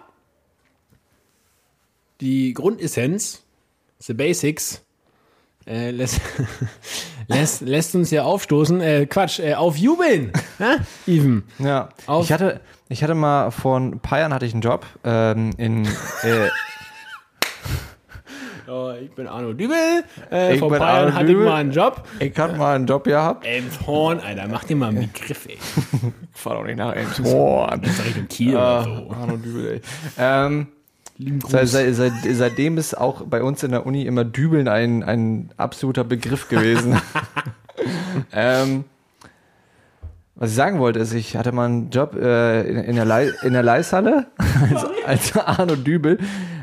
die 2.21 2.53
Grundessenz, 2.53 3.43
the 3.99 4.13
basics, 4.13 4.83
äh, 5.67 5.91
lässt, 5.91 6.21
lässt, 7.27 7.61
lässt 7.61 7.95
uns 7.95 8.09
ja 8.11 8.23
aufstoßen, 8.23 8.81
äh, 8.81 9.05
Quatsch, 9.05 9.39
äh, 9.39 9.53
aufjubeln, 9.53 10.31
ne? 10.59 10.85
Even. 11.05 11.43
Ja, 11.59 11.89
Auf- 12.05 12.25
ich 12.25 12.31
hatte, 12.31 12.61
ich 12.89 13.03
hatte 13.03 13.15
mal 13.15 13.51
vor 13.51 13.79
ein 13.79 13.99
paar 13.99 14.19
Jahren 14.19 14.33
hatte 14.33 14.45
ich 14.45 14.53
einen 14.53 14.61
Job 14.61 14.85
ähm, 15.03 15.51
in 15.57 15.85
äh, 15.85 16.49
Oh, 18.69 18.91
ich 19.01 19.11
bin 19.11 19.27
Arno 19.27 19.53
Dübel. 19.53 20.03
Äh, 20.31 20.53
Ich 20.55 20.59
vor 20.59 20.69
bin 20.69 20.79
Bayern 20.79 21.05
Arno 21.05 21.13
hatte 21.15 21.25
Dübel. 21.27 21.43
ich 21.43 21.49
mal 21.49 21.55
einen 21.55 21.71
Job. 21.71 22.03
ich 22.19 22.37
hatte 22.37 22.57
mal 22.57 22.75
einen 22.75 22.85
Job 22.85 23.03
gehabt. 23.05 23.45
Elmshorn, 23.45 24.19
Alter, 24.19 24.47
mach 24.49 24.63
dir 24.65 24.75
mal 24.75 24.89
einen 24.89 25.09
Begriff, 25.13 25.45
ey. 25.47 25.57
Ich 25.57 25.61
fahr 26.41 26.55
doch 26.55 26.65
nicht 26.65 26.77
nach 26.77 26.93
Elmshorn. 26.93 27.81
Das 27.81 27.91
ist 27.91 28.05
Richtung 28.05 28.27
Kiel 28.27 28.57
Ah, 28.57 28.81
oder 28.83 28.83
so. 28.95 29.11
Arno 29.11 29.37
Dübel, 29.37 29.65
ey. 29.75 29.81
Ähm, 30.17 30.67
seit, 31.47 31.67
seit, 31.69 31.95
seit, 31.95 32.11
seitdem 32.29 32.77
ist 32.77 32.97
auch 32.97 33.21
bei 33.23 33.41
uns 33.41 33.63
in 33.63 33.71
der 33.71 33.85
Uni 33.85 34.03
immer 34.05 34.25
Dübeln 34.25 34.67
ein, 34.67 35.01
ein 35.03 35.49
absoluter 35.55 36.03
Begriff 36.03 36.49
gewesen. 36.49 36.99
ähm, 38.33 38.83
was 40.35 40.49
ich 40.51 40.55
sagen 40.55 40.79
wollte, 40.79 40.99
ist, 40.99 41.13
ich 41.13 41.37
hatte 41.37 41.51
mal 41.51 41.65
einen 41.65 41.89
Job 41.89 42.15
äh, 42.15 42.61
in, 42.61 42.77
in, 42.77 42.95
der 42.95 43.05
Lei- 43.05 43.31
in 43.43 43.53
der 43.53 43.63
Leishalle 43.63 44.27
als, 44.37 44.85
als 45.05 45.37
Arno 45.37 45.75
Dübel. 45.75 46.17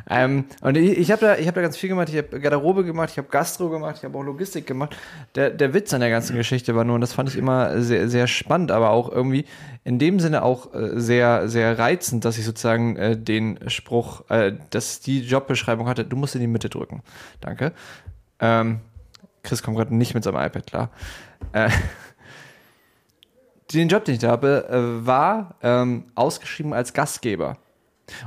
Ähm, 0.09 0.45
und 0.61 0.77
ich, 0.77 0.99
ich 0.99 1.11
habe 1.11 1.21
da, 1.21 1.35
hab 1.35 1.55
da 1.55 1.63
ganz 1.63 1.77
viel 1.77 1.89
gemacht. 1.89 2.09
Ich 2.09 2.17
habe 2.17 2.41
Garderobe 2.41 2.85
gemacht, 2.85 3.11
ich 3.11 3.19
habe 3.19 3.29
Gastro 3.29 3.71
gemacht, 3.71 3.97
ich 3.99 4.05
habe 4.05 4.17
auch 4.19 4.23
Logistik 4.23 4.67
gemacht. 4.67 4.97
Der, 5.35 5.51
der 5.51 5.73
Witz 5.73 5.95
an 5.95 6.01
der 6.01 6.11
ganzen 6.11 6.37
Geschichte 6.37 6.75
war 6.75 6.85
nur, 6.85 6.97
und 6.97 7.01
das 7.01 7.13
fand 7.13 7.29
ich 7.29 7.37
immer 7.37 7.81
sehr, 7.81 8.09
sehr 8.09 8.27
spannend, 8.27 8.71
aber 8.71 8.91
auch 8.91 9.11
irgendwie 9.11 9.47
in 9.85 9.99
dem 9.99 10.21
Sinne 10.21 10.43
auch 10.43 10.75
äh, 10.75 11.01
sehr, 11.01 11.49
sehr 11.49 11.79
reizend, 11.79 12.25
dass 12.25 12.39
ich 12.39 12.45
sozusagen 12.45 12.97
äh, 12.97 13.17
den 13.17 13.59
Spruch, 13.69 14.29
äh, 14.29 14.53
dass 14.71 15.01
die 15.01 15.21
Jobbeschreibung 15.21 15.89
hatte, 15.89 16.05
du 16.05 16.17
musst 16.17 16.35
in 16.35 16.41
die 16.41 16.47
Mitte 16.47 16.69
drücken. 16.69 17.03
Danke. 17.41 17.73
Ähm, 18.41 18.81
Chris 19.43 19.63
kommt 19.63 19.77
gerade 19.77 19.95
nicht 19.95 20.15
mit 20.15 20.25
seinem 20.25 20.37
iPad 20.37 20.67
klar. 20.67 20.91
Äh, 21.53 21.71
den 23.73 23.89
Job, 23.89 24.05
den 24.05 24.15
ich 24.15 24.21
da 24.21 24.29
habe, 24.29 24.69
äh, 24.69 25.07
war 25.07 25.57
ähm, 25.63 26.05
ausgeschrieben 26.15 26.73
als 26.73 26.93
Gastgeber. 26.93 27.59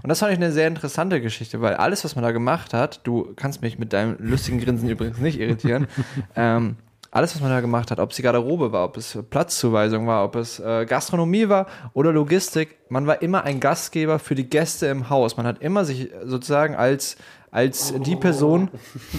Und 0.04 0.10
das 0.10 0.20
fand 0.20 0.32
ich 0.32 0.38
eine 0.38 0.52
sehr 0.52 0.68
interessante 0.68 1.22
Geschichte, 1.22 1.62
weil 1.62 1.76
alles, 1.76 2.04
was 2.04 2.16
man 2.16 2.24
da 2.24 2.32
gemacht 2.32 2.74
hat, 2.74 3.02
du 3.06 3.34
kannst 3.36 3.62
mich 3.62 3.78
mit 3.78 3.94
deinem 3.94 4.16
lustigen 4.20 4.60
Grinsen 4.60 4.90
übrigens 4.90 5.20
nicht 5.20 5.40
irritieren, 5.40 5.88
ähm, 6.36 6.78
alles, 7.12 7.34
was 7.34 7.42
man 7.42 7.50
da 7.50 7.62
gemacht 7.62 7.90
hat, 7.90 8.00
ob 8.00 8.12
es 8.12 8.18
die 8.18 8.22
Garderobe 8.22 8.72
war, 8.72 8.86
ob 8.86 8.98
es 8.98 9.18
Platzzuweisung 9.30 10.08
war, 10.08 10.26
ob 10.26 10.36
es 10.36 10.60
äh, 10.60 10.86
Gastronomie 10.86 11.50
war 11.50 11.68
oder 11.94 12.12
Logistik, 12.12 12.78
man 12.90 13.08
war 13.08 13.22
immer 13.22 13.44
ein 13.44 13.60
Gastgeber 13.60 14.20
für 14.20 14.36
die 14.36 14.50
Gäste 14.50 14.88
im 14.88 15.10
Haus. 15.10 15.38
Man 15.38 15.48
hat 15.48 15.62
immer 15.62 15.86
sich 15.86 16.10
sozusagen 16.24 16.76
als, 16.76 17.18
als 17.50 17.94
die 18.02 18.16
Person, 18.16 18.70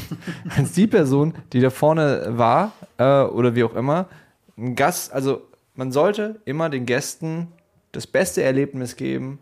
als 0.57 0.73
die 0.73 0.87
Person, 0.87 1.35
die 1.53 1.61
da 1.61 1.71
vorne 1.71 2.27
war 2.39 2.73
äh, 2.99 3.23
oder 3.23 3.55
wie 3.55 3.65
auch 3.65 3.75
immer, 3.75 4.07
ein 4.57 4.75
Gast, 4.75 5.13
also 5.13 5.43
man 5.75 5.93
sollte 5.93 6.41
immer 6.45 6.69
den 6.69 6.87
Gästen 6.87 7.49
das 7.93 8.07
beste 8.07 8.43
Erlebnis 8.43 8.97
geben, 8.97 9.39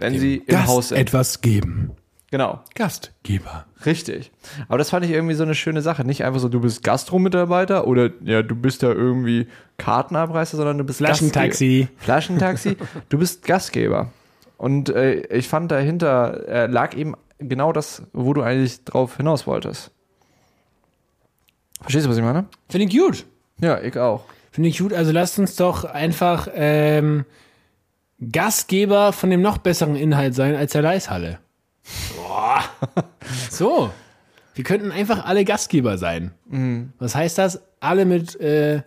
wenn 0.00 0.18
sie 0.18 0.36
im 0.36 0.46
Gast 0.46 0.68
Haus 0.68 0.88
sind. 0.88 0.98
etwas 0.98 1.40
geben. 1.40 1.92
Genau. 2.30 2.60
Gastgeber. 2.76 3.66
Richtig. 3.84 4.30
Aber 4.68 4.78
das 4.78 4.90
fand 4.90 5.04
ich 5.04 5.10
irgendwie 5.10 5.34
so 5.34 5.42
eine 5.42 5.56
schöne 5.56 5.82
Sache. 5.82 6.04
Nicht 6.04 6.24
einfach 6.24 6.38
so, 6.38 6.48
du 6.48 6.60
bist 6.60 6.84
Gastro-Mitarbeiter 6.84 7.86
oder 7.88 8.10
ja, 8.22 8.42
du 8.42 8.54
bist 8.54 8.82
ja 8.82 8.90
irgendwie 8.90 9.48
Kartenabreißer, 9.78 10.56
sondern 10.56 10.78
du 10.78 10.84
bist 10.84 10.98
Flaschentaxi. 10.98 11.88
Gastgeber. 11.88 12.04
Flaschentaxi. 12.04 12.76
du 13.08 13.18
bist 13.18 13.44
Gastgeber. 13.44 14.12
Und 14.58 14.90
äh, 14.90 15.22
ich 15.36 15.48
fand 15.48 15.72
dahinter 15.72 16.46
äh, 16.48 16.66
lag 16.66 16.94
eben 16.94 17.14
genau 17.38 17.72
das, 17.72 18.02
wo 18.12 18.32
du 18.32 18.42
eigentlich 18.42 18.84
drauf 18.84 19.16
hinaus 19.16 19.46
wolltest. 19.46 19.90
Verstehst 21.80 22.06
du, 22.06 22.10
was 22.10 22.18
ich 22.18 22.22
meine? 22.22 22.46
Finde 22.68 22.86
ich 22.86 22.96
gut. 22.96 23.24
Ja, 23.60 23.80
ich 23.80 23.96
auch. 23.98 24.24
Finde 24.52 24.68
ich 24.68 24.78
gut. 24.78 24.92
Also 24.92 25.12
lasst 25.12 25.38
uns 25.38 25.56
doch 25.56 25.84
einfach 25.84 26.46
ähm, 26.54 27.24
Gastgeber 28.32 29.12
von 29.12 29.30
dem 29.30 29.42
noch 29.42 29.58
besseren 29.58 29.96
Inhalt 29.96 30.34
sein 30.34 30.54
als 30.54 30.72
der 30.72 30.82
Leishalle. 30.82 31.38
Boah. 32.16 32.62
So. 33.50 33.90
Wir 34.54 34.64
könnten 34.64 34.90
einfach 34.92 35.24
alle 35.24 35.44
Gastgeber 35.44 35.96
sein. 35.96 36.32
Was 36.98 37.14
heißt 37.14 37.38
das? 37.38 37.62
Alle 37.80 38.04
mit 38.04 38.38
äh, 38.40 38.82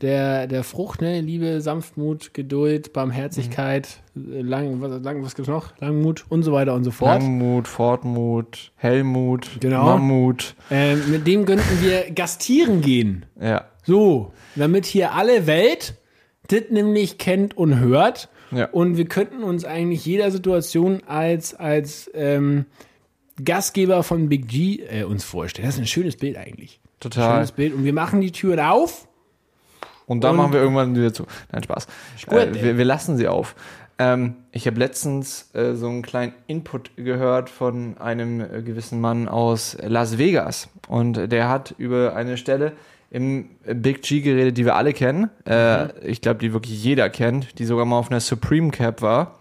der, 0.00 0.46
der 0.46 0.64
Frucht, 0.64 1.02
ne? 1.02 1.20
Liebe, 1.20 1.60
Sanftmut, 1.60 2.32
Geduld, 2.32 2.92
Barmherzigkeit, 2.94 4.00
äh, 4.16 4.40
lang, 4.40 4.80
was, 4.80 5.02
lang, 5.02 5.22
was 5.22 5.34
gibt's 5.34 5.50
noch? 5.50 5.78
Langmut 5.78 6.24
und 6.30 6.42
so 6.42 6.52
weiter 6.52 6.72
und 6.74 6.84
so 6.84 6.90
fort. 6.90 7.20
Langmut, 7.20 7.68
Fortmut, 7.68 8.72
Hellmut, 8.76 9.60
Genau. 9.60 9.84
Mammut. 9.84 10.54
Ähm, 10.70 11.10
mit 11.10 11.26
dem 11.26 11.44
könnten 11.44 11.82
wir 11.82 12.10
gastieren 12.12 12.80
gehen. 12.80 13.26
Ja. 13.38 13.66
So, 13.84 14.32
damit 14.56 14.86
hier 14.86 15.12
alle 15.12 15.46
Welt 15.46 15.96
das 16.48 16.62
nämlich 16.70 17.18
kennt 17.18 17.56
und 17.56 17.78
hört. 17.78 18.28
Ja. 18.50 18.66
Und 18.70 18.96
wir 18.96 19.06
könnten 19.06 19.42
uns 19.42 19.64
eigentlich 19.64 20.04
jeder 20.04 20.30
Situation 20.30 21.02
als, 21.06 21.54
als 21.54 22.10
ähm, 22.14 22.66
Gastgeber 23.42 24.02
von 24.02 24.28
Big 24.28 24.48
G 24.48 24.80
äh, 24.88 25.04
uns 25.04 25.24
vorstellen. 25.24 25.66
Das 25.66 25.76
ist 25.76 25.80
ein 25.80 25.86
schönes 25.86 26.16
Bild 26.16 26.36
eigentlich. 26.36 26.80
Total. 27.00 27.36
Schönes 27.36 27.52
Bild. 27.52 27.74
Und 27.74 27.84
wir 27.84 27.92
machen 27.92 28.20
die 28.20 28.32
Türen 28.32 28.60
auf. 28.60 29.06
Und 30.06 30.22
dann 30.24 30.32
Und- 30.32 30.36
machen 30.38 30.52
wir 30.52 30.60
irgendwann 30.60 30.94
wieder 30.94 31.12
zu. 31.14 31.24
Nein, 31.52 31.62
Spaß. 31.62 31.86
gut, 32.26 32.38
Äh, 32.38 32.54
wir, 32.62 32.78
wir 32.78 32.84
lassen 32.84 33.16
sie 33.16 33.28
auf. 33.28 33.54
Ähm, 33.98 34.34
ich 34.50 34.66
habe 34.66 34.78
letztens 34.78 35.54
äh, 35.54 35.74
so 35.74 35.86
einen 35.86 36.02
kleinen 36.02 36.32
Input 36.46 36.90
gehört 36.96 37.48
von 37.50 37.96
einem 37.98 38.40
äh, 38.40 38.62
gewissen 38.62 39.00
Mann 39.00 39.28
aus 39.28 39.76
Las 39.82 40.18
Vegas. 40.18 40.68
Und 40.88 41.30
der 41.30 41.48
hat 41.48 41.74
über 41.78 42.16
eine 42.16 42.36
Stelle 42.36 42.72
im 43.10 43.50
Big 43.64 44.02
G 44.02 44.20
geredet, 44.20 44.56
die 44.56 44.64
wir 44.64 44.76
alle 44.76 44.92
kennen. 44.92 45.30
Äh, 45.44 45.88
Ich 46.06 46.20
glaube, 46.20 46.38
die 46.38 46.52
wirklich 46.52 46.82
jeder 46.82 47.10
kennt, 47.10 47.58
die 47.58 47.64
sogar 47.64 47.84
mal 47.84 47.98
auf 47.98 48.10
einer 48.10 48.20
Supreme 48.20 48.70
Cap 48.70 49.02
war. 49.02 49.38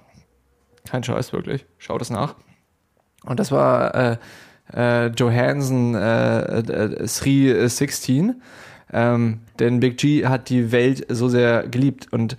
Kein 0.89 1.03
Scheiß, 1.03 1.33
wirklich. 1.33 1.65
Schaut 1.77 2.01
es 2.01 2.09
nach. 2.09 2.35
Und 3.25 3.39
das 3.39 3.51
war 3.51 3.93
äh, 3.95 4.17
äh, 4.73 5.07
Johansson 5.07 5.93
äh, 5.93 6.59
äh, 6.59 7.07
316. 7.07 8.41
Ähm, 8.91 9.41
denn 9.59 9.79
Big 9.79 9.97
G 9.97 10.25
hat 10.25 10.49
die 10.49 10.71
Welt 10.71 11.05
so 11.09 11.29
sehr 11.29 11.67
geliebt. 11.67 12.07
Und 12.11 12.37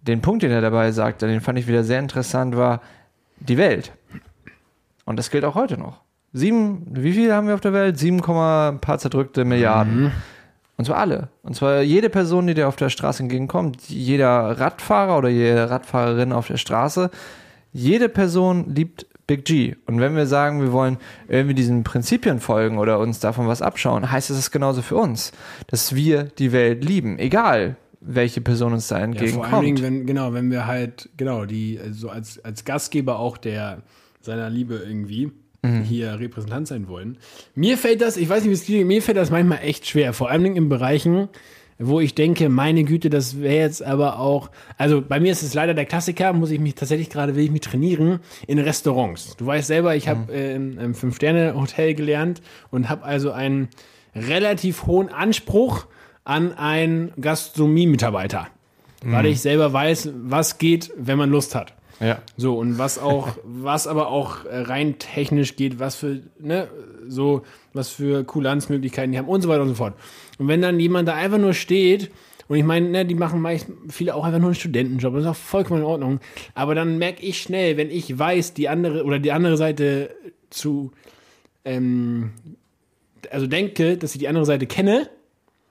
den 0.00 0.22
Punkt, 0.22 0.42
den 0.42 0.50
er 0.50 0.62
dabei 0.62 0.90
sagte, 0.92 1.26
den 1.26 1.40
fand 1.42 1.58
ich 1.58 1.66
wieder 1.68 1.84
sehr 1.84 1.98
interessant, 1.98 2.56
war 2.56 2.80
die 3.40 3.58
Welt. 3.58 3.92
Und 5.04 5.18
das 5.18 5.30
gilt 5.30 5.44
auch 5.44 5.54
heute 5.54 5.76
noch. 5.76 6.00
Sieben, 6.32 6.86
wie 6.92 7.12
viel 7.12 7.32
haben 7.34 7.46
wir 7.46 7.54
auf 7.54 7.60
der 7.60 7.74
Welt? 7.74 7.98
Sieben, 7.98 8.22
Komma 8.22 8.70
ein 8.70 8.80
paar 8.80 8.98
zerdrückte 8.98 9.44
Milliarden. 9.44 10.12
Und 10.82 10.86
zwar 10.86 10.96
alle. 10.96 11.28
Und 11.44 11.54
zwar 11.54 11.82
jede 11.82 12.10
Person, 12.10 12.48
die 12.48 12.54
dir 12.54 12.66
auf 12.66 12.74
der 12.74 12.90
Straße 12.90 13.22
entgegenkommt, 13.22 13.88
jeder 13.88 14.58
Radfahrer 14.58 15.16
oder 15.16 15.28
jede 15.28 15.70
Radfahrerin 15.70 16.32
auf 16.32 16.48
der 16.48 16.56
Straße, 16.56 17.08
jede 17.72 18.08
Person 18.08 18.74
liebt 18.74 19.06
Big 19.28 19.44
G. 19.44 19.76
Und 19.86 20.00
wenn 20.00 20.16
wir 20.16 20.26
sagen, 20.26 20.60
wir 20.60 20.72
wollen 20.72 20.96
irgendwie 21.28 21.54
diesen 21.54 21.84
Prinzipien 21.84 22.40
folgen 22.40 22.78
oder 22.78 22.98
uns 22.98 23.20
davon 23.20 23.46
was 23.46 23.62
abschauen, 23.62 24.10
heißt 24.10 24.30
es 24.30 24.38
es 24.38 24.50
genauso 24.50 24.82
für 24.82 24.96
uns, 24.96 25.30
dass 25.68 25.94
wir 25.94 26.24
die 26.24 26.50
Welt 26.50 26.84
lieben, 26.84 27.16
egal 27.20 27.76
welche 28.00 28.40
Person 28.40 28.72
uns 28.72 28.88
da 28.88 28.96
Ja, 28.96 29.02
vor 29.02 29.06
allen 29.06 29.12
entgegenkommt. 29.12 29.64
Dingen, 29.64 29.82
wenn, 29.82 30.06
genau, 30.06 30.32
wenn 30.32 30.50
wir 30.50 30.66
halt, 30.66 31.10
genau, 31.16 31.44
die, 31.44 31.78
also 31.80 32.08
als, 32.08 32.44
als 32.44 32.64
Gastgeber 32.64 33.20
auch 33.20 33.36
der 33.36 33.82
seiner 34.20 34.50
Liebe 34.50 34.82
irgendwie 34.84 35.30
hier 35.84 36.18
Repräsentant 36.18 36.66
sein 36.66 36.88
wollen. 36.88 37.18
Mir 37.54 37.78
fällt 37.78 38.00
das, 38.00 38.16
ich 38.16 38.28
weiß 38.28 38.42
nicht, 38.42 38.50
wie 38.50 38.54
es 38.54 38.64
dir 38.64 38.84
mir 38.84 39.00
fällt 39.00 39.16
das 39.16 39.30
manchmal 39.30 39.60
echt 39.62 39.86
schwer, 39.86 40.12
vor 40.12 40.28
allen 40.28 40.42
Dingen 40.42 40.56
in 40.56 40.68
Bereichen, 40.68 41.28
wo 41.78 42.00
ich 42.00 42.14
denke, 42.14 42.48
meine 42.48 42.84
Güte, 42.84 43.10
das 43.10 43.40
wäre 43.40 43.56
jetzt 43.56 43.82
aber 43.82 44.18
auch, 44.18 44.50
also 44.76 45.02
bei 45.02 45.20
mir 45.20 45.32
ist 45.32 45.42
es 45.42 45.54
leider 45.54 45.74
der 45.74 45.84
Klassiker, 45.84 46.32
muss 46.32 46.50
ich 46.50 46.60
mich 46.60 46.74
tatsächlich 46.74 47.10
gerade, 47.10 47.36
will 47.36 47.44
ich 47.44 47.50
mich 47.50 47.60
trainieren, 47.60 48.20
in 48.46 48.58
Restaurants. 48.58 49.36
Du 49.36 49.46
weißt 49.46 49.66
selber, 49.68 49.96
ich 49.96 50.08
habe 50.08 50.32
äh, 50.32 50.54
in 50.54 50.78
einem 50.78 50.94
Fünf-Sterne-Hotel 50.94 51.94
gelernt 51.94 52.42
und 52.70 52.88
habe 52.88 53.04
also 53.04 53.32
einen 53.32 53.68
relativ 54.14 54.86
hohen 54.86 55.08
Anspruch 55.08 55.86
an 56.24 56.52
einen 56.52 57.12
Gastronomie-Mitarbeiter. 57.20 58.48
Weil 59.04 59.26
ich 59.26 59.40
selber 59.40 59.72
weiß, 59.72 60.10
was 60.14 60.58
geht, 60.58 60.92
wenn 60.96 61.18
man 61.18 61.30
Lust 61.30 61.56
hat. 61.56 61.74
Ja. 62.02 62.22
So, 62.36 62.58
und 62.58 62.78
was 62.78 62.98
auch, 62.98 63.36
was 63.44 63.86
aber 63.86 64.08
auch 64.08 64.44
äh, 64.44 64.58
rein 64.58 64.98
technisch 64.98 65.56
geht, 65.56 65.78
was 65.78 65.96
für, 65.96 66.20
ne, 66.38 66.68
so, 67.08 67.42
was 67.72 67.88
für 67.90 68.24
Kulanzmöglichkeiten 68.24 69.12
die 69.12 69.18
haben 69.18 69.28
und 69.28 69.42
so 69.42 69.48
weiter 69.48 69.62
und 69.62 69.68
so 69.68 69.74
fort. 69.74 69.94
Und 70.38 70.48
wenn 70.48 70.60
dann 70.62 70.80
jemand 70.80 71.08
da 71.08 71.14
einfach 71.14 71.38
nur 71.38 71.54
steht, 71.54 72.10
und 72.48 72.58
ich 72.58 72.64
meine, 72.64 72.88
ne, 72.88 73.06
die 73.06 73.14
machen 73.14 73.40
meist 73.40 73.68
viele 73.88 74.14
auch 74.14 74.24
einfach 74.24 74.40
nur 74.40 74.48
einen 74.48 74.56
Studentenjob, 74.56 75.14
das 75.14 75.22
ist 75.22 75.30
auch 75.30 75.36
vollkommen 75.36 75.80
in 75.80 75.86
Ordnung. 75.86 76.20
Aber 76.54 76.74
dann 76.74 76.98
merke 76.98 77.22
ich 77.22 77.40
schnell, 77.40 77.76
wenn 77.76 77.90
ich 77.90 78.18
weiß, 78.18 78.54
die 78.54 78.68
andere 78.68 79.04
oder 79.04 79.18
die 79.18 79.32
andere 79.32 79.56
Seite 79.56 80.14
zu, 80.50 80.90
ähm, 81.64 82.32
also 83.30 83.46
denke, 83.46 83.96
dass 83.96 84.14
ich 84.14 84.18
die 84.18 84.28
andere 84.28 84.44
Seite 84.44 84.66
kenne, 84.66 85.08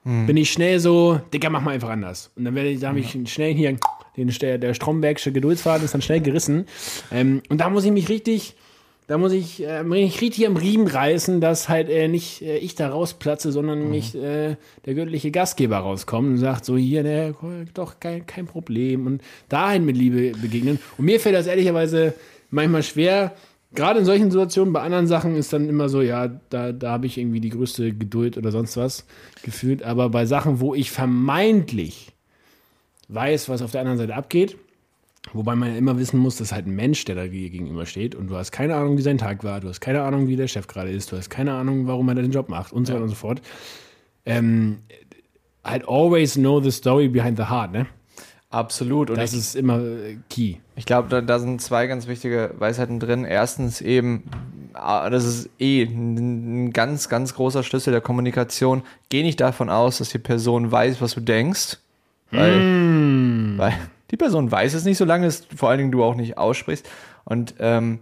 bin 0.03 0.35
ich 0.35 0.51
schnell 0.51 0.79
so, 0.79 1.21
Digga, 1.31 1.51
mach 1.51 1.61
mal 1.61 1.75
einfach 1.75 1.89
anders. 1.89 2.31
Und 2.35 2.45
dann 2.45 2.55
werde 2.55 2.69
ich, 2.69 2.79
da 2.79 2.89
habe 2.89 2.99
ich 2.99 3.15
schnell 3.29 3.53
hier, 3.53 3.77
den, 4.17 4.27
der, 4.27 4.73
Strombergsche 4.73 5.31
Geduldsfaden 5.31 5.85
ist 5.85 5.93
dann 5.93 6.01
schnell 6.01 6.21
gerissen. 6.21 6.65
Ähm, 7.11 7.41
und 7.49 7.59
da 7.59 7.69
muss 7.69 7.85
ich 7.85 7.91
mich 7.91 8.09
richtig, 8.09 8.55
da 9.07 9.17
muss 9.17 9.31
ich 9.31 9.65
äh, 9.65 9.83
mich 9.83 10.21
richtig 10.21 10.47
am 10.47 10.57
Riemen 10.57 10.87
reißen, 10.87 11.41
dass 11.41 11.69
halt 11.69 11.89
äh, 11.89 12.07
nicht 12.07 12.41
äh, 12.41 12.57
ich 12.57 12.75
da 12.75 12.89
rausplatze, 12.89 13.51
sondern 13.51 13.89
nicht 13.89 14.15
äh, 14.15 14.55
der 14.85 14.93
göttliche 14.93 15.31
Gastgeber 15.31 15.77
rauskommt 15.77 16.29
und 16.29 16.37
sagt 16.37 16.65
so, 16.65 16.77
hier, 16.77 17.03
ne, 17.03 17.35
doch, 17.73 17.99
kein, 17.99 18.25
kein 18.25 18.45
Problem. 18.45 19.07
Und 19.07 19.21
dahin 19.49 19.85
mit 19.85 19.97
Liebe 19.97 20.37
begegnen. 20.37 20.79
Und 20.97 21.05
mir 21.05 21.19
fällt 21.19 21.35
das 21.35 21.47
ehrlicherweise 21.47 22.13
manchmal 22.49 22.83
schwer, 22.83 23.33
gerade 23.73 23.99
in 23.99 24.05
solchen 24.05 24.31
Situationen, 24.31 24.73
bei 24.73 24.81
anderen 24.81 25.07
Sachen 25.07 25.35
ist 25.35 25.53
dann 25.53 25.69
immer 25.69 25.89
so, 25.89 26.01
ja, 26.01 26.27
da, 26.49 26.71
da 26.71 26.91
habe 26.91 27.05
ich 27.05 27.17
irgendwie 27.17 27.39
die 27.39 27.49
größte 27.49 27.93
Geduld 27.93 28.37
oder 28.37 28.51
sonst 28.51 28.77
was 28.77 29.05
gefühlt. 29.43 29.83
Aber 29.83 30.09
bei 30.09 30.25
Sachen, 30.25 30.59
wo 30.59 30.75
ich 30.75 30.91
vermeintlich 30.91 32.13
weiß, 33.13 33.49
was 33.49 33.61
auf 33.61 33.71
der 33.71 33.81
anderen 33.81 33.97
Seite 33.97 34.15
abgeht, 34.15 34.57
wobei 35.33 35.55
man 35.55 35.69
ja 35.69 35.77
immer 35.77 35.97
wissen 35.97 36.19
muss, 36.19 36.37
dass 36.37 36.51
halt 36.51 36.65
ein 36.65 36.75
Mensch, 36.75 37.05
der 37.05 37.15
da 37.15 37.27
gegenüber 37.27 37.85
steht 37.85 38.15
und 38.15 38.27
du 38.27 38.35
hast 38.35 38.51
keine 38.51 38.75
Ahnung, 38.75 38.97
wie 38.97 39.01
sein 39.01 39.17
Tag 39.17 39.43
war, 39.43 39.59
du 39.59 39.69
hast 39.69 39.81
keine 39.81 40.01
Ahnung, 40.03 40.27
wie 40.27 40.35
der 40.35 40.47
Chef 40.47 40.67
gerade 40.67 40.91
ist, 40.91 41.11
du 41.11 41.17
hast 41.17 41.29
keine 41.29 41.53
Ahnung, 41.53 41.87
warum 41.87 42.07
er 42.09 42.15
den 42.15 42.31
Job 42.31 42.49
macht 42.49 42.73
und 42.73 42.87
so 42.87 42.93
weiter 42.93 43.03
und 43.03 43.09
so 43.09 43.15
fort. 43.15 43.41
Ähm, 44.25 44.79
halt 45.63 45.87
always 45.87 46.33
know 46.35 46.59
the 46.61 46.71
story 46.71 47.07
behind 47.07 47.37
the 47.37 47.45
heart, 47.45 47.71
ne? 47.71 47.87
Absolut. 48.51 49.09
Und 49.09 49.17
Das 49.17 49.31
ich, 49.31 49.39
ist 49.39 49.55
immer 49.55 49.79
äh, 49.79 50.17
key. 50.29 50.55
ich 50.75 50.85
glaube, 50.85 51.07
da, 51.07 51.21
da 51.21 51.39
sind 51.39 51.61
zwei 51.61 51.87
ganz 51.87 52.07
wichtige 52.07 52.53
Weisheiten 52.59 52.99
drin. 52.99 53.23
Erstens 53.23 53.79
eben, 53.79 54.23
ah, 54.73 55.09
das 55.09 55.23
ist 55.23 55.49
eh 55.57 55.83
ein, 55.83 56.65
ein 56.65 56.73
ganz, 56.73 57.07
ganz 57.07 57.33
großer 57.33 57.63
Schlüssel 57.63 57.91
der 57.91 58.01
Kommunikation. 58.01 58.83
Geh 59.07 59.23
nicht 59.23 59.39
davon 59.39 59.69
aus, 59.69 59.99
dass 59.99 60.09
die 60.09 60.19
Person 60.19 60.69
weiß, 60.69 61.01
was 61.01 61.13
du 61.13 61.21
denkst. 61.21 61.77
Weil, 62.31 63.57
weil 63.57 63.73
die 64.09 64.17
Person 64.17 64.51
weiß 64.51 64.73
es 64.73 64.85
nicht, 64.85 64.97
solange 64.97 65.27
es 65.27 65.47
vor 65.55 65.69
allen 65.69 65.79
Dingen 65.79 65.91
du 65.91 66.03
auch 66.03 66.15
nicht 66.15 66.37
aussprichst. 66.37 66.87
Und 67.23 67.55
ähm, 67.59 67.99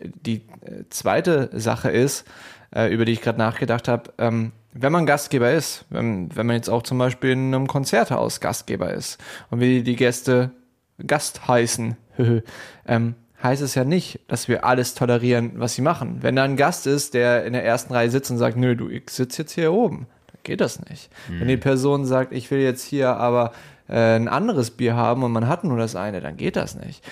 die 0.00 0.42
äh, 0.62 0.84
zweite 0.90 1.50
Sache 1.52 1.90
ist, 1.90 2.24
äh, 2.74 2.92
über 2.92 3.04
die 3.04 3.12
ich 3.12 3.22
gerade 3.22 3.38
nachgedacht 3.38 3.88
habe. 3.88 4.12
Ähm, 4.18 4.52
wenn 4.72 4.92
man 4.92 5.06
Gastgeber 5.06 5.50
ist, 5.52 5.86
wenn, 5.90 6.34
wenn 6.36 6.46
man 6.46 6.56
jetzt 6.56 6.68
auch 6.68 6.82
zum 6.82 6.98
Beispiel 6.98 7.30
in 7.30 7.54
einem 7.54 7.66
Konzerthaus 7.66 8.40
Gastgeber 8.40 8.92
ist 8.92 9.18
und 9.50 9.60
wir 9.60 9.82
die 9.82 9.96
Gäste 9.96 10.50
Gast 11.04 11.48
heißen, 11.48 11.96
ähm, 12.86 13.14
heißt 13.42 13.62
es 13.62 13.74
ja 13.74 13.84
nicht, 13.84 14.20
dass 14.28 14.48
wir 14.48 14.64
alles 14.64 14.94
tolerieren, 14.94 15.52
was 15.56 15.74
sie 15.74 15.82
machen. 15.82 16.18
Wenn 16.20 16.36
da 16.36 16.44
ein 16.44 16.56
Gast 16.56 16.86
ist, 16.86 17.14
der 17.14 17.44
in 17.44 17.52
der 17.52 17.64
ersten 17.64 17.92
Reihe 17.92 18.10
sitzt 18.10 18.30
und 18.30 18.38
sagt, 18.38 18.56
nö, 18.56 18.76
du, 18.76 18.88
ich 18.88 19.10
sitze 19.10 19.42
jetzt 19.42 19.52
hier 19.52 19.72
oben, 19.72 20.06
geht 20.42 20.60
das 20.60 20.84
nicht. 20.88 21.10
Mhm. 21.28 21.40
Wenn 21.40 21.48
die 21.48 21.56
Person 21.56 22.04
sagt, 22.04 22.32
ich 22.32 22.50
will 22.50 22.60
jetzt 22.60 22.84
hier 22.84 23.16
aber 23.16 23.52
äh, 23.88 24.16
ein 24.16 24.28
anderes 24.28 24.70
Bier 24.70 24.96
haben 24.96 25.22
und 25.22 25.32
man 25.32 25.48
hat 25.48 25.64
nur 25.64 25.78
das 25.78 25.96
eine, 25.96 26.20
dann 26.20 26.36
geht 26.36 26.56
das 26.56 26.74
nicht. 26.74 27.04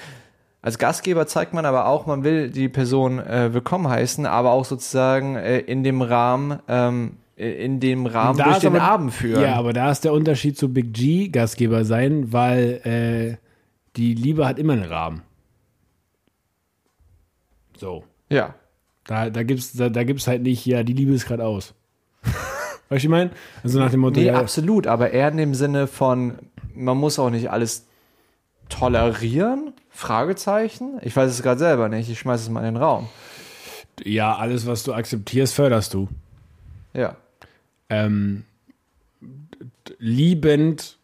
Als 0.62 0.78
Gastgeber 0.78 1.26
zeigt 1.26 1.54
man 1.54 1.64
aber 1.64 1.86
auch, 1.86 2.06
man 2.06 2.24
will 2.24 2.50
die 2.50 2.68
Person 2.68 3.20
äh, 3.20 3.54
willkommen 3.54 3.88
heißen, 3.88 4.26
aber 4.26 4.50
auch 4.50 4.64
sozusagen 4.64 5.36
äh, 5.36 5.58
in 5.60 5.84
dem 5.84 6.02
Rahmen, 6.02 6.58
ähm, 6.66 7.18
in 7.36 7.78
dem 7.80 8.06
Rahmen 8.06 8.42
durch 8.42 8.58
den 8.58 8.74
aber- 8.76 8.82
Abend 8.82 9.12
führen. 9.12 9.42
Ja, 9.42 9.54
aber 9.54 9.72
da 9.72 9.90
ist 9.90 10.04
der 10.04 10.12
Unterschied 10.12 10.58
zu 10.58 10.72
Big 10.72 10.92
G 10.92 11.28
Gastgeber 11.28 11.84
sein, 11.84 12.32
weil 12.32 12.80
äh, 13.38 13.46
die 13.96 14.14
Liebe 14.14 14.46
hat 14.46 14.58
immer 14.58 14.72
einen 14.72 14.84
Rahmen. 14.84 15.22
So. 17.78 18.04
ja. 18.28 18.54
Da, 19.04 19.30
da 19.30 19.44
gibt's, 19.44 19.72
da, 19.72 19.88
da 19.88 20.02
gibt's 20.02 20.26
halt 20.26 20.42
nicht, 20.42 20.66
ja, 20.66 20.82
die 20.82 20.92
Liebe 20.92 21.12
ist 21.12 21.26
gerade 21.26 21.44
aus. 21.44 21.74
Weißt 22.88 23.02
du, 23.02 23.06
ich 23.06 23.08
meine? 23.08 23.30
Also 23.62 23.78
nach 23.78 23.90
dem 23.90 24.00
Motto, 24.00 24.20
Nee, 24.20 24.26
ja, 24.26 24.38
absolut, 24.38 24.86
aber 24.86 25.10
eher 25.10 25.28
in 25.28 25.36
dem 25.36 25.54
Sinne 25.54 25.86
von, 25.86 26.34
man 26.74 26.96
muss 26.96 27.18
auch 27.18 27.30
nicht 27.30 27.50
alles 27.50 27.86
tolerieren? 28.68 29.72
Fragezeichen? 29.90 30.98
Ich 31.02 31.16
weiß 31.16 31.30
es 31.30 31.42
gerade 31.42 31.58
selber 31.58 31.88
nicht, 31.88 32.10
ich 32.10 32.18
schmeiße 32.18 32.44
es 32.44 32.50
mal 32.50 32.60
in 32.60 32.74
den 32.74 32.82
Raum. 32.82 33.08
ja, 34.04 34.34
alles, 34.36 34.66
was 34.66 34.82
du 34.84 34.92
akzeptierst, 34.92 35.54
förderst 35.54 35.94
du. 35.94 36.08
Ja. 36.92 37.16
Ähm, 37.88 38.44
liebend 39.98 40.98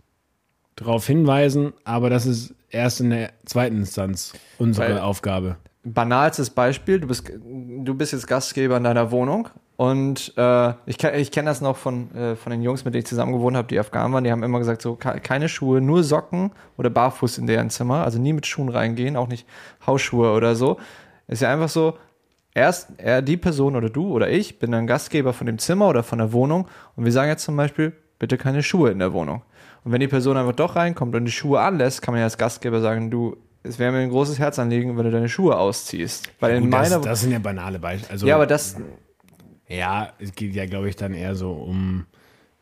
darauf 0.76 1.06
hinweisen, 1.06 1.72
aber 1.84 2.10
das 2.10 2.26
ist 2.26 2.54
erst 2.70 3.00
in 3.00 3.10
der 3.10 3.32
zweiten 3.44 3.76
Instanz 3.76 4.32
unsere 4.58 4.94
Weil- 4.94 4.98
Aufgabe. 5.00 5.56
Banalstes 5.84 6.50
Beispiel, 6.50 7.00
du 7.00 7.08
bist, 7.08 7.28
du 7.28 7.94
bist 7.94 8.12
jetzt 8.12 8.28
Gastgeber 8.28 8.76
in 8.76 8.84
deiner 8.84 9.10
Wohnung 9.10 9.48
und 9.76 10.32
äh, 10.36 10.70
ich, 10.86 11.02
ich 11.02 11.30
kenne 11.32 11.48
das 11.50 11.60
noch 11.60 11.76
von, 11.76 12.14
äh, 12.14 12.36
von 12.36 12.50
den 12.50 12.62
Jungs, 12.62 12.84
mit 12.84 12.94
denen 12.94 13.02
ich 13.02 13.06
zusammen 13.08 13.32
gewohnt 13.32 13.56
habe, 13.56 13.68
die 13.68 13.78
Afghanen 13.78 14.12
waren, 14.12 14.24
die 14.24 14.30
haben 14.30 14.42
immer 14.42 14.58
gesagt, 14.58 14.82
so 14.82 14.94
ke- 14.94 15.20
keine 15.20 15.48
Schuhe, 15.48 15.80
nur 15.80 16.04
Socken 16.04 16.52
oder 16.76 16.90
barfuß 16.90 17.38
in 17.38 17.46
deren 17.46 17.70
Zimmer, 17.70 18.04
also 18.04 18.18
nie 18.18 18.32
mit 18.32 18.46
Schuhen 18.46 18.68
reingehen, 18.68 19.16
auch 19.16 19.28
nicht 19.28 19.46
Hausschuhe 19.86 20.32
oder 20.32 20.54
so. 20.54 20.78
Ist 21.26 21.42
ja 21.42 21.52
einfach 21.52 21.68
so, 21.68 21.96
erst 22.54 22.90
er, 22.98 23.22
die 23.22 23.36
Person 23.36 23.74
oder 23.76 23.88
du 23.88 24.12
oder 24.12 24.28
ich 24.30 24.58
bin 24.58 24.72
dann 24.72 24.86
Gastgeber 24.86 25.32
von 25.32 25.46
dem 25.46 25.58
Zimmer 25.58 25.88
oder 25.88 26.02
von 26.02 26.18
der 26.18 26.32
Wohnung 26.32 26.68
und 26.96 27.04
wir 27.04 27.12
sagen 27.12 27.28
jetzt 27.30 27.44
zum 27.44 27.56
Beispiel, 27.56 27.92
bitte 28.18 28.36
keine 28.38 28.62
Schuhe 28.62 28.90
in 28.90 28.98
der 28.98 29.12
Wohnung. 29.12 29.42
Und 29.84 29.90
wenn 29.90 30.00
die 30.00 30.06
Person 30.08 30.36
einfach 30.36 30.52
doch 30.54 30.76
reinkommt 30.76 31.14
und 31.16 31.24
die 31.24 31.32
Schuhe 31.32 31.58
anlässt, 31.60 32.02
kann 32.02 32.12
man 32.12 32.20
ja 32.20 32.24
als 32.24 32.38
Gastgeber 32.38 32.80
sagen, 32.80 33.10
du, 33.10 33.36
es 33.64 33.78
wäre 33.80 33.90
mir 33.90 33.98
ein 33.98 34.10
großes 34.10 34.38
Herzanliegen, 34.38 34.96
wenn 34.96 35.04
du 35.06 35.10
deine 35.10 35.28
Schuhe 35.28 35.56
ausziehst. 35.56 36.30
Weil 36.38 36.56
in 36.56 36.62
Gut, 36.64 36.70
meiner 36.70 36.96
das, 36.96 37.00
das 37.04 37.20
sind 37.22 37.32
ja 37.32 37.38
banale 37.40 37.78
Beispiele. 37.80 38.12
Also, 38.12 38.26
ja, 38.28 38.36
aber 38.36 38.46
das, 38.46 38.76
ja, 39.72 40.12
es 40.18 40.34
geht 40.34 40.54
ja, 40.54 40.66
glaube 40.66 40.88
ich, 40.88 40.96
dann 40.96 41.14
eher 41.14 41.34
so 41.34 41.52
um 41.52 42.06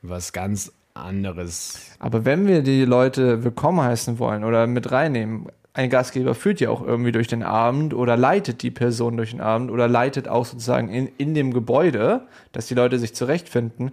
was 0.03 0.33
ganz 0.33 0.73
anderes. 0.95 1.93
aber 1.99 2.25
wenn 2.25 2.47
wir 2.47 2.63
die 2.63 2.85
Leute 2.85 3.45
willkommen 3.45 3.81
heißen 3.81 4.19
wollen 4.19 4.45
oder 4.45 4.67
mit 4.67 4.91
reinnehmen, 4.91 5.47
ein 5.73 5.89
Gastgeber 5.89 6.35
führt 6.35 6.61
ja 6.61 6.69
auch 6.71 6.83
irgendwie 6.83 7.13
durch 7.13 7.29
den 7.29 7.43
Abend 7.43 7.95
oder 7.95 8.17
leitet 8.17 8.63
die 8.63 8.71
Person 8.71 9.17
durch 9.17 9.31
den 9.31 9.41
Abend 9.41 9.71
oder 9.71 9.89
leitet 9.89 10.27
auch 10.27 10.45
sozusagen 10.45 10.89
in, 10.89 11.09
in 11.17 11.35
dem 11.35 11.53
Gebäude, 11.53 12.27
dass 12.53 12.67
die 12.67 12.75
Leute 12.75 12.99
sich 12.99 13.15
zurechtfinden. 13.15 13.93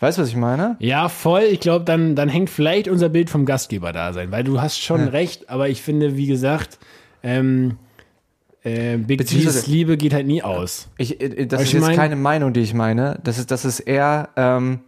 Weißt 0.00 0.18
du, 0.18 0.22
was 0.22 0.28
ich 0.28 0.36
meine? 0.36 0.76
Ja, 0.80 1.08
voll. 1.08 1.42
Ich 1.42 1.60
glaube, 1.60 1.84
dann, 1.84 2.16
dann 2.16 2.28
hängt 2.28 2.50
vielleicht 2.50 2.88
unser 2.88 3.08
Bild 3.08 3.30
vom 3.30 3.46
Gastgeber 3.46 3.92
da 3.92 4.12
sein, 4.12 4.30
weil 4.32 4.44
du 4.44 4.60
hast 4.60 4.82
schon 4.82 5.08
recht, 5.08 5.48
aber 5.48 5.68
ich 5.68 5.82
finde, 5.82 6.16
wie 6.16 6.26
gesagt, 6.26 6.78
ähm, 7.22 7.78
äh, 8.66 8.96
Big 8.98 9.18
Beziehungsweise- 9.18 9.60
G's 9.60 9.66
Liebe 9.66 9.96
geht 9.96 10.12
halt 10.12 10.26
nie 10.26 10.42
aus. 10.42 10.88
Ich, 10.98 11.20
äh, 11.20 11.46
das 11.46 11.60
Weißt 11.60 11.68
ist 11.68 11.72
jetzt 11.74 11.82
mein- 11.82 11.96
keine 11.96 12.16
Meinung, 12.16 12.52
die 12.52 12.60
ich 12.60 12.74
meine. 12.74 13.18
Das 13.24 13.38
ist, 13.38 13.50
das 13.50 13.64
ist 13.64 13.80
eher, 13.80 14.28
ähm, 14.36 14.80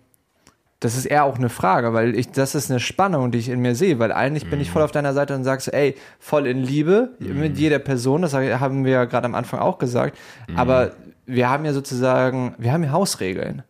das 0.81 0.97
ist 0.97 1.07
eher 1.07 1.25
auch 1.25 1.37
eine 1.39 1.49
Frage, 1.49 1.93
weil 1.93 2.17
ich, 2.17 2.31
das 2.31 2.55
ist 2.55 2.71
eine 2.71 2.79
Spannung, 2.81 3.31
die 3.33 3.39
ich 3.39 3.49
in 3.49 3.61
mir 3.61 3.75
sehe, 3.75 3.99
weil 3.99 4.13
eigentlich 4.13 4.49
bin 4.49 4.61
ich 4.61 4.71
voll 4.71 4.83
auf 4.83 4.93
deiner 4.93 5.13
Seite 5.13 5.35
und 5.35 5.43
sagst, 5.43 5.73
ey, 5.73 5.97
voll 6.21 6.47
in 6.47 6.63
Liebe 6.63 7.11
mit 7.19 7.59
jeder 7.59 7.81
Person, 7.81 8.23
das 8.23 8.33
haben 8.35 8.85
wir 8.85 8.93
ja 8.93 9.05
gerade 9.05 9.25
am 9.27 9.35
Anfang 9.35 9.59
auch 9.61 9.79
gesagt, 9.79 10.17
aber 10.55 10.93
wir 11.27 11.51
haben 11.51 11.65
ja 11.65 11.73
sozusagen, 11.73 12.55
wir 12.59 12.73
haben 12.73 12.85
ja 12.85 12.93
Hausregeln. 12.93 13.63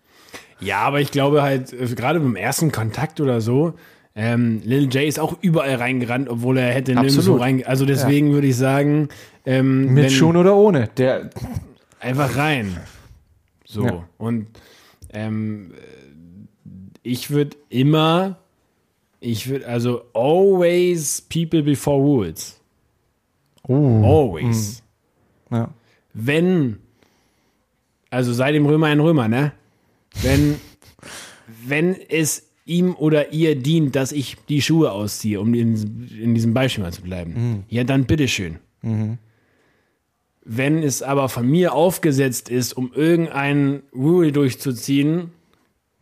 Ja, 0.60 0.80
aber 0.80 1.00
ich 1.00 1.10
glaube 1.10 1.42
halt, 1.42 1.72
äh, 1.72 1.86
gerade 1.94 2.20
beim 2.20 2.36
ersten 2.36 2.72
Kontakt 2.72 3.20
oder 3.20 3.40
so, 3.40 3.74
ähm, 4.14 4.60
Lil 4.64 4.84
J 4.92 5.04
ist 5.04 5.18
auch 5.20 5.36
überall 5.40 5.76
reingerannt, 5.76 6.28
obwohl 6.28 6.58
er 6.58 6.72
hätte 6.74 6.92
nirgendwo 6.94 7.36
rein. 7.36 7.62
Also 7.64 7.86
deswegen 7.86 8.32
würde 8.32 8.48
ich 8.48 8.56
sagen, 8.56 9.08
ähm, 9.48 9.94
Mit 9.94 10.12
Schuhen 10.12 10.36
oder 10.36 10.54
ohne. 10.54 10.88
Der, 10.98 11.30
einfach 12.00 12.36
rein. 12.36 12.76
So. 13.64 13.84
Ja. 13.84 14.08
Und 14.18 14.48
ähm, 15.10 15.72
ich 17.02 17.30
würde 17.30 17.56
immer, 17.70 18.38
ich 19.20 19.48
würde, 19.48 19.66
also 19.66 20.02
always 20.12 21.22
people 21.22 21.62
before 21.62 21.98
rules. 21.98 22.60
Always. 23.66 24.82
ja. 25.50 25.70
Wenn, 26.12 26.78
also 28.10 28.34
sei 28.34 28.52
dem 28.52 28.66
Römer 28.66 28.88
ein 28.88 29.00
Römer, 29.00 29.28
ne? 29.28 29.52
Wenn, 30.22 30.56
wenn 31.66 31.96
es 32.10 32.50
ihm 32.66 32.94
oder 32.94 33.32
ihr 33.32 33.56
dient, 33.56 33.96
dass 33.96 34.12
ich 34.12 34.36
die 34.48 34.60
Schuhe 34.60 34.92
ausziehe, 34.92 35.40
um 35.40 35.54
in, 35.54 36.06
in 36.20 36.34
diesem 36.34 36.52
Beispiel 36.52 36.84
mal 36.84 36.92
zu 36.92 37.02
bleiben, 37.02 37.64
ja, 37.68 37.84
dann 37.84 38.04
bitteschön. 38.04 38.58
Wenn 40.50 40.82
es 40.82 41.02
aber 41.02 41.28
von 41.28 41.46
mir 41.46 41.74
aufgesetzt 41.74 42.48
ist, 42.48 42.72
um 42.72 42.90
irgendein 42.94 43.82
Rule 43.94 44.32
durchzuziehen 44.32 45.30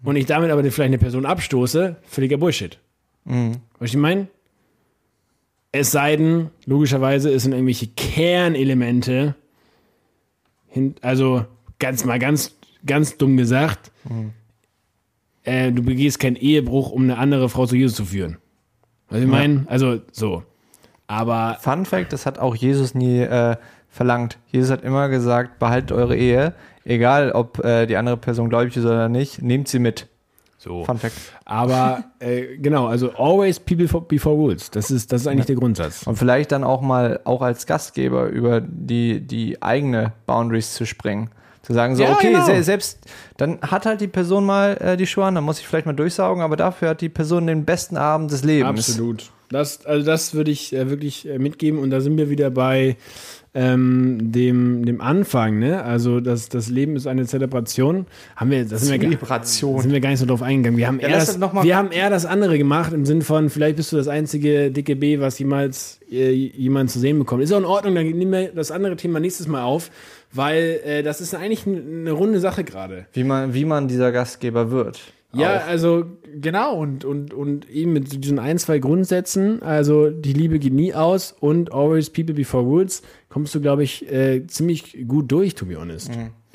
und 0.04 0.14
ich 0.14 0.26
damit 0.26 0.52
aber 0.52 0.62
vielleicht 0.62 0.82
eine 0.82 0.98
Person 0.98 1.26
abstoße, 1.26 1.96
völliger 2.04 2.36
Bullshit. 2.36 2.78
Was 3.80 3.90
ich 3.90 3.96
meine? 3.96 4.28
Es 5.72 5.90
sei 5.90 6.14
denn, 6.14 6.50
logischerweise, 6.64 7.28
es 7.32 7.42
sind 7.42 7.52
irgendwelche 7.52 7.88
Kernelemente, 7.88 9.34
also 11.00 11.44
ganz 11.80 12.04
mal 12.04 12.20
ganz, 12.20 12.54
ganz 12.86 13.16
dumm 13.16 13.36
gesagt, 13.36 13.90
äh, 15.42 15.72
du 15.72 15.82
begehst 15.82 16.20
keinen 16.20 16.36
Ehebruch, 16.36 16.92
um 16.92 17.02
eine 17.02 17.18
andere 17.18 17.48
Frau 17.48 17.66
zu 17.66 17.74
Jesus 17.74 17.96
zu 17.96 18.04
führen. 18.04 18.36
Was 19.08 19.20
ich 19.20 19.26
meine? 19.26 19.64
Also 19.68 20.00
so. 20.12 20.44
Aber 21.08 21.58
Fun 21.60 21.84
Fact, 21.84 22.12
das 22.12 22.26
hat 22.26 22.38
auch 22.38 22.54
Jesus 22.54 22.94
nie 22.94 23.20
äh, 23.20 23.56
verlangt. 23.88 24.38
Jesus 24.48 24.70
hat 24.70 24.82
immer 24.82 25.08
gesagt, 25.08 25.58
behaltet 25.58 25.92
eure 25.92 26.16
Ehe, 26.16 26.54
egal 26.84 27.32
ob 27.32 27.64
äh, 27.64 27.86
die 27.86 27.96
andere 27.96 28.16
Person 28.16 28.48
gläubig 28.48 28.76
ist 28.76 28.84
oder 28.84 29.08
nicht, 29.08 29.42
nehmt 29.42 29.68
sie 29.68 29.78
mit. 29.78 30.06
so. 30.58 30.84
Fun 30.84 30.98
Fact. 30.98 31.14
Aber 31.44 32.04
äh, 32.18 32.56
genau, 32.58 32.86
also 32.86 33.10
always 33.12 33.58
people 33.60 33.88
for, 33.88 34.06
before 34.06 34.34
rules. 34.34 34.70
Das 34.70 34.90
ist, 34.90 35.12
das 35.12 35.22
ist 35.22 35.26
eigentlich 35.28 35.46
der 35.46 35.56
Grundsatz. 35.56 36.02
Und 36.06 36.16
vielleicht 36.16 36.52
dann 36.52 36.64
auch 36.64 36.80
mal, 36.82 37.20
auch 37.24 37.42
als 37.42 37.66
Gastgeber, 37.66 38.26
über 38.26 38.60
die, 38.60 39.20
die 39.20 39.62
eigene 39.62 40.12
Boundaries 40.26 40.74
zu 40.74 40.84
springen. 40.86 41.30
Zu 41.62 41.72
sagen, 41.72 41.96
so, 41.96 42.04
Ja, 42.04 42.12
okay, 42.12 42.32
genau. 42.32 42.46
se 42.46 42.62
selbst, 42.62 43.00
dann 43.38 43.60
hat 43.60 43.86
halt 43.86 44.00
die 44.00 44.06
Person 44.06 44.46
mal 44.46 44.76
äh, 44.80 44.96
die 44.96 45.06
Schuhe 45.06 45.24
an, 45.24 45.34
dann 45.34 45.42
muss 45.42 45.58
ich 45.58 45.66
vielleicht 45.66 45.86
mal 45.86 45.94
durchsaugen, 45.94 46.42
aber 46.42 46.56
dafür 46.56 46.90
hat 46.90 47.00
die 47.00 47.08
Person 47.08 47.48
den 47.48 47.64
besten 47.64 47.96
Abend 47.96 48.30
des 48.30 48.44
Lebens. 48.44 48.88
Absolut. 48.88 49.30
Das, 49.50 49.86
also 49.86 50.04
das 50.04 50.34
würde 50.34 50.50
ich 50.50 50.72
äh, 50.74 50.90
wirklich 50.90 51.28
äh, 51.28 51.38
mitgeben 51.38 51.78
und 51.78 51.90
da 51.90 52.00
sind 52.00 52.16
wir 52.18 52.28
wieder 52.30 52.50
bei 52.50 52.96
ähm, 53.54 54.18
dem, 54.20 54.84
dem 54.84 55.00
Anfang, 55.00 55.58
ne? 55.58 55.82
Also 55.82 56.20
das, 56.20 56.48
das 56.50 56.68
Leben 56.68 56.94
ist 56.94 57.06
eine 57.06 57.24
Zelebration. 57.26 58.06
Haben 58.36 58.50
wir, 58.50 58.64
das 58.66 58.82
sind 58.82 58.90
wir, 58.90 58.98
gar- 58.98 59.10
sind 59.82 59.92
wir 59.92 60.00
gar 60.00 60.10
nicht 60.10 60.18
so 60.18 60.26
drauf 60.26 60.42
eingegangen. 60.42 60.76
Wir 60.76 60.86
haben, 60.88 60.98
eher 61.00 61.08
lass 61.10 61.26
das, 61.38 61.38
mal- 61.38 61.64
wir 61.64 61.76
haben 61.76 61.90
eher 61.90 62.10
das 62.10 62.26
andere 62.26 62.58
gemacht, 62.58 62.92
im 62.92 63.06
Sinn 63.06 63.22
von, 63.22 63.48
vielleicht 63.48 63.76
bist 63.76 63.92
du 63.92 63.96
das 63.96 64.08
einzige 64.08 64.70
dicke 64.70 64.94
B, 64.94 65.20
was 65.20 65.38
jemals 65.38 66.00
äh, 66.10 66.32
jemand 66.32 66.90
zu 66.90 66.98
sehen 66.98 67.18
bekommt. 67.18 67.42
Ist 67.42 67.52
auch 67.52 67.58
in 67.58 67.64
Ordnung, 67.64 67.94
dann 67.94 68.06
nehmen 68.06 68.32
wir 68.32 68.48
das 68.52 68.70
andere 68.70 68.96
Thema 68.96 69.20
nächstes 69.20 69.48
Mal 69.48 69.62
auf, 69.62 69.90
weil 70.32 70.80
äh, 70.84 71.02
das 71.02 71.22
ist 71.22 71.34
eigentlich 71.34 71.66
eine 71.66 72.10
runde 72.12 72.40
Sache 72.40 72.62
gerade. 72.62 73.06
Wie 73.14 73.24
man, 73.24 73.54
wie 73.54 73.64
man 73.64 73.88
dieser 73.88 74.12
Gastgeber 74.12 74.70
wird. 74.70 75.00
Ja, 75.36 75.58
Auch. 75.58 75.66
also 75.66 76.04
genau 76.40 76.76
und, 76.76 77.04
und, 77.04 77.32
und 77.34 77.68
eben 77.70 77.92
mit 77.92 78.24
diesen 78.24 78.38
ein, 78.38 78.58
zwei 78.58 78.78
Grundsätzen, 78.78 79.62
also 79.62 80.10
die 80.10 80.32
Liebe 80.32 80.58
geht 80.58 80.72
nie 80.72 80.94
aus 80.94 81.34
und 81.38 81.72
always 81.72 82.10
people 82.10 82.34
before 82.34 82.64
rules, 82.64 83.02
kommst 83.28 83.54
du, 83.54 83.60
glaube 83.60 83.82
ich, 83.84 84.10
äh, 84.10 84.46
ziemlich 84.46 85.06
gut 85.06 85.30
durch, 85.30 85.54
to 85.54 85.66
be 85.66 85.76
honest. 85.76 86.10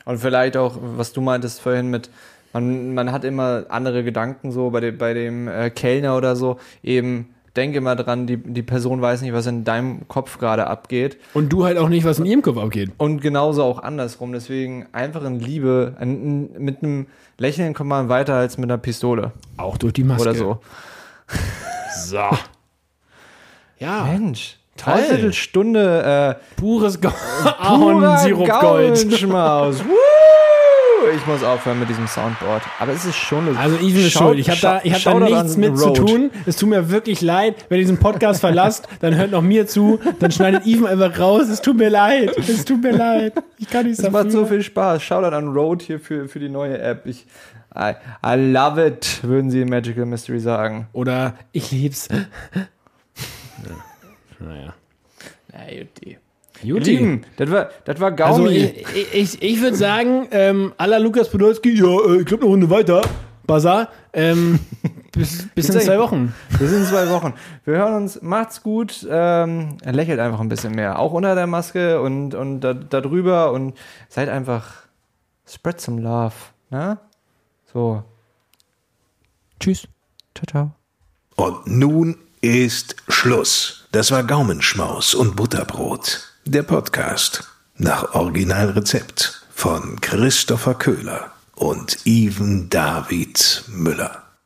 Und 0.06 0.18
vielleicht 0.18 0.58
auch, 0.58 0.78
was 0.82 1.14
du 1.14 1.22
meintest 1.22 1.62
vorhin 1.62 1.90
mit, 1.90 2.10
man, 2.54 2.94
man 2.94 3.12
hat 3.12 3.24
immer 3.24 3.66
andere 3.70 4.04
Gedanken 4.04 4.52
so 4.52 4.70
bei 4.72 4.80
dem, 4.80 4.98
bei 4.98 5.14
dem 5.14 5.48
äh, 5.48 5.70
Kellner 5.70 6.18
oder 6.18 6.36
so, 6.36 6.58
eben 6.84 7.30
denk 7.56 7.76
immer 7.76 7.95
dran, 7.95 8.28
die, 8.28 8.38
die 8.38 8.62
Person 8.62 9.02
weiß 9.02 9.22
nicht, 9.22 9.34
was 9.34 9.45
in 9.45 9.64
deinem 9.64 10.08
Kopf 10.08 10.38
gerade 10.38 10.68
abgeht. 10.68 11.18
Und 11.34 11.49
du 11.49 11.66
halt 11.66 11.78
auch 11.78 11.89
nicht, 11.89 12.06
was 12.06 12.20
in 12.20 12.26
ihrem 12.26 12.41
Kopf 12.41 12.58
abgeht. 12.58 12.91
Und 12.97 13.22
genauso 13.22 13.64
auch 13.64 13.80
andersrum. 13.80 14.32
Deswegen 14.32 14.88
einfach 14.91 15.24
in 15.24 15.39
Liebe. 15.39 15.95
Ein, 15.99 16.10
ein, 16.10 16.64
mit 16.64 16.84
einem 16.84 17.08
Lächeln 17.38 17.74
kommt 17.74 17.89
man 17.89 18.10
weiter 18.10 18.36
als 18.36 18.58
mit 18.58 18.70
einer 18.70 18.78
Pistole. 18.78 19.32
Auch 19.58 19.78
durch 19.78 19.93
die 19.93 20.04
Maske. 20.04 20.30
Oder 20.30 20.36
so. 20.36 20.60
So. 22.06 22.24
Ja, 23.80 24.04
Mensch. 24.04 24.60
Dreiviertel 24.78 25.34
Stunde 25.34 26.38
äh, 26.38 26.60
pures 26.60 26.99
Ahornsirupgold. 27.60 28.52
Gaumenschmaus. 28.62 29.80
Woo! 29.86 30.11
Ich 31.16 31.26
muss 31.26 31.43
aufhören 31.43 31.80
mit 31.80 31.89
diesem 31.89 32.08
Soundboard. 32.08 32.62
Aber 32.80 32.91
es 32.91 33.06
ist 33.06 33.16
schon 33.16 33.47
eine 33.49 33.58
Also 33.58 33.78
Even 33.78 34.06
ist 34.06 34.12
schuld. 34.14 34.39
Ich 34.39 34.49
habe 34.49 34.60
da, 34.62 34.82
ich 34.84 34.93
hab 34.93 35.02
da 35.02 35.20
nichts 35.20 35.58
mit 35.58 35.78
zu 35.78 35.86
Road. 35.88 35.97
tun. 35.97 36.32
Es 36.45 36.58
tut 36.58 36.70
mir 36.70 36.89
wirklich 36.89 37.22
leid. 37.22 37.66
Wenn 37.70 37.78
ihr 37.80 37.84
diesen 37.84 37.97
Podcast 37.97 38.41
verlasst, 38.41 38.88
dann 38.99 39.16
hört 39.16 39.32
noch 39.32 39.41
mir 39.41 39.68
zu. 39.68 39.99
Dann 40.20 40.32
schneidet 40.32 40.66
Even 40.66 40.86
einfach 40.88 41.18
raus. 41.20 41.47
Es 41.49 41.62
tut 41.62 41.78
mir 41.78 41.89
leid. 41.89 42.36
Es 42.38 42.66
tut 42.66 42.82
mir 42.84 42.91
leid. 42.91 43.34
Ich 43.58 43.70
kann 43.70 43.86
nichts 43.86 43.99
Es 43.99 44.06
dafür. 44.06 44.24
macht 44.24 44.32
so 44.32 44.45
viel 44.45 44.64
Spaß. 44.64 45.02
Shoutout 45.02 45.36
an 45.36 45.47
Road 45.49 45.82
hier 45.82 45.99
für, 45.99 46.28
für 46.28 46.39
die 46.39 46.49
neue 46.49 46.78
App. 46.80 47.06
Ich, 47.06 47.26
I, 47.76 47.93
I 48.26 48.36
love 48.52 48.86
it, 48.86 49.20
würden 49.24 49.49
sie 49.49 49.62
in 49.62 49.70
Magical 49.70 50.06
Mystery 50.06 50.39
sagen. 50.39 50.88
Oder 50.93 51.36
ich 51.52 51.72
lieb's. 51.72 52.08
naja. 54.39 54.74
Na, 55.54 55.72
Jutti. 55.72 56.18
Juti. 56.64 56.91
Lieben, 56.91 57.26
das 57.38 57.51
war, 57.51 57.70
das 57.86 57.99
war 57.99 58.12
Also 58.22 58.43
Gaumi. 58.43 58.55
ich, 58.55 59.14
ich, 59.14 59.41
ich 59.41 59.62
würde 59.62 59.76
sagen, 59.76 60.28
ähm, 60.32 60.74
à 60.78 60.88
la 60.88 60.97
Lukas 60.97 61.30
Podolski, 61.30 61.72
ja, 61.78 62.14
äh, 62.14 62.20
ich 62.20 62.26
glaube 62.26 62.43
eine 62.43 62.51
Runde 62.51 62.70
weiter. 62.70 63.01
Bazar. 63.47 63.89
Ähm, 64.14 64.59
bis, 65.12 65.47
bis 65.55 65.70
in 65.70 65.80
zwei 65.82 65.99
Wochen. 65.99 66.34
Wir 66.57 66.68
sind 66.68 66.82
in 66.82 66.86
zwei 66.86 67.09
Wochen. 67.09 67.34
Wir 67.66 67.76
hören 67.76 67.95
uns. 67.95 68.22
Macht's 68.22 68.64
gut. 68.64 69.05
Ähm, 69.09 69.78
lächelt 69.84 70.20
einfach 70.20 70.39
ein 70.39 70.49
bisschen 70.49 70.74
mehr. 70.74 70.99
Auch 70.99 71.12
unter 71.12 71.36
der 71.36 71.47
Maske 71.47 72.01
und, 72.01 72.34
und 72.34 72.62
da, 72.62 72.74
da 72.74 73.01
drüber. 73.01 73.51
Und 73.51 73.78
seid 74.09 74.30
einfach. 74.30 74.84
Spread 75.45 75.82
some 75.82 76.01
love. 76.01 76.34
Ne? 76.70 76.97
So. 77.74 78.03
Tschüss. 79.59 79.88
Ciao, 80.34 80.45
ciao. 80.47 80.72
Und 81.36 81.68
nun 81.68 82.18
ist 82.41 82.95
Schluss. 83.09 83.88
Das 83.91 84.12
war 84.12 84.24
Gaumenschmaus 84.24 85.14
und 85.14 85.36
Butterbrot. 85.36 86.31
Der 86.46 86.64
Podcast 86.64 87.48
nach 87.78 88.16
Originalrezept 88.16 89.46
von 89.54 90.02
Christopher 90.02 90.74
Köhler 90.74 91.32
und 91.56 92.00
Even 92.06 92.68
David 92.68 93.64
Müller. 93.68 94.20